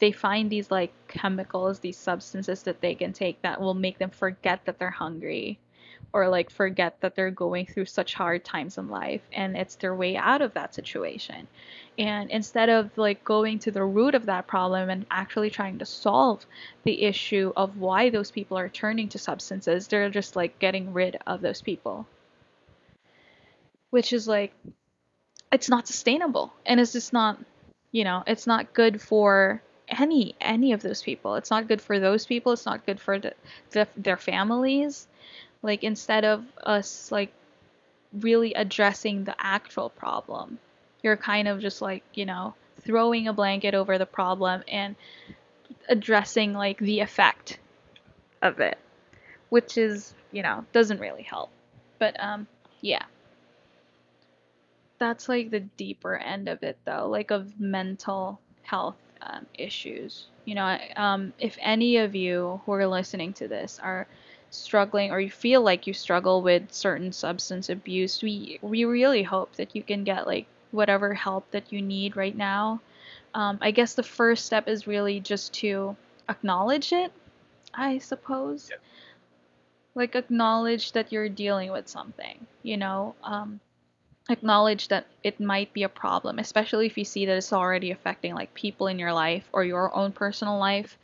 They 0.00 0.12
find 0.12 0.50
these 0.50 0.70
like 0.70 0.92
chemicals, 1.08 1.78
these 1.78 1.96
substances 1.96 2.64
that 2.64 2.80
they 2.80 2.94
can 2.94 3.12
take 3.12 3.40
that 3.42 3.60
will 3.60 3.74
make 3.74 3.98
them 3.98 4.10
forget 4.10 4.64
that 4.64 4.78
they're 4.78 4.90
hungry 4.90 5.58
or 6.14 6.28
like 6.28 6.48
forget 6.48 6.96
that 7.00 7.16
they're 7.16 7.32
going 7.32 7.66
through 7.66 7.84
such 7.84 8.14
hard 8.14 8.44
times 8.44 8.78
in 8.78 8.88
life 8.88 9.20
and 9.32 9.56
it's 9.56 9.74
their 9.74 9.94
way 9.94 10.16
out 10.16 10.40
of 10.40 10.54
that 10.54 10.72
situation. 10.72 11.48
And 11.98 12.30
instead 12.30 12.68
of 12.68 12.96
like 12.96 13.24
going 13.24 13.58
to 13.60 13.72
the 13.72 13.84
root 13.84 14.14
of 14.14 14.26
that 14.26 14.46
problem 14.46 14.88
and 14.90 15.06
actually 15.10 15.50
trying 15.50 15.80
to 15.80 15.84
solve 15.84 16.46
the 16.84 17.02
issue 17.02 17.52
of 17.56 17.78
why 17.78 18.10
those 18.10 18.30
people 18.30 18.56
are 18.56 18.68
turning 18.68 19.08
to 19.08 19.18
substances, 19.18 19.88
they're 19.88 20.08
just 20.08 20.36
like 20.36 20.60
getting 20.60 20.92
rid 20.92 21.18
of 21.26 21.40
those 21.40 21.60
people. 21.60 22.06
Which 23.90 24.12
is 24.12 24.28
like 24.28 24.54
it's 25.50 25.68
not 25.68 25.88
sustainable 25.88 26.52
and 26.64 26.78
it's 26.78 26.92
just 26.92 27.12
not 27.12 27.38
you 27.90 28.04
know, 28.04 28.22
it's 28.26 28.46
not 28.46 28.72
good 28.72 29.00
for 29.00 29.62
any 29.88 30.36
any 30.40 30.72
of 30.72 30.82
those 30.82 31.02
people. 31.02 31.34
It's 31.34 31.50
not 31.50 31.66
good 31.66 31.82
for 31.82 31.98
those 31.98 32.24
people. 32.24 32.52
It's 32.52 32.66
not 32.66 32.86
good 32.86 33.00
for 33.00 33.18
the, 33.18 33.34
the 33.72 33.88
their 33.96 34.16
families. 34.16 35.08
Like 35.64 35.82
instead 35.82 36.26
of 36.26 36.44
us 36.62 37.10
like 37.10 37.32
really 38.12 38.52
addressing 38.52 39.24
the 39.24 39.34
actual 39.38 39.88
problem, 39.88 40.58
you're 41.02 41.16
kind 41.16 41.48
of 41.48 41.58
just 41.60 41.80
like, 41.80 42.04
you 42.12 42.26
know, 42.26 42.54
throwing 42.82 43.28
a 43.28 43.32
blanket 43.32 43.74
over 43.74 43.96
the 43.96 44.04
problem 44.04 44.62
and 44.68 44.94
addressing 45.88 46.52
like 46.52 46.78
the 46.78 47.00
effect 47.00 47.58
of 48.42 48.60
it, 48.60 48.76
which 49.48 49.78
is, 49.78 50.12
you 50.32 50.42
know, 50.42 50.66
doesn't 50.74 51.00
really 51.00 51.22
help. 51.22 51.48
But 51.98 52.22
um 52.22 52.46
yeah. 52.82 53.04
That's 54.98 55.30
like 55.30 55.50
the 55.50 55.60
deeper 55.60 56.14
end 56.14 56.46
of 56.50 56.62
it 56.62 56.76
though, 56.84 57.08
like 57.08 57.30
of 57.30 57.58
mental 57.58 58.38
health 58.62 58.96
um, 59.22 59.46
issues. 59.54 60.26
You 60.44 60.56
know, 60.56 60.78
um, 60.96 61.32
if 61.38 61.56
any 61.58 61.96
of 61.96 62.14
you 62.14 62.60
who 62.66 62.72
are 62.72 62.86
listening 62.86 63.32
to 63.34 63.48
this 63.48 63.80
are 63.82 64.06
struggling 64.54 65.10
or 65.10 65.20
you 65.20 65.30
feel 65.30 65.62
like 65.62 65.86
you 65.86 65.92
struggle 65.92 66.42
with 66.42 66.72
certain 66.72 67.12
substance 67.12 67.68
abuse, 67.68 68.22
we 68.22 68.58
we 68.62 68.84
really 68.84 69.22
hope 69.22 69.54
that 69.56 69.74
you 69.74 69.82
can 69.82 70.04
get 70.04 70.26
like 70.26 70.46
whatever 70.70 71.14
help 71.14 71.50
that 71.50 71.72
you 71.72 71.80
need 71.82 72.16
right 72.16 72.36
now. 72.36 72.80
Um, 73.34 73.58
I 73.60 73.70
guess 73.70 73.94
the 73.94 74.02
first 74.02 74.46
step 74.46 74.68
is 74.68 74.86
really 74.86 75.20
just 75.20 75.52
to 75.54 75.96
acknowledge 76.28 76.92
it, 76.92 77.12
I 77.72 77.98
suppose. 77.98 78.68
Yeah. 78.70 78.76
Like 79.94 80.16
acknowledge 80.16 80.92
that 80.92 81.12
you're 81.12 81.28
dealing 81.28 81.70
with 81.70 81.88
something, 81.88 82.46
you 82.62 82.76
know. 82.76 83.14
Um, 83.22 83.60
acknowledge 84.30 84.88
that 84.88 85.06
it 85.22 85.38
might 85.40 85.72
be 85.72 85.82
a 85.82 85.88
problem, 85.88 86.38
especially 86.38 86.86
if 86.86 86.96
you 86.96 87.04
see 87.04 87.26
that 87.26 87.36
it's 87.36 87.52
already 87.52 87.90
affecting 87.90 88.34
like 88.34 88.54
people 88.54 88.86
in 88.86 88.98
your 88.98 89.12
life 89.12 89.48
or 89.52 89.64
your 89.64 89.94
own 89.94 90.12
personal 90.12 90.58
life. 90.58 90.98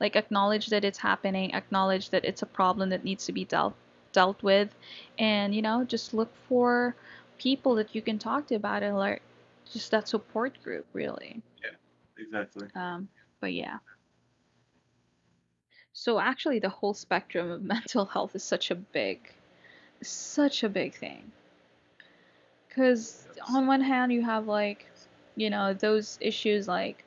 Like 0.00 0.16
acknowledge 0.16 0.66
that 0.68 0.84
it's 0.84 0.98
happening, 0.98 1.54
acknowledge 1.54 2.10
that 2.10 2.24
it's 2.24 2.42
a 2.42 2.46
problem 2.46 2.90
that 2.90 3.04
needs 3.04 3.26
to 3.26 3.32
be 3.32 3.44
dealt 3.44 3.74
dealt 4.12 4.42
with, 4.42 4.74
and 5.18 5.54
you 5.54 5.62
know 5.62 5.84
just 5.84 6.14
look 6.14 6.34
for 6.48 6.94
people 7.38 7.74
that 7.76 7.94
you 7.94 8.02
can 8.02 8.18
talk 8.18 8.46
to 8.48 8.54
about 8.54 8.82
it, 8.82 8.92
like 8.92 9.22
just 9.72 9.90
that 9.90 10.08
support 10.08 10.62
group, 10.62 10.86
really. 10.92 11.42
Yeah, 11.62 11.76
exactly. 12.18 12.68
Um, 12.74 13.08
but 13.40 13.52
yeah. 13.52 13.78
So 15.92 16.20
actually, 16.20 16.58
the 16.58 16.68
whole 16.68 16.92
spectrum 16.94 17.50
of 17.50 17.62
mental 17.76 18.04
health 18.04 18.34
is 18.36 18.44
such 18.44 18.70
a 18.70 18.74
big, 18.74 19.32
such 20.02 20.62
a 20.62 20.68
big 20.68 20.94
thing. 20.94 21.32
Because 22.76 23.26
on 23.48 23.66
one 23.66 23.80
hand, 23.80 24.12
you 24.12 24.22
have 24.22 24.46
like, 24.46 24.86
you 25.34 25.48
know, 25.48 25.72
those 25.72 26.18
issues 26.20 26.68
like 26.68 27.04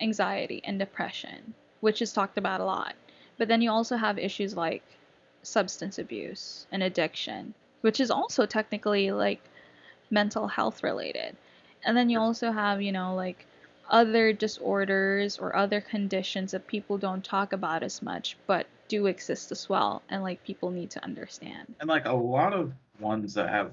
anxiety 0.00 0.60
and 0.64 0.80
depression, 0.80 1.54
which 1.80 2.02
is 2.02 2.12
talked 2.12 2.38
about 2.38 2.60
a 2.60 2.64
lot. 2.64 2.96
But 3.38 3.46
then 3.46 3.62
you 3.62 3.70
also 3.70 3.96
have 3.96 4.18
issues 4.18 4.56
like 4.56 4.82
substance 5.44 6.00
abuse 6.00 6.66
and 6.72 6.82
addiction, 6.82 7.54
which 7.82 8.00
is 8.00 8.10
also 8.10 8.46
technically 8.46 9.12
like 9.12 9.40
mental 10.10 10.48
health 10.48 10.82
related. 10.82 11.36
And 11.84 11.96
then 11.96 12.10
you 12.10 12.18
also 12.18 12.50
have, 12.50 12.82
you 12.82 12.90
know, 12.90 13.14
like 13.14 13.46
other 13.88 14.32
disorders 14.32 15.38
or 15.38 15.54
other 15.54 15.80
conditions 15.80 16.50
that 16.50 16.66
people 16.66 16.98
don't 16.98 17.22
talk 17.22 17.52
about 17.52 17.84
as 17.84 18.02
much, 18.02 18.36
but 18.48 18.66
do 18.88 19.06
exist 19.06 19.52
as 19.52 19.68
well, 19.68 20.02
and 20.08 20.24
like 20.24 20.42
people 20.42 20.70
need 20.70 20.90
to 20.90 21.04
understand. 21.04 21.76
And 21.78 21.88
like 21.88 22.06
a 22.06 22.12
lot 22.12 22.52
of 22.52 22.72
ones 22.98 23.34
that 23.34 23.48
have 23.48 23.70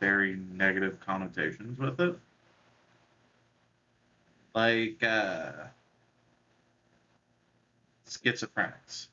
very 0.00 0.36
negative 0.36 1.00
connotations 1.00 1.78
with 1.78 2.00
it. 2.00 2.18
Like 4.54 5.02
uh 5.02 5.52
schizophrenics. 8.06 9.08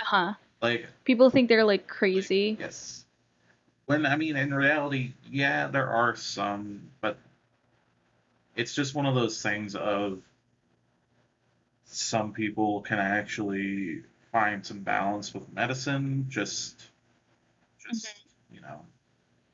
Uh 0.00 0.04
huh. 0.04 0.34
Like 0.60 0.86
People 1.04 1.30
think 1.30 1.48
they're 1.48 1.64
like 1.64 1.86
crazy. 1.88 2.56
yes. 2.60 3.04
When 3.86 4.06
I 4.06 4.16
mean 4.16 4.36
in 4.36 4.54
reality, 4.54 5.12
yeah, 5.30 5.66
there 5.66 5.88
are 5.88 6.14
some, 6.16 6.90
but 7.00 7.18
it's 8.54 8.74
just 8.74 8.94
one 8.94 9.06
of 9.06 9.14
those 9.14 9.42
things 9.42 9.74
of 9.74 10.22
some 11.84 12.32
people 12.32 12.80
can 12.82 12.98
actually 12.98 14.02
find 14.30 14.64
some 14.64 14.80
balance 14.80 15.34
with 15.34 15.52
medicine 15.52 16.26
just 16.28 16.88
just 17.78 18.24
you 18.50 18.60
know 18.60 18.84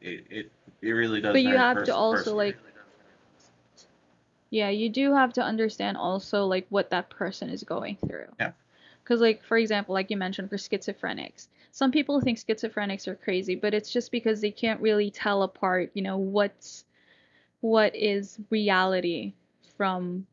it 0.00 0.26
it, 0.30 0.52
it 0.82 0.90
really 0.90 1.20
does 1.20 1.32
But 1.32 1.42
you 1.42 1.56
have 1.56 1.84
to 1.84 1.94
also, 1.94 2.16
person. 2.16 2.36
like- 2.36 2.58
Yeah, 4.50 4.70
you 4.70 4.88
do 4.88 5.14
have 5.14 5.32
to 5.34 5.42
understand 5.42 5.96
also 5.96 6.46
like 6.46 6.66
what 6.70 6.90
that 6.90 7.10
person 7.10 7.50
is 7.50 7.62
going 7.64 7.96
through. 7.96 8.28
Yeah. 8.40 8.52
Because 9.02 9.20
like 9.20 9.42
for 9.44 9.56
example, 9.58 9.94
like 9.94 10.10
you 10.10 10.16
mentioned 10.16 10.48
for 10.50 10.56
schizophrenics, 10.56 11.48
some 11.72 11.90
people 11.90 12.20
think 12.20 12.38
schizophrenics 12.38 13.06
are 13.08 13.14
crazy, 13.14 13.54
but 13.54 13.74
it's 13.74 13.92
just 13.92 14.10
because 14.10 14.40
they 14.40 14.50
can't 14.50 14.80
really 14.80 15.10
tell 15.10 15.42
apart, 15.42 15.90
you 15.94 16.02
know, 16.02 16.16
what's 16.16 16.84
what 17.60 17.94
is 17.94 18.38
reality 18.50 19.32
from 19.76 20.26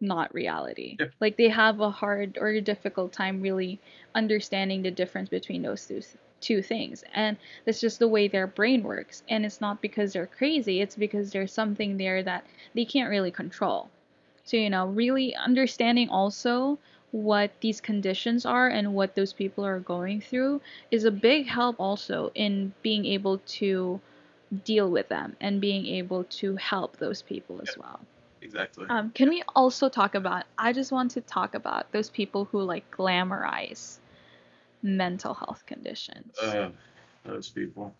not 0.00 0.32
reality. 0.32 0.96
Yeah. 0.98 1.06
Like 1.20 1.36
they 1.36 1.48
have 1.48 1.80
a 1.80 1.90
hard 1.90 2.38
or 2.40 2.48
a 2.48 2.60
difficult 2.60 3.12
time 3.12 3.42
really 3.42 3.80
understanding 4.14 4.82
the 4.82 4.90
difference 4.90 5.28
between 5.28 5.62
those 5.62 5.84
two 5.86 6.02
two 6.40 6.62
things. 6.62 7.04
And 7.14 7.36
that's 7.64 7.80
just 7.80 7.98
the 7.98 8.08
way 8.08 8.28
their 8.28 8.46
brain 8.46 8.82
works. 8.82 9.22
And 9.28 9.44
it's 9.44 9.60
not 9.60 9.80
because 9.82 10.12
they're 10.12 10.26
crazy, 10.26 10.80
it's 10.80 10.96
because 10.96 11.32
there's 11.32 11.52
something 11.52 11.96
there 11.96 12.22
that 12.22 12.44
they 12.74 12.84
can't 12.84 13.10
really 13.10 13.30
control. 13.30 13.88
So, 14.44 14.56
you 14.56 14.70
know, 14.70 14.86
really 14.86 15.34
understanding 15.34 16.08
also 16.08 16.78
what 17.12 17.50
these 17.60 17.80
conditions 17.80 18.44
are 18.44 18.68
and 18.68 18.94
what 18.94 19.14
those 19.14 19.32
people 19.32 19.64
are 19.64 19.80
going 19.80 20.20
through 20.20 20.60
is 20.90 21.04
a 21.04 21.10
big 21.10 21.46
help 21.46 21.76
also 21.78 22.30
in 22.34 22.72
being 22.82 23.06
able 23.06 23.38
to 23.60 24.00
deal 24.64 24.90
with 24.90 25.08
them 25.08 25.36
and 25.40 25.60
being 25.60 25.86
able 25.86 26.24
to 26.24 26.56
help 26.56 26.96
those 26.96 27.22
people 27.22 27.60
as 27.62 27.76
Yeah. 27.76 27.82
well. 27.82 28.00
exactly 28.42 28.86
Um, 28.88 29.10
can 29.10 29.28
we 29.28 29.42
also 29.54 29.88
talk 29.88 30.14
about? 30.14 30.44
I 30.58 30.72
just 30.72 30.92
want 30.92 31.10
to 31.12 31.20
talk 31.20 31.54
about 31.54 31.90
those 31.92 32.10
people 32.10 32.46
who 32.46 32.62
like 32.62 32.90
glamorize 32.90 33.98
mental 34.82 35.34
health 35.34 35.64
conditions. 35.66 36.34
uh, 36.42 36.70
those 37.24 37.48
people 37.48 37.94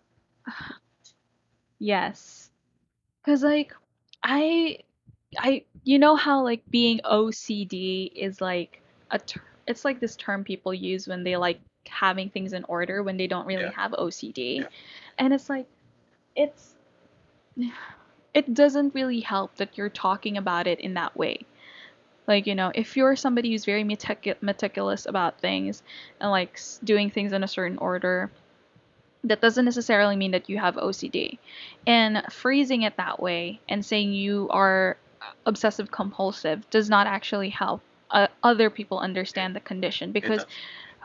Yes. 1.79 2.49
Cuz 3.25 3.43
like 3.43 3.73
I 4.23 4.79
I 5.37 5.63
you 5.83 5.99
know 5.99 6.15
how 6.15 6.43
like 6.43 6.63
being 6.69 6.99
OCD 7.05 8.11
is 8.15 8.41
like 8.41 8.81
a 9.11 9.19
ter- 9.19 9.43
it's 9.67 9.85
like 9.85 9.99
this 9.99 10.15
term 10.15 10.43
people 10.43 10.73
use 10.73 11.07
when 11.07 11.23
they 11.23 11.37
like 11.37 11.61
having 11.87 12.29
things 12.29 12.53
in 12.53 12.63
order 12.65 13.03
when 13.03 13.17
they 13.17 13.27
don't 13.27 13.45
really 13.45 13.63
Yeah. 13.63 13.71
have 13.71 13.93
OCD. 13.93 14.57
Yeah. 14.61 14.67
And 15.17 15.33
it's 15.33 15.49
like 15.49 15.67
it's 16.35 16.75
it 18.33 18.53
doesn't 18.53 18.93
really 18.93 19.19
help 19.19 19.55
that 19.55 19.77
you're 19.77 19.89
talking 19.89 20.37
about 20.37 20.67
it 20.67 20.79
in 20.79 20.93
that 20.95 21.15
way. 21.17 21.45
Like, 22.29 22.45
you 22.45 22.53
know, 22.53 22.71
if 22.75 22.95
you're 22.95 23.15
somebody 23.15 23.49
who's 23.49 23.65
very 23.65 23.83
metic- 23.83 24.37
meticulous 24.43 25.07
about 25.07 25.39
things 25.41 25.81
and 26.21 26.29
like 26.29 26.51
s- 26.53 26.79
doing 26.83 27.09
things 27.09 27.33
in 27.33 27.43
a 27.43 27.47
certain 27.47 27.79
order, 27.79 28.29
that 29.23 29.41
doesn't 29.41 29.65
necessarily 29.65 30.15
mean 30.15 30.29
that 30.29 30.47
you 30.47 30.59
have 30.59 30.75
OCD. 30.75 31.39
And 31.87 32.21
phrasing 32.31 32.83
it 32.83 32.97
that 32.97 33.19
way 33.19 33.59
and 33.67 33.83
saying 33.83 34.13
you 34.13 34.47
are 34.51 34.97
obsessive 35.47 35.89
compulsive 35.89 36.69
does 36.69 36.87
not 36.87 37.07
actually 37.07 37.49
help 37.49 37.81
uh, 38.11 38.27
other 38.43 38.69
people 38.69 38.99
understand 38.99 39.55
the 39.55 39.59
condition 39.59 40.11
because 40.11 40.45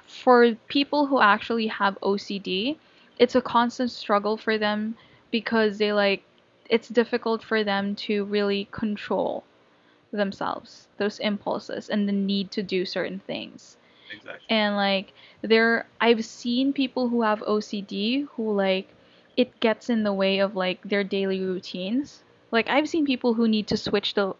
for 0.06 0.54
people 0.68 1.06
who 1.06 1.22
actually 1.22 1.68
have 1.68 1.96
OCD, 2.02 2.76
it's 3.18 3.34
a 3.34 3.40
constant 3.40 3.90
struggle 3.90 4.36
for 4.36 4.58
them 4.58 4.94
because 5.30 5.78
they 5.78 5.94
like 5.94 6.22
it's 6.68 6.88
difficult 6.88 7.42
for 7.42 7.64
them 7.64 7.94
to 7.94 8.24
really 8.24 8.68
control 8.70 9.42
themselves, 10.16 10.88
those 10.98 11.18
impulses 11.18 11.88
and 11.88 12.08
the 12.08 12.12
need 12.12 12.50
to 12.52 12.62
do 12.62 12.84
certain 12.84 13.20
things 13.20 13.76
exactly 14.10 14.46
and 14.48 14.76
like 14.76 15.12
there 15.42 15.86
I've 16.00 16.24
seen 16.24 16.72
people 16.72 17.08
who 17.08 17.22
have 17.22 17.40
OCD 17.40 18.26
who 18.32 18.52
like 18.52 18.88
it 19.36 19.60
gets 19.60 19.90
in 19.90 20.02
the 20.04 20.12
way 20.12 20.38
of 20.38 20.54
like 20.56 20.82
their 20.82 21.04
daily 21.04 21.40
routines. 21.40 22.22
Like 22.50 22.68
I've 22.68 22.88
seen 22.88 23.04
people 23.04 23.34
who 23.34 23.48
need 23.48 23.66
to 23.68 23.76
switch 23.76 24.14
the 24.14 24.34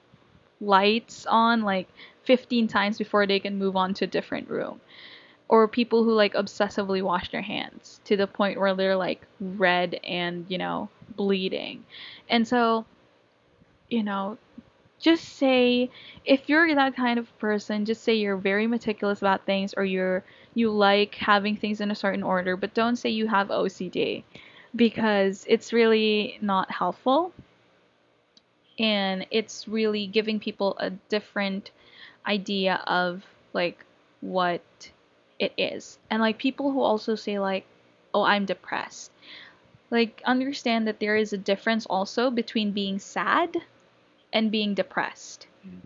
lights 0.60 1.26
on 1.26 1.62
like 1.62 1.88
15 2.24 2.68
times 2.68 2.98
before 2.98 3.26
they 3.26 3.40
can 3.40 3.58
move 3.58 3.76
on 3.76 3.94
to 3.94 4.04
a 4.04 4.08
different 4.08 4.48
room. 4.48 4.80
Or 5.48 5.68
people 5.68 6.04
who 6.04 6.12
like 6.12 6.34
obsessively 6.34 7.02
wash 7.02 7.30
their 7.30 7.42
hands 7.42 8.00
to 8.04 8.16
the 8.16 8.26
point 8.26 8.58
where 8.58 8.74
they're 8.74 8.96
like 8.96 9.20
red 9.40 10.00
and, 10.04 10.46
you 10.48 10.58
know, 10.58 10.88
bleeding. 11.16 11.84
And 12.28 12.48
so, 12.48 12.86
you 13.90 14.02
know, 14.02 14.38
just 15.04 15.36
say 15.36 15.90
if 16.24 16.48
you're 16.48 16.74
that 16.74 16.96
kind 16.96 17.18
of 17.18 17.38
person, 17.38 17.84
just 17.84 18.02
say 18.02 18.14
you're 18.14 18.38
very 18.38 18.66
meticulous 18.66 19.18
about 19.18 19.44
things 19.44 19.74
or 19.76 19.84
you're 19.84 20.24
you 20.54 20.70
like 20.70 21.14
having 21.16 21.56
things 21.56 21.82
in 21.82 21.90
a 21.90 21.94
certain 21.94 22.22
order, 22.22 22.56
but 22.56 22.72
don't 22.72 22.96
say 22.96 23.10
you 23.10 23.26
have 23.26 23.48
OCD 23.48 24.24
because 24.74 25.44
it's 25.46 25.74
really 25.74 26.38
not 26.40 26.70
helpful. 26.70 27.34
And 28.78 29.26
it's 29.30 29.68
really 29.68 30.06
giving 30.06 30.40
people 30.40 30.74
a 30.78 30.88
different 31.10 31.70
idea 32.26 32.82
of 32.86 33.26
like 33.52 33.84
what 34.22 34.62
it 35.38 35.52
is. 35.58 35.98
And 36.08 36.22
like 36.22 36.38
people 36.38 36.72
who 36.72 36.80
also 36.80 37.14
say 37.14 37.38
like, 37.38 37.66
"Oh, 38.14 38.22
I'm 38.22 38.46
depressed." 38.46 39.10
Like 39.90 40.22
understand 40.24 40.86
that 40.88 40.98
there 40.98 41.14
is 41.14 41.34
a 41.34 41.44
difference 41.52 41.84
also 41.86 42.30
between 42.30 42.72
being 42.72 42.98
sad 42.98 43.58
and 44.34 44.50
being 44.50 44.74
depressed. 44.74 45.46
Mm. 45.66 45.80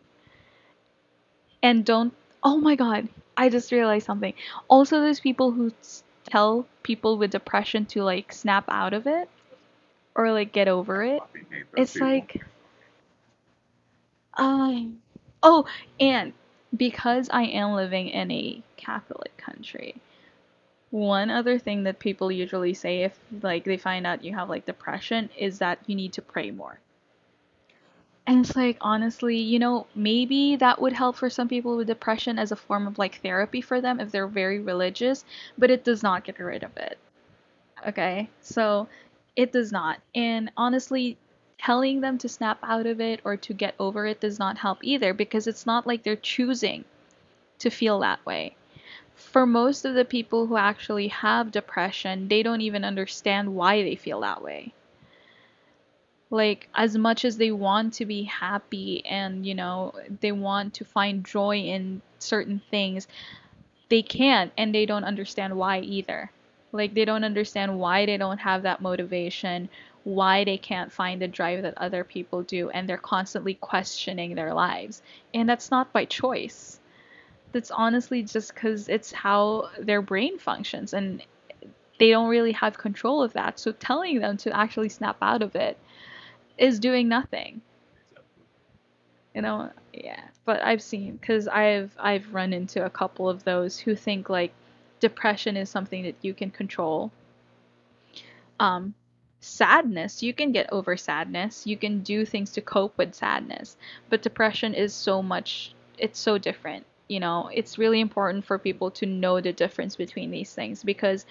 And 1.62 1.84
don't, 1.84 2.14
oh 2.42 2.58
my 2.58 2.74
god, 2.74 3.08
I 3.36 3.48
just 3.50 3.70
realized 3.70 4.06
something. 4.06 4.34
Also, 4.68 5.00
there's 5.00 5.20
people 5.20 5.52
who 5.52 5.72
tell 6.24 6.66
people 6.82 7.18
with 7.18 7.30
depression 7.30 7.86
to 7.86 8.02
like 8.02 8.32
snap 8.32 8.64
out 8.68 8.94
of 8.94 9.06
it 9.06 9.28
or 10.14 10.32
like 10.32 10.52
get 10.52 10.68
over 10.68 11.02
it. 11.04 11.20
Fucking 11.20 11.46
hate 11.50 11.72
those 11.72 11.82
It's 11.82 11.92
people. 11.92 12.08
like, 12.08 12.42
um, 14.34 14.98
oh, 15.42 15.66
and 16.00 16.32
because 16.76 17.28
I 17.32 17.44
am 17.44 17.72
living 17.74 18.08
in 18.08 18.30
a 18.30 18.62
Catholic 18.76 19.36
country, 19.36 19.96
one 20.90 21.30
other 21.30 21.58
thing 21.58 21.84
that 21.84 21.98
people 21.98 22.32
usually 22.32 22.74
say 22.74 23.02
if 23.02 23.18
like 23.42 23.64
they 23.64 23.76
find 23.76 24.06
out 24.06 24.24
you 24.24 24.34
have 24.34 24.48
like 24.48 24.64
depression 24.66 25.28
is 25.36 25.58
that 25.58 25.78
you 25.86 25.94
need 25.94 26.14
to 26.14 26.22
pray 26.22 26.50
more. 26.50 26.80
And 28.28 28.44
it's 28.44 28.54
like, 28.54 28.76
honestly, 28.82 29.38
you 29.38 29.58
know, 29.58 29.86
maybe 29.94 30.56
that 30.56 30.82
would 30.82 30.92
help 30.92 31.16
for 31.16 31.30
some 31.30 31.48
people 31.48 31.78
with 31.78 31.86
depression 31.86 32.38
as 32.38 32.52
a 32.52 32.56
form 32.56 32.86
of 32.86 32.98
like 32.98 33.22
therapy 33.22 33.62
for 33.62 33.80
them 33.80 34.00
if 34.00 34.10
they're 34.10 34.26
very 34.26 34.60
religious, 34.60 35.24
but 35.56 35.70
it 35.70 35.82
does 35.82 36.02
not 36.02 36.24
get 36.24 36.38
rid 36.38 36.62
of 36.62 36.76
it. 36.76 36.98
Okay? 37.86 38.28
So 38.42 38.86
it 39.34 39.50
does 39.50 39.72
not. 39.72 40.02
And 40.14 40.52
honestly, 40.58 41.16
telling 41.56 42.02
them 42.02 42.18
to 42.18 42.28
snap 42.28 42.58
out 42.62 42.84
of 42.84 43.00
it 43.00 43.22
or 43.24 43.38
to 43.38 43.54
get 43.54 43.74
over 43.80 44.04
it 44.04 44.20
does 44.20 44.38
not 44.38 44.58
help 44.58 44.80
either 44.82 45.14
because 45.14 45.46
it's 45.46 45.64
not 45.64 45.86
like 45.86 46.02
they're 46.02 46.14
choosing 46.14 46.84
to 47.60 47.70
feel 47.70 48.00
that 48.00 48.26
way. 48.26 48.54
For 49.14 49.46
most 49.46 49.86
of 49.86 49.94
the 49.94 50.04
people 50.04 50.48
who 50.48 50.58
actually 50.58 51.08
have 51.08 51.50
depression, 51.50 52.28
they 52.28 52.42
don't 52.42 52.60
even 52.60 52.84
understand 52.84 53.54
why 53.54 53.82
they 53.82 53.96
feel 53.96 54.20
that 54.20 54.42
way 54.42 54.74
like 56.30 56.68
as 56.74 56.96
much 56.96 57.24
as 57.24 57.36
they 57.36 57.50
want 57.50 57.94
to 57.94 58.04
be 58.04 58.22
happy 58.24 59.04
and 59.06 59.46
you 59.46 59.54
know 59.54 59.94
they 60.20 60.32
want 60.32 60.74
to 60.74 60.84
find 60.84 61.24
joy 61.24 61.56
in 61.56 62.02
certain 62.18 62.60
things 62.70 63.08
they 63.88 64.02
can't 64.02 64.52
and 64.56 64.74
they 64.74 64.86
don't 64.86 65.04
understand 65.04 65.56
why 65.56 65.80
either. 65.80 66.30
Like 66.72 66.94
they 66.94 67.04
don't 67.04 67.24
understand 67.24 67.78
why 67.78 68.06
they 68.06 68.16
don't 68.16 68.38
have 68.38 68.62
that 68.62 68.82
motivation 68.82 69.68
why 70.04 70.44
they 70.44 70.56
can't 70.56 70.92
find 70.92 71.20
the 71.20 71.28
drive 71.28 71.62
that 71.62 71.76
other 71.76 72.02
people 72.02 72.42
do 72.42 72.70
and 72.70 72.88
they're 72.88 72.96
constantly 72.96 73.54
questioning 73.54 74.34
their 74.34 74.54
lives. 74.54 75.02
And 75.34 75.48
that's 75.48 75.70
not 75.70 75.92
by 75.92 76.06
choice. 76.06 76.80
That's 77.52 77.70
honestly 77.70 78.22
just 78.22 78.54
because 78.54 78.88
it's 78.88 79.12
how 79.12 79.70
their 79.78 80.00
brain 80.00 80.38
functions 80.38 80.94
and 80.94 81.22
they 81.98 82.10
don't 82.10 82.28
really 82.28 82.52
have 82.52 82.78
control 82.78 83.22
of 83.22 83.32
that. 83.34 83.58
So 83.58 83.72
telling 83.72 84.20
them 84.20 84.36
to 84.38 84.56
actually 84.56 84.88
snap 84.88 85.16
out 85.20 85.42
of 85.42 85.56
it 85.56 85.76
is 86.58 86.78
doing 86.78 87.08
nothing. 87.08 87.62
You 89.34 89.42
know, 89.42 89.70
yeah. 89.92 90.20
But 90.44 90.62
I've 90.62 90.82
seen 90.82 91.16
because 91.16 91.46
I've 91.46 91.94
I've 91.98 92.34
run 92.34 92.52
into 92.52 92.84
a 92.84 92.90
couple 92.90 93.28
of 93.28 93.44
those 93.44 93.78
who 93.78 93.94
think 93.94 94.28
like 94.28 94.52
depression 95.00 95.56
is 95.56 95.70
something 95.70 96.02
that 96.02 96.16
you 96.22 96.34
can 96.34 96.50
control. 96.50 97.12
Um, 98.58 98.94
sadness, 99.40 100.22
you 100.22 100.34
can 100.34 100.52
get 100.52 100.72
over 100.72 100.96
sadness. 100.96 101.66
You 101.66 101.76
can 101.76 102.00
do 102.00 102.24
things 102.24 102.52
to 102.52 102.60
cope 102.60 102.98
with 102.98 103.14
sadness. 103.14 103.76
But 104.10 104.22
depression 104.22 104.74
is 104.74 104.92
so 104.94 105.22
much. 105.22 105.72
It's 105.98 106.18
so 106.18 106.38
different. 106.38 106.86
You 107.08 107.20
know, 107.20 107.48
it's 107.52 107.78
really 107.78 108.00
important 108.00 108.44
for 108.44 108.58
people 108.58 108.90
to 108.92 109.06
know 109.06 109.40
the 109.40 109.52
difference 109.52 109.96
between 109.96 110.30
these 110.30 110.52
things 110.52 110.82
because 110.82 111.24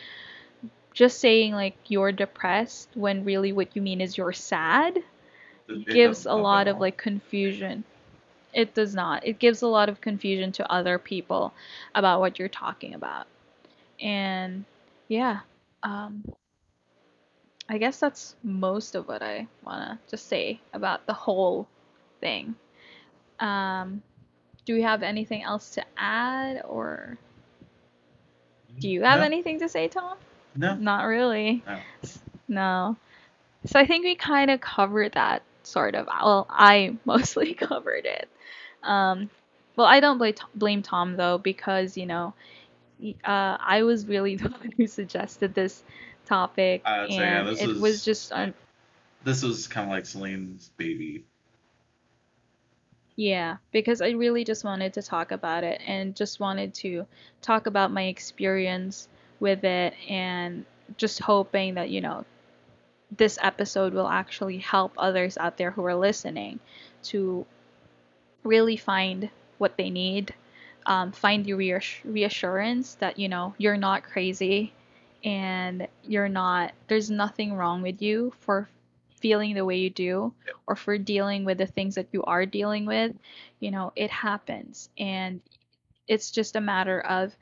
just 0.93 1.19
saying 1.19 1.53
like 1.53 1.75
you're 1.87 2.11
depressed 2.11 2.89
when 2.95 3.23
really 3.23 3.51
what 3.51 3.75
you 3.75 3.81
mean 3.83 4.01
is 4.01 4.17
you're 4.17 4.33
sad 4.33 4.97
gives 5.85 6.25
a 6.25 6.33
lot 6.33 6.67
of 6.67 6.79
like 6.79 6.97
confusion. 6.97 7.83
It 8.53 8.73
does 8.73 8.95
not. 8.95 9.25
It 9.25 9.39
gives 9.39 9.61
a 9.61 9.67
lot 9.67 9.89
of 9.89 10.01
confusion 10.01 10.51
to 10.53 10.71
other 10.71 10.97
people 10.97 11.53
about 11.93 12.19
what 12.19 12.39
you're 12.39 12.47
talking 12.47 12.93
about. 12.93 13.27
And 13.99 14.65
yeah, 15.07 15.41
um, 15.83 16.23
I 17.69 17.77
guess 17.77 17.99
that's 17.99 18.35
most 18.43 18.95
of 18.95 19.07
what 19.07 19.21
I 19.21 19.47
want 19.63 19.81
to 19.81 19.99
just 20.09 20.27
say 20.27 20.59
about 20.73 21.05
the 21.05 21.13
whole 21.13 21.67
thing. 22.21 22.55
Um, 23.39 24.01
do 24.65 24.73
we 24.73 24.81
have 24.81 25.03
anything 25.03 25.43
else 25.43 25.71
to 25.75 25.83
add, 25.97 26.61
or 26.65 27.17
do 28.79 28.89
you 28.89 29.03
have 29.03 29.19
No, 29.19 29.25
anything 29.25 29.59
to 29.59 29.69
say, 29.69 29.87
Tom? 29.87 30.17
No. 30.55 30.75
Not 30.75 31.03
really. 31.03 31.63
No. 31.67 31.79
No. 32.47 32.95
So 33.65 33.79
I 33.79 33.85
think 33.85 34.05
we 34.05 34.15
kind 34.15 34.49
of 34.49 34.61
covered 34.61 35.13
that 35.13 35.43
sort 35.67 35.95
of. 35.95 36.07
Well, 36.07 36.47
I 36.49 36.97
mostly 37.05 37.53
covered 37.53 38.05
it. 38.05 38.29
Um, 38.83 39.29
well, 39.75 39.87
I 39.87 39.99
don't 39.99 40.17
blame 40.17 40.35
blame 40.55 40.81
Tom 40.83 41.15
though 41.17 41.37
because 41.37 41.97
you 41.97 42.05
know, 42.05 42.33
uh, 43.03 43.57
I 43.59 43.83
was 43.83 44.05
really 44.07 44.35
the 44.37 44.49
one 44.49 44.71
who 44.77 44.87
suggested 44.87 45.53
this 45.53 45.83
topic, 46.25 46.83
say, 47.09 47.27
yeah, 47.27 47.41
and 47.41 47.49
it 47.49 47.69
is- 47.69 47.77
was 47.77 48.03
just 48.05 48.31
un- 48.31 48.53
This 49.23 49.43
was 49.43 49.67
kind 49.67 49.87
of 49.87 49.91
like 49.91 50.05
Celine's 50.05 50.69
baby. 50.77 51.25
Yeah, 53.15 53.57
because 53.71 54.01
I 54.01 54.09
really 54.11 54.43
just 54.43 54.63
wanted 54.63 54.93
to 54.93 55.01
talk 55.01 55.31
about 55.31 55.63
it 55.63 55.81
and 55.85 56.15
just 56.15 56.39
wanted 56.39 56.73
to 56.75 57.05
talk 57.41 57.65
about 57.67 57.91
my 57.91 58.03
experience 58.03 59.07
with 59.39 59.63
it 59.63 59.93
and 60.09 60.65
just 60.97 61.19
hoping 61.19 61.75
that, 61.75 61.89
you 61.89 62.01
know, 62.01 62.25
this 63.15 63.37
episode 63.41 63.93
will 63.93 64.07
actually 64.07 64.57
help 64.57 64.93
others 64.97 65.37
out 65.37 65.57
there 65.57 65.71
who 65.71 65.85
are 65.85 65.95
listening 65.95 66.59
to 67.03 67.45
really 68.43 68.77
find 68.77 69.29
what 69.57 69.77
they 69.77 69.89
need, 69.89 70.33
um, 70.85 71.11
find 71.11 71.45
the 71.45 71.51
reass- 71.51 72.03
reassurance 72.03 72.95
that, 72.95 73.19
you 73.19 73.29
know, 73.29 73.53
you're 73.57 73.77
not 73.77 74.03
crazy 74.03 74.73
and 75.23 75.87
you're 76.03 76.29
not, 76.29 76.73
there's 76.87 77.09
nothing 77.09 77.53
wrong 77.53 77.81
with 77.81 78.01
you 78.01 78.33
for 78.39 78.69
feeling 79.19 79.55
the 79.55 79.65
way 79.65 79.77
you 79.77 79.89
do 79.89 80.33
or 80.67 80.75
for 80.75 80.97
dealing 80.97 81.43
with 81.43 81.57
the 81.57 81.65
things 81.65 81.95
that 81.95 82.07
you 82.11 82.23
are 82.23 82.45
dealing 82.45 82.85
with. 82.85 83.13
You 83.59 83.71
know, 83.71 83.91
it 83.95 84.11
happens 84.11 84.89
and 84.97 85.41
it's 86.07 86.31
just 86.31 86.55
a 86.55 86.61
matter 86.61 87.01
of 87.01 87.35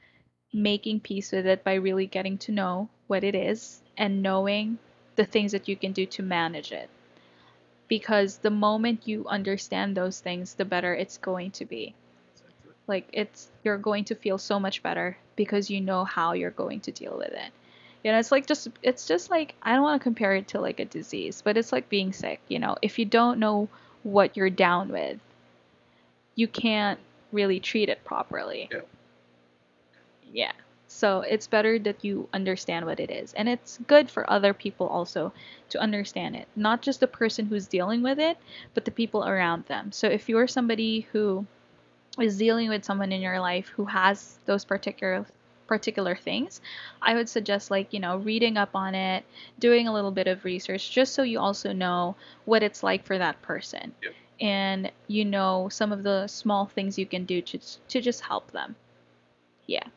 making 0.53 1.01
peace 1.01 1.32
with 1.32 1.45
it 1.45 1.63
by 1.63 1.74
really 1.76 2.07
getting 2.07 2.38
to 2.38 2.51
know 2.51 2.89
what 3.07 3.24
it 3.24 3.36
is 3.36 3.82
and 3.97 4.24
knowing 4.24 4.80
the 5.16 5.26
things 5.26 5.51
that 5.51 5.68
you 5.68 5.76
can 5.76 5.91
do 5.91 6.05
to 6.05 6.24
manage 6.24 6.72
it. 6.72 6.89
Because 7.88 8.38
the 8.38 8.49
moment 8.49 9.07
you 9.07 9.28
understand 9.28 9.95
those 9.95 10.20
things, 10.20 10.55
the 10.55 10.66
better 10.66 10.93
it's 10.93 11.18
going 11.18 11.51
to 11.51 11.66
be. 11.66 11.93
Like 12.88 13.07
it's 13.13 13.49
you're 13.63 13.78
going 13.78 14.05
to 14.05 14.16
feel 14.16 14.38
so 14.38 14.59
much 14.59 14.84
better 14.84 15.18
because 15.36 15.70
you 15.70 15.82
know 15.82 16.03
how 16.03 16.34
you're 16.34 16.51
going 16.51 16.82
to 16.82 16.91
deal 16.91 17.18
with 17.18 17.32
it. 17.32 17.51
You 18.03 18.11
know, 18.11 18.20
it's 18.20 18.32
like 18.32 18.45
just 18.45 18.68
it's 18.84 19.07
just 19.07 19.32
like 19.32 19.55
I 19.63 19.74
don't 19.74 19.84
want 19.84 19.99
to 19.99 20.03
compare 20.03 20.36
it 20.36 20.49
to 20.49 20.61
like 20.61 20.80
a 20.80 20.86
disease, 20.86 21.41
but 21.43 21.57
it's 21.57 21.72
like 21.72 21.89
being 21.89 22.13
sick, 22.13 22.39
you 22.47 22.59
know. 22.59 22.76
If 22.82 22.99
you 22.99 23.05
don't 23.05 23.39
know 23.39 23.68
what 24.03 24.38
you're 24.38 24.51
down 24.51 24.89
with, 24.89 25.20
you 26.36 26.47
can't 26.47 26.99
really 27.32 27.59
treat 27.59 27.89
it 27.89 28.03
properly. 28.03 28.70
Yeah. 28.72 28.82
Yeah. 30.32 30.51
So 30.96 31.20
it's 31.20 31.46
better 31.46 31.78
that 31.80 32.06
you 32.06 32.30
understand 32.32 32.86
what 32.86 33.02
it 33.02 33.12
is. 33.12 33.34
And 33.34 33.50
it's 33.50 33.80
good 33.86 34.10
for 34.10 34.30
other 34.32 34.54
people 34.54 34.88
also 34.88 35.34
to 35.68 35.82
understand 35.82 36.38
it. 36.38 36.48
Not 36.56 36.82
just 36.82 37.02
the 37.02 37.08
person 37.08 37.48
who's 37.48 37.68
dealing 37.68 38.02
with 38.02 38.18
it, 38.18 38.38
but 38.74 38.86
the 38.86 38.91
people 38.91 39.28
around 39.28 39.66
them. 39.66 39.91
So 39.91 40.08
if 40.08 40.30
you're 40.30 40.48
somebody 40.48 41.02
who 41.12 41.46
is 42.18 42.38
dealing 42.38 42.70
with 42.70 42.86
someone 42.86 43.12
in 43.12 43.20
your 43.20 43.41
life 43.41 43.68
who 43.68 43.84
has 43.84 44.39
those 44.46 44.64
particular 44.64 45.26
particular 45.68 46.16
things, 46.16 46.62
I 47.02 47.16
would 47.16 47.28
suggest 47.28 47.70
like, 47.70 47.91
you 47.91 48.00
know, 48.00 48.16
reading 48.16 48.56
up 48.56 48.74
on 48.74 48.96
it, 48.96 49.26
doing 49.60 49.89
a 49.89 49.93
little 49.93 50.12
bit 50.12 50.28
of 50.28 50.46
research 50.46 50.91
just 50.91 51.12
so 51.12 51.24
you 51.24 51.39
also 51.39 51.74
know 51.74 52.16
what 52.46 52.64
it's 52.64 52.84
like 52.84 53.04
for 53.04 53.18
that 53.18 53.41
person. 53.41 53.91
Yep. 54.02 54.14
And 54.39 54.91
you 55.10 55.26
know 55.26 55.68
some 55.68 55.91
of 55.91 56.04
the 56.04 56.28
small 56.28 56.68
things 56.68 56.98
you 56.98 57.06
can 57.06 57.26
do 57.26 57.41
to 57.41 57.60
to 57.89 58.00
just 58.00 58.22
help 58.22 58.52
them. 58.52 58.78
Yeah. 59.68 59.88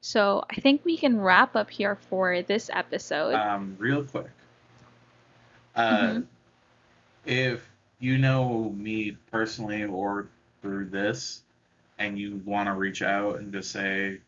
So, 0.00 0.44
I 0.50 0.56
think 0.60 0.84
we 0.84 0.96
can 0.96 1.20
wrap 1.20 1.56
up 1.56 1.70
here 1.70 1.96
for 1.96 2.42
this 2.42 2.70
episode. 2.72 3.34
Um, 3.34 3.74
real 3.78 4.04
quick. 4.04 4.30
Uh, 5.74 6.00
Mhm. 6.00 6.26
If 7.24 7.68
you 7.98 8.18
know 8.18 8.70
me 8.70 9.12
personally 9.30 9.84
or 9.84 10.28
through 10.62 10.90
this, 10.90 11.42
and 11.98 12.18
you 12.18 12.36
want 12.44 12.68
to 12.68 12.74
reach 12.74 13.02
out 13.02 13.38
and 13.40 13.52
just 13.52 13.70
say, 13.72 14.20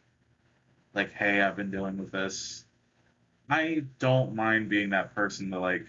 like, 0.94 1.12
hey, 1.12 1.40
I've 1.42 1.56
been 1.56 1.70
dealing 1.70 1.96
with 1.98 2.10
this, 2.10 2.64
I 3.50 3.84
don't 3.98 4.34
mind 4.34 4.68
being 4.68 4.90
that 4.90 5.14
person 5.14 5.50
to, 5.52 5.58
like, 5.60 5.86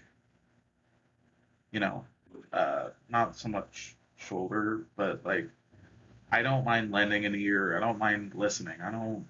you 1.72 1.80
know, 1.80 2.04
uh, 2.52 2.90
not 3.08 3.36
so 3.36 3.48
much 3.48 3.96
shoulder, 4.16 4.82
but, 4.96 5.24
like, 5.24 5.48
I 6.32 6.42
don't 6.42 6.64
mind 6.64 6.92
lending 6.92 7.24
an 7.26 7.34
ear. 7.34 7.76
I 7.76 7.80
don't 7.80 7.98
mind 7.98 8.34
listening. 8.34 8.80
I 8.80 8.90
don't. 8.90 9.26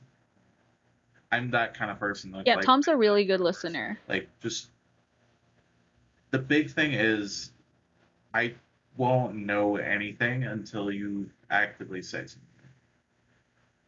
I'm 1.33 1.51
that 1.51 1.75
kind 1.75 1.91
of 1.91 1.99
person. 1.99 2.33
That, 2.33 2.47
yeah, 2.47 2.57
like, 2.57 2.65
Tom's 2.65 2.89
a 2.89 2.97
really 2.97 3.25
good 3.25 3.41
listener. 3.41 3.99
like 4.09 4.29
just 4.41 4.69
the 6.31 6.39
big 6.39 6.71
thing 6.71 6.93
is 6.93 7.51
I 8.35 8.55
won't 8.97 9.35
know 9.35 9.77
anything 9.77 10.45
until 10.45 10.91
you 10.91 11.31
actively 11.51 12.03
say 12.03 12.27
something. 12.27 12.47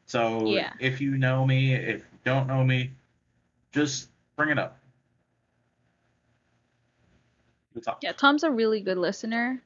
So 0.06 0.46
Yeah. 0.46 0.72
if 0.78 1.00
you 1.00 1.16
know 1.16 1.46
me, 1.46 1.74
if 1.74 2.00
you 2.00 2.18
don't 2.24 2.46
know 2.46 2.64
me, 2.64 2.90
just 3.72 4.08
bring 4.36 4.50
it 4.50 4.58
up. 4.58 4.78
Talk. 7.82 8.00
Yeah, 8.02 8.12
Tom's 8.12 8.42
a 8.44 8.50
really 8.50 8.82
good 8.82 8.98
listener. 8.98 9.62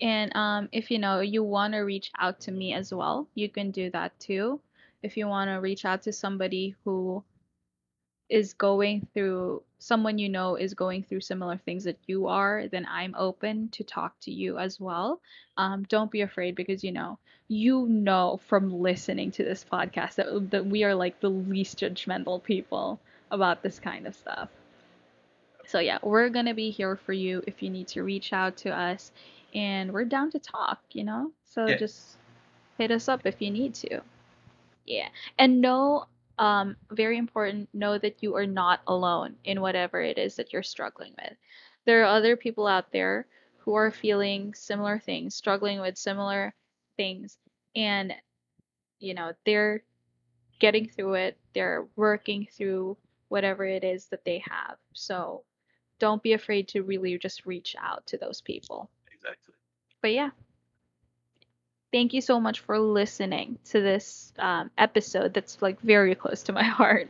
And 0.00 0.34
um, 0.36 0.68
if 0.72 0.90
you 0.90 0.98
know 0.98 1.20
you 1.20 1.42
want 1.42 1.72
to 1.72 1.80
reach 1.80 2.10
out 2.18 2.40
to 2.40 2.52
me 2.52 2.74
as 2.74 2.92
well, 2.92 3.28
you 3.34 3.48
can 3.48 3.70
do 3.70 3.90
that 3.90 4.18
too. 4.20 4.60
If 5.02 5.16
you 5.16 5.26
want 5.28 5.50
to 5.50 5.54
reach 5.54 5.84
out 5.84 6.02
to 6.02 6.12
somebody 6.12 6.74
who 6.84 7.22
is 8.28 8.54
going 8.54 9.06
through, 9.14 9.62
someone 9.78 10.18
you 10.18 10.28
know 10.28 10.56
is 10.56 10.74
going 10.74 11.04
through 11.04 11.20
similar 11.20 11.56
things 11.58 11.84
that 11.84 11.98
you 12.06 12.26
are, 12.26 12.66
then 12.68 12.86
I'm 12.90 13.14
open 13.16 13.68
to 13.70 13.84
talk 13.84 14.18
to 14.20 14.32
you 14.32 14.58
as 14.58 14.80
well. 14.80 15.20
Um, 15.56 15.84
don't 15.84 16.10
be 16.10 16.22
afraid 16.22 16.54
because 16.56 16.82
you 16.82 16.92
know, 16.92 17.18
you 17.48 17.86
know 17.86 18.40
from 18.48 18.72
listening 18.72 19.30
to 19.32 19.44
this 19.44 19.64
podcast 19.64 20.16
that, 20.16 20.50
that 20.50 20.66
we 20.66 20.82
are 20.84 20.94
like 20.94 21.20
the 21.20 21.30
least 21.30 21.78
judgmental 21.78 22.42
people 22.42 22.98
about 23.30 23.62
this 23.62 23.78
kind 23.78 24.06
of 24.06 24.14
stuff. 24.16 24.48
So 25.66 25.78
yeah, 25.78 25.98
we're 26.02 26.28
gonna 26.30 26.54
be 26.54 26.70
here 26.70 26.96
for 26.96 27.12
you 27.12 27.42
if 27.46 27.62
you 27.62 27.70
need 27.70 27.88
to 27.88 28.02
reach 28.02 28.32
out 28.32 28.56
to 28.58 28.70
us, 28.76 29.12
and 29.54 29.92
we're 29.92 30.04
down 30.04 30.30
to 30.32 30.38
talk. 30.40 30.80
You 30.92 31.04
know, 31.04 31.32
so 31.44 31.68
Yeah. 31.68 31.76
just 31.76 32.16
hit 32.78 32.90
us 32.90 33.08
up 33.08 33.24
if 33.24 33.40
you 33.40 33.50
need 33.50 33.74
to. 33.76 34.00
Yeah, 34.86 35.08
and 35.38 35.60
know, 35.60 36.06
um, 36.38 36.76
very 36.90 37.18
important, 37.18 37.68
know 37.74 37.98
that 37.98 38.22
you 38.22 38.36
are 38.36 38.46
not 38.46 38.80
alone 38.86 39.36
in 39.44 39.60
whatever 39.60 40.00
it 40.00 40.18
is 40.18 40.36
that 40.36 40.52
you're 40.52 40.62
struggling 40.62 41.14
with. 41.22 41.36
There 41.84 42.02
are 42.02 42.16
other 42.16 42.36
people 42.36 42.66
out 42.66 42.90
there 42.92 43.26
who 43.58 43.74
are 43.74 43.90
feeling 43.90 44.54
similar 44.54 44.98
things, 44.98 45.34
struggling 45.34 45.80
with 45.80 45.98
similar 45.98 46.54
things, 46.96 47.38
and 47.74 48.14
you 49.00 49.14
know 49.14 49.32
they're 49.44 49.82
getting 50.60 50.88
through 50.88 51.14
it. 51.14 51.38
They're 51.54 51.86
working 51.96 52.46
through 52.56 52.96
whatever 53.28 53.64
it 53.64 53.84
is 53.84 54.06
that 54.08 54.24
they 54.24 54.38
have. 54.40 54.78
So 54.94 55.44
don't 55.98 56.22
be 56.22 56.32
afraid 56.34 56.68
to 56.68 56.82
really 56.82 57.18
just 57.18 57.46
reach 57.46 57.76
out 57.80 58.06
to 58.08 58.18
those 58.18 58.40
people. 58.42 58.90
Exactly. 59.12 59.54
But 60.02 60.12
yeah, 60.12 60.30
thank 61.92 62.12
you 62.14 62.20
so 62.20 62.40
much 62.40 62.60
for 62.60 62.78
listening 62.78 63.58
to 63.66 63.80
this 63.80 64.32
um, 64.38 64.70
episode 64.78 65.34
that's 65.34 65.60
like 65.62 65.80
very 65.80 66.14
close 66.14 66.42
to 66.44 66.52
my 66.52 66.62
heart 66.80 67.08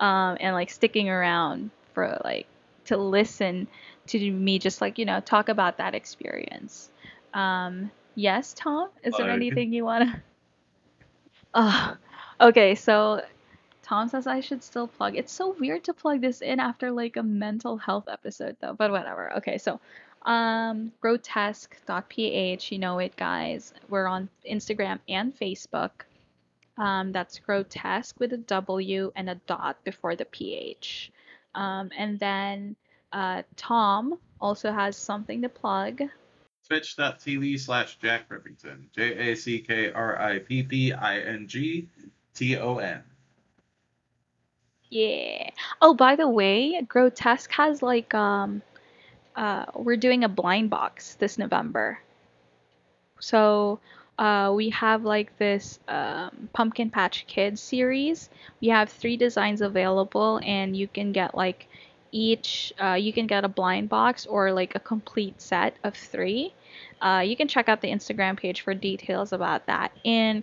um, 0.00 0.36
and 0.40 0.54
like 0.54 0.70
sticking 0.70 1.08
around 1.08 1.70
for 1.94 2.20
like 2.24 2.46
to 2.86 2.96
listen 2.96 3.68
to 4.08 4.30
me 4.30 4.58
just 4.58 4.80
like, 4.80 4.98
you 4.98 5.04
know, 5.04 5.20
talk 5.20 5.48
about 5.48 5.78
that 5.78 5.94
experience. 5.94 6.90
Um, 7.34 7.90
Yes, 8.18 8.52
Tom? 8.52 8.88
Is 9.04 9.14
there 9.16 9.26
Plug. 9.26 9.36
anything 9.36 9.72
you 9.72 9.84
want 9.84 10.10
to? 10.10 10.22
Uh, 11.54 11.94
okay, 12.40 12.74
so 12.74 13.22
Tom 13.82 14.08
says 14.08 14.26
I 14.26 14.40
should 14.40 14.64
still 14.64 14.88
plug. 14.88 15.14
It's 15.14 15.32
so 15.32 15.54
weird 15.60 15.84
to 15.84 15.94
plug 15.94 16.20
this 16.20 16.42
in 16.42 16.58
after 16.58 16.90
like 16.90 17.16
a 17.16 17.22
mental 17.22 17.76
health 17.76 18.08
episode 18.10 18.56
though, 18.60 18.74
but 18.74 18.90
whatever. 18.90 19.36
Okay, 19.36 19.56
so 19.58 19.80
um 20.28 20.92
grotesque.ph, 21.00 22.70
you 22.70 22.78
know 22.78 22.98
it 22.98 23.16
guys. 23.16 23.72
We're 23.88 24.06
on 24.06 24.28
Instagram 24.48 25.00
and 25.08 25.34
Facebook. 25.34 25.90
Um, 26.76 27.10
that's 27.10 27.40
grotesque 27.40 28.20
with 28.20 28.32
a 28.34 28.36
W 28.36 29.10
and 29.16 29.30
a 29.30 29.34
dot 29.46 29.82
before 29.84 30.14
the 30.14 30.26
PH. 30.26 31.10
Um, 31.54 31.90
and 31.96 32.20
then 32.20 32.76
uh, 33.12 33.42
Tom 33.56 34.18
also 34.40 34.70
has 34.70 34.96
something 34.96 35.42
to 35.42 35.48
plug. 35.48 36.02
Twitch.tv 36.68 37.58
slash 37.58 37.98
Jack 37.98 38.28
Rippington. 38.28 38.92
J 38.94 39.32
A 39.32 39.34
C 39.34 39.60
K 39.60 39.90
R 39.90 40.20
I 40.20 40.38
P 40.40 40.62
P 40.62 40.92
I 40.92 41.20
N 41.20 41.48
G 41.48 41.88
T 42.34 42.58
O 42.58 42.76
N. 42.76 43.02
Yeah. 44.90 45.50
Oh, 45.80 45.94
by 45.94 46.16
the 46.16 46.28
way, 46.28 46.80
Grotesque 46.82 47.50
has 47.52 47.82
like 47.82 48.12
um 48.14 48.62
uh 49.38 49.64
we're 49.74 49.96
doing 49.96 50.24
a 50.24 50.28
blind 50.28 50.68
box 50.68 51.14
this 51.14 51.38
November. 51.38 52.00
So 53.20 53.78
uh 54.18 54.52
we 54.54 54.70
have 54.70 55.04
like 55.04 55.38
this 55.38 55.78
um 55.88 56.48
Pumpkin 56.52 56.90
Patch 56.90 57.24
Kids 57.28 57.60
series. 57.60 58.28
We 58.60 58.68
have 58.68 58.90
three 58.90 59.16
designs 59.16 59.60
available 59.62 60.40
and 60.44 60.76
you 60.76 60.88
can 60.88 61.12
get 61.12 61.36
like 61.36 61.68
each 62.10 62.72
uh 62.82 62.94
you 62.94 63.12
can 63.12 63.26
get 63.28 63.44
a 63.44 63.48
blind 63.48 63.88
box 63.88 64.26
or 64.26 64.50
like 64.52 64.74
a 64.74 64.80
complete 64.80 65.40
set 65.40 65.76
of 65.84 65.94
three. 65.94 66.52
Uh 67.00 67.22
you 67.24 67.36
can 67.36 67.46
check 67.46 67.68
out 67.68 67.80
the 67.80 67.88
Instagram 67.88 68.36
page 68.36 68.62
for 68.62 68.74
details 68.74 69.32
about 69.32 69.66
that. 69.66 69.92
And 70.04 70.42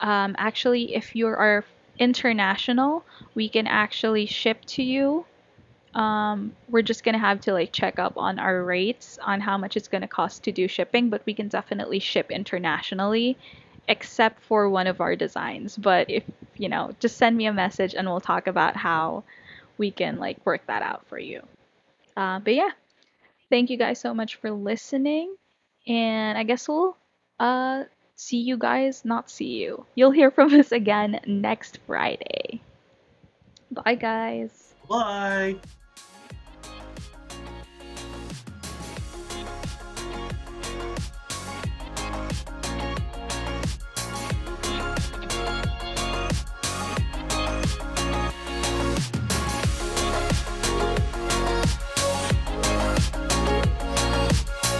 um 0.00 0.34
actually 0.38 0.94
if 0.94 1.14
you 1.14 1.26
are 1.26 1.64
international, 1.98 3.04
we 3.34 3.50
can 3.50 3.66
actually 3.66 4.24
ship 4.24 4.64
to 4.64 4.82
you. 4.82 5.26
Um, 5.94 6.54
we're 6.68 6.82
just 6.82 7.02
gonna 7.02 7.18
have 7.18 7.40
to 7.42 7.52
like 7.52 7.72
check 7.72 7.98
up 7.98 8.16
on 8.16 8.38
our 8.38 8.62
rates 8.62 9.18
on 9.22 9.40
how 9.40 9.58
much 9.58 9.76
it's 9.76 9.88
gonna 9.88 10.08
cost 10.08 10.44
to 10.44 10.52
do 10.52 10.68
shipping, 10.68 11.10
but 11.10 11.22
we 11.26 11.34
can 11.34 11.48
definitely 11.48 11.98
ship 11.98 12.30
internationally, 12.30 13.36
except 13.88 14.40
for 14.42 14.68
one 14.68 14.86
of 14.86 15.00
our 15.00 15.16
designs. 15.16 15.76
But 15.76 16.08
if 16.08 16.24
you 16.56 16.68
know, 16.68 16.94
just 17.00 17.16
send 17.16 17.36
me 17.36 17.46
a 17.46 17.52
message 17.52 17.94
and 17.94 18.08
we'll 18.08 18.20
talk 18.20 18.46
about 18.46 18.76
how 18.76 19.24
we 19.78 19.90
can 19.90 20.18
like 20.18 20.44
work 20.46 20.66
that 20.66 20.82
out 20.82 21.06
for 21.08 21.18
you. 21.18 21.42
Uh, 22.16 22.38
but 22.38 22.54
yeah, 22.54 22.70
thank 23.48 23.70
you 23.70 23.76
guys 23.76 24.00
so 24.00 24.14
much 24.14 24.36
for 24.36 24.50
listening, 24.50 25.34
and 25.88 26.38
I 26.38 26.44
guess 26.44 26.68
we'll 26.68 26.96
uh 27.40 27.84
see 28.14 28.38
you 28.38 28.56
guys, 28.58 29.04
not 29.04 29.30
see 29.30 29.58
you. 29.62 29.86
You'll 29.94 30.10
hear 30.12 30.30
from 30.30 30.54
us 30.60 30.70
again 30.70 31.20
next 31.26 31.78
Friday. 31.86 32.60
Bye, 33.72 33.94
guys. 33.94 34.74
Bye. 34.88 35.56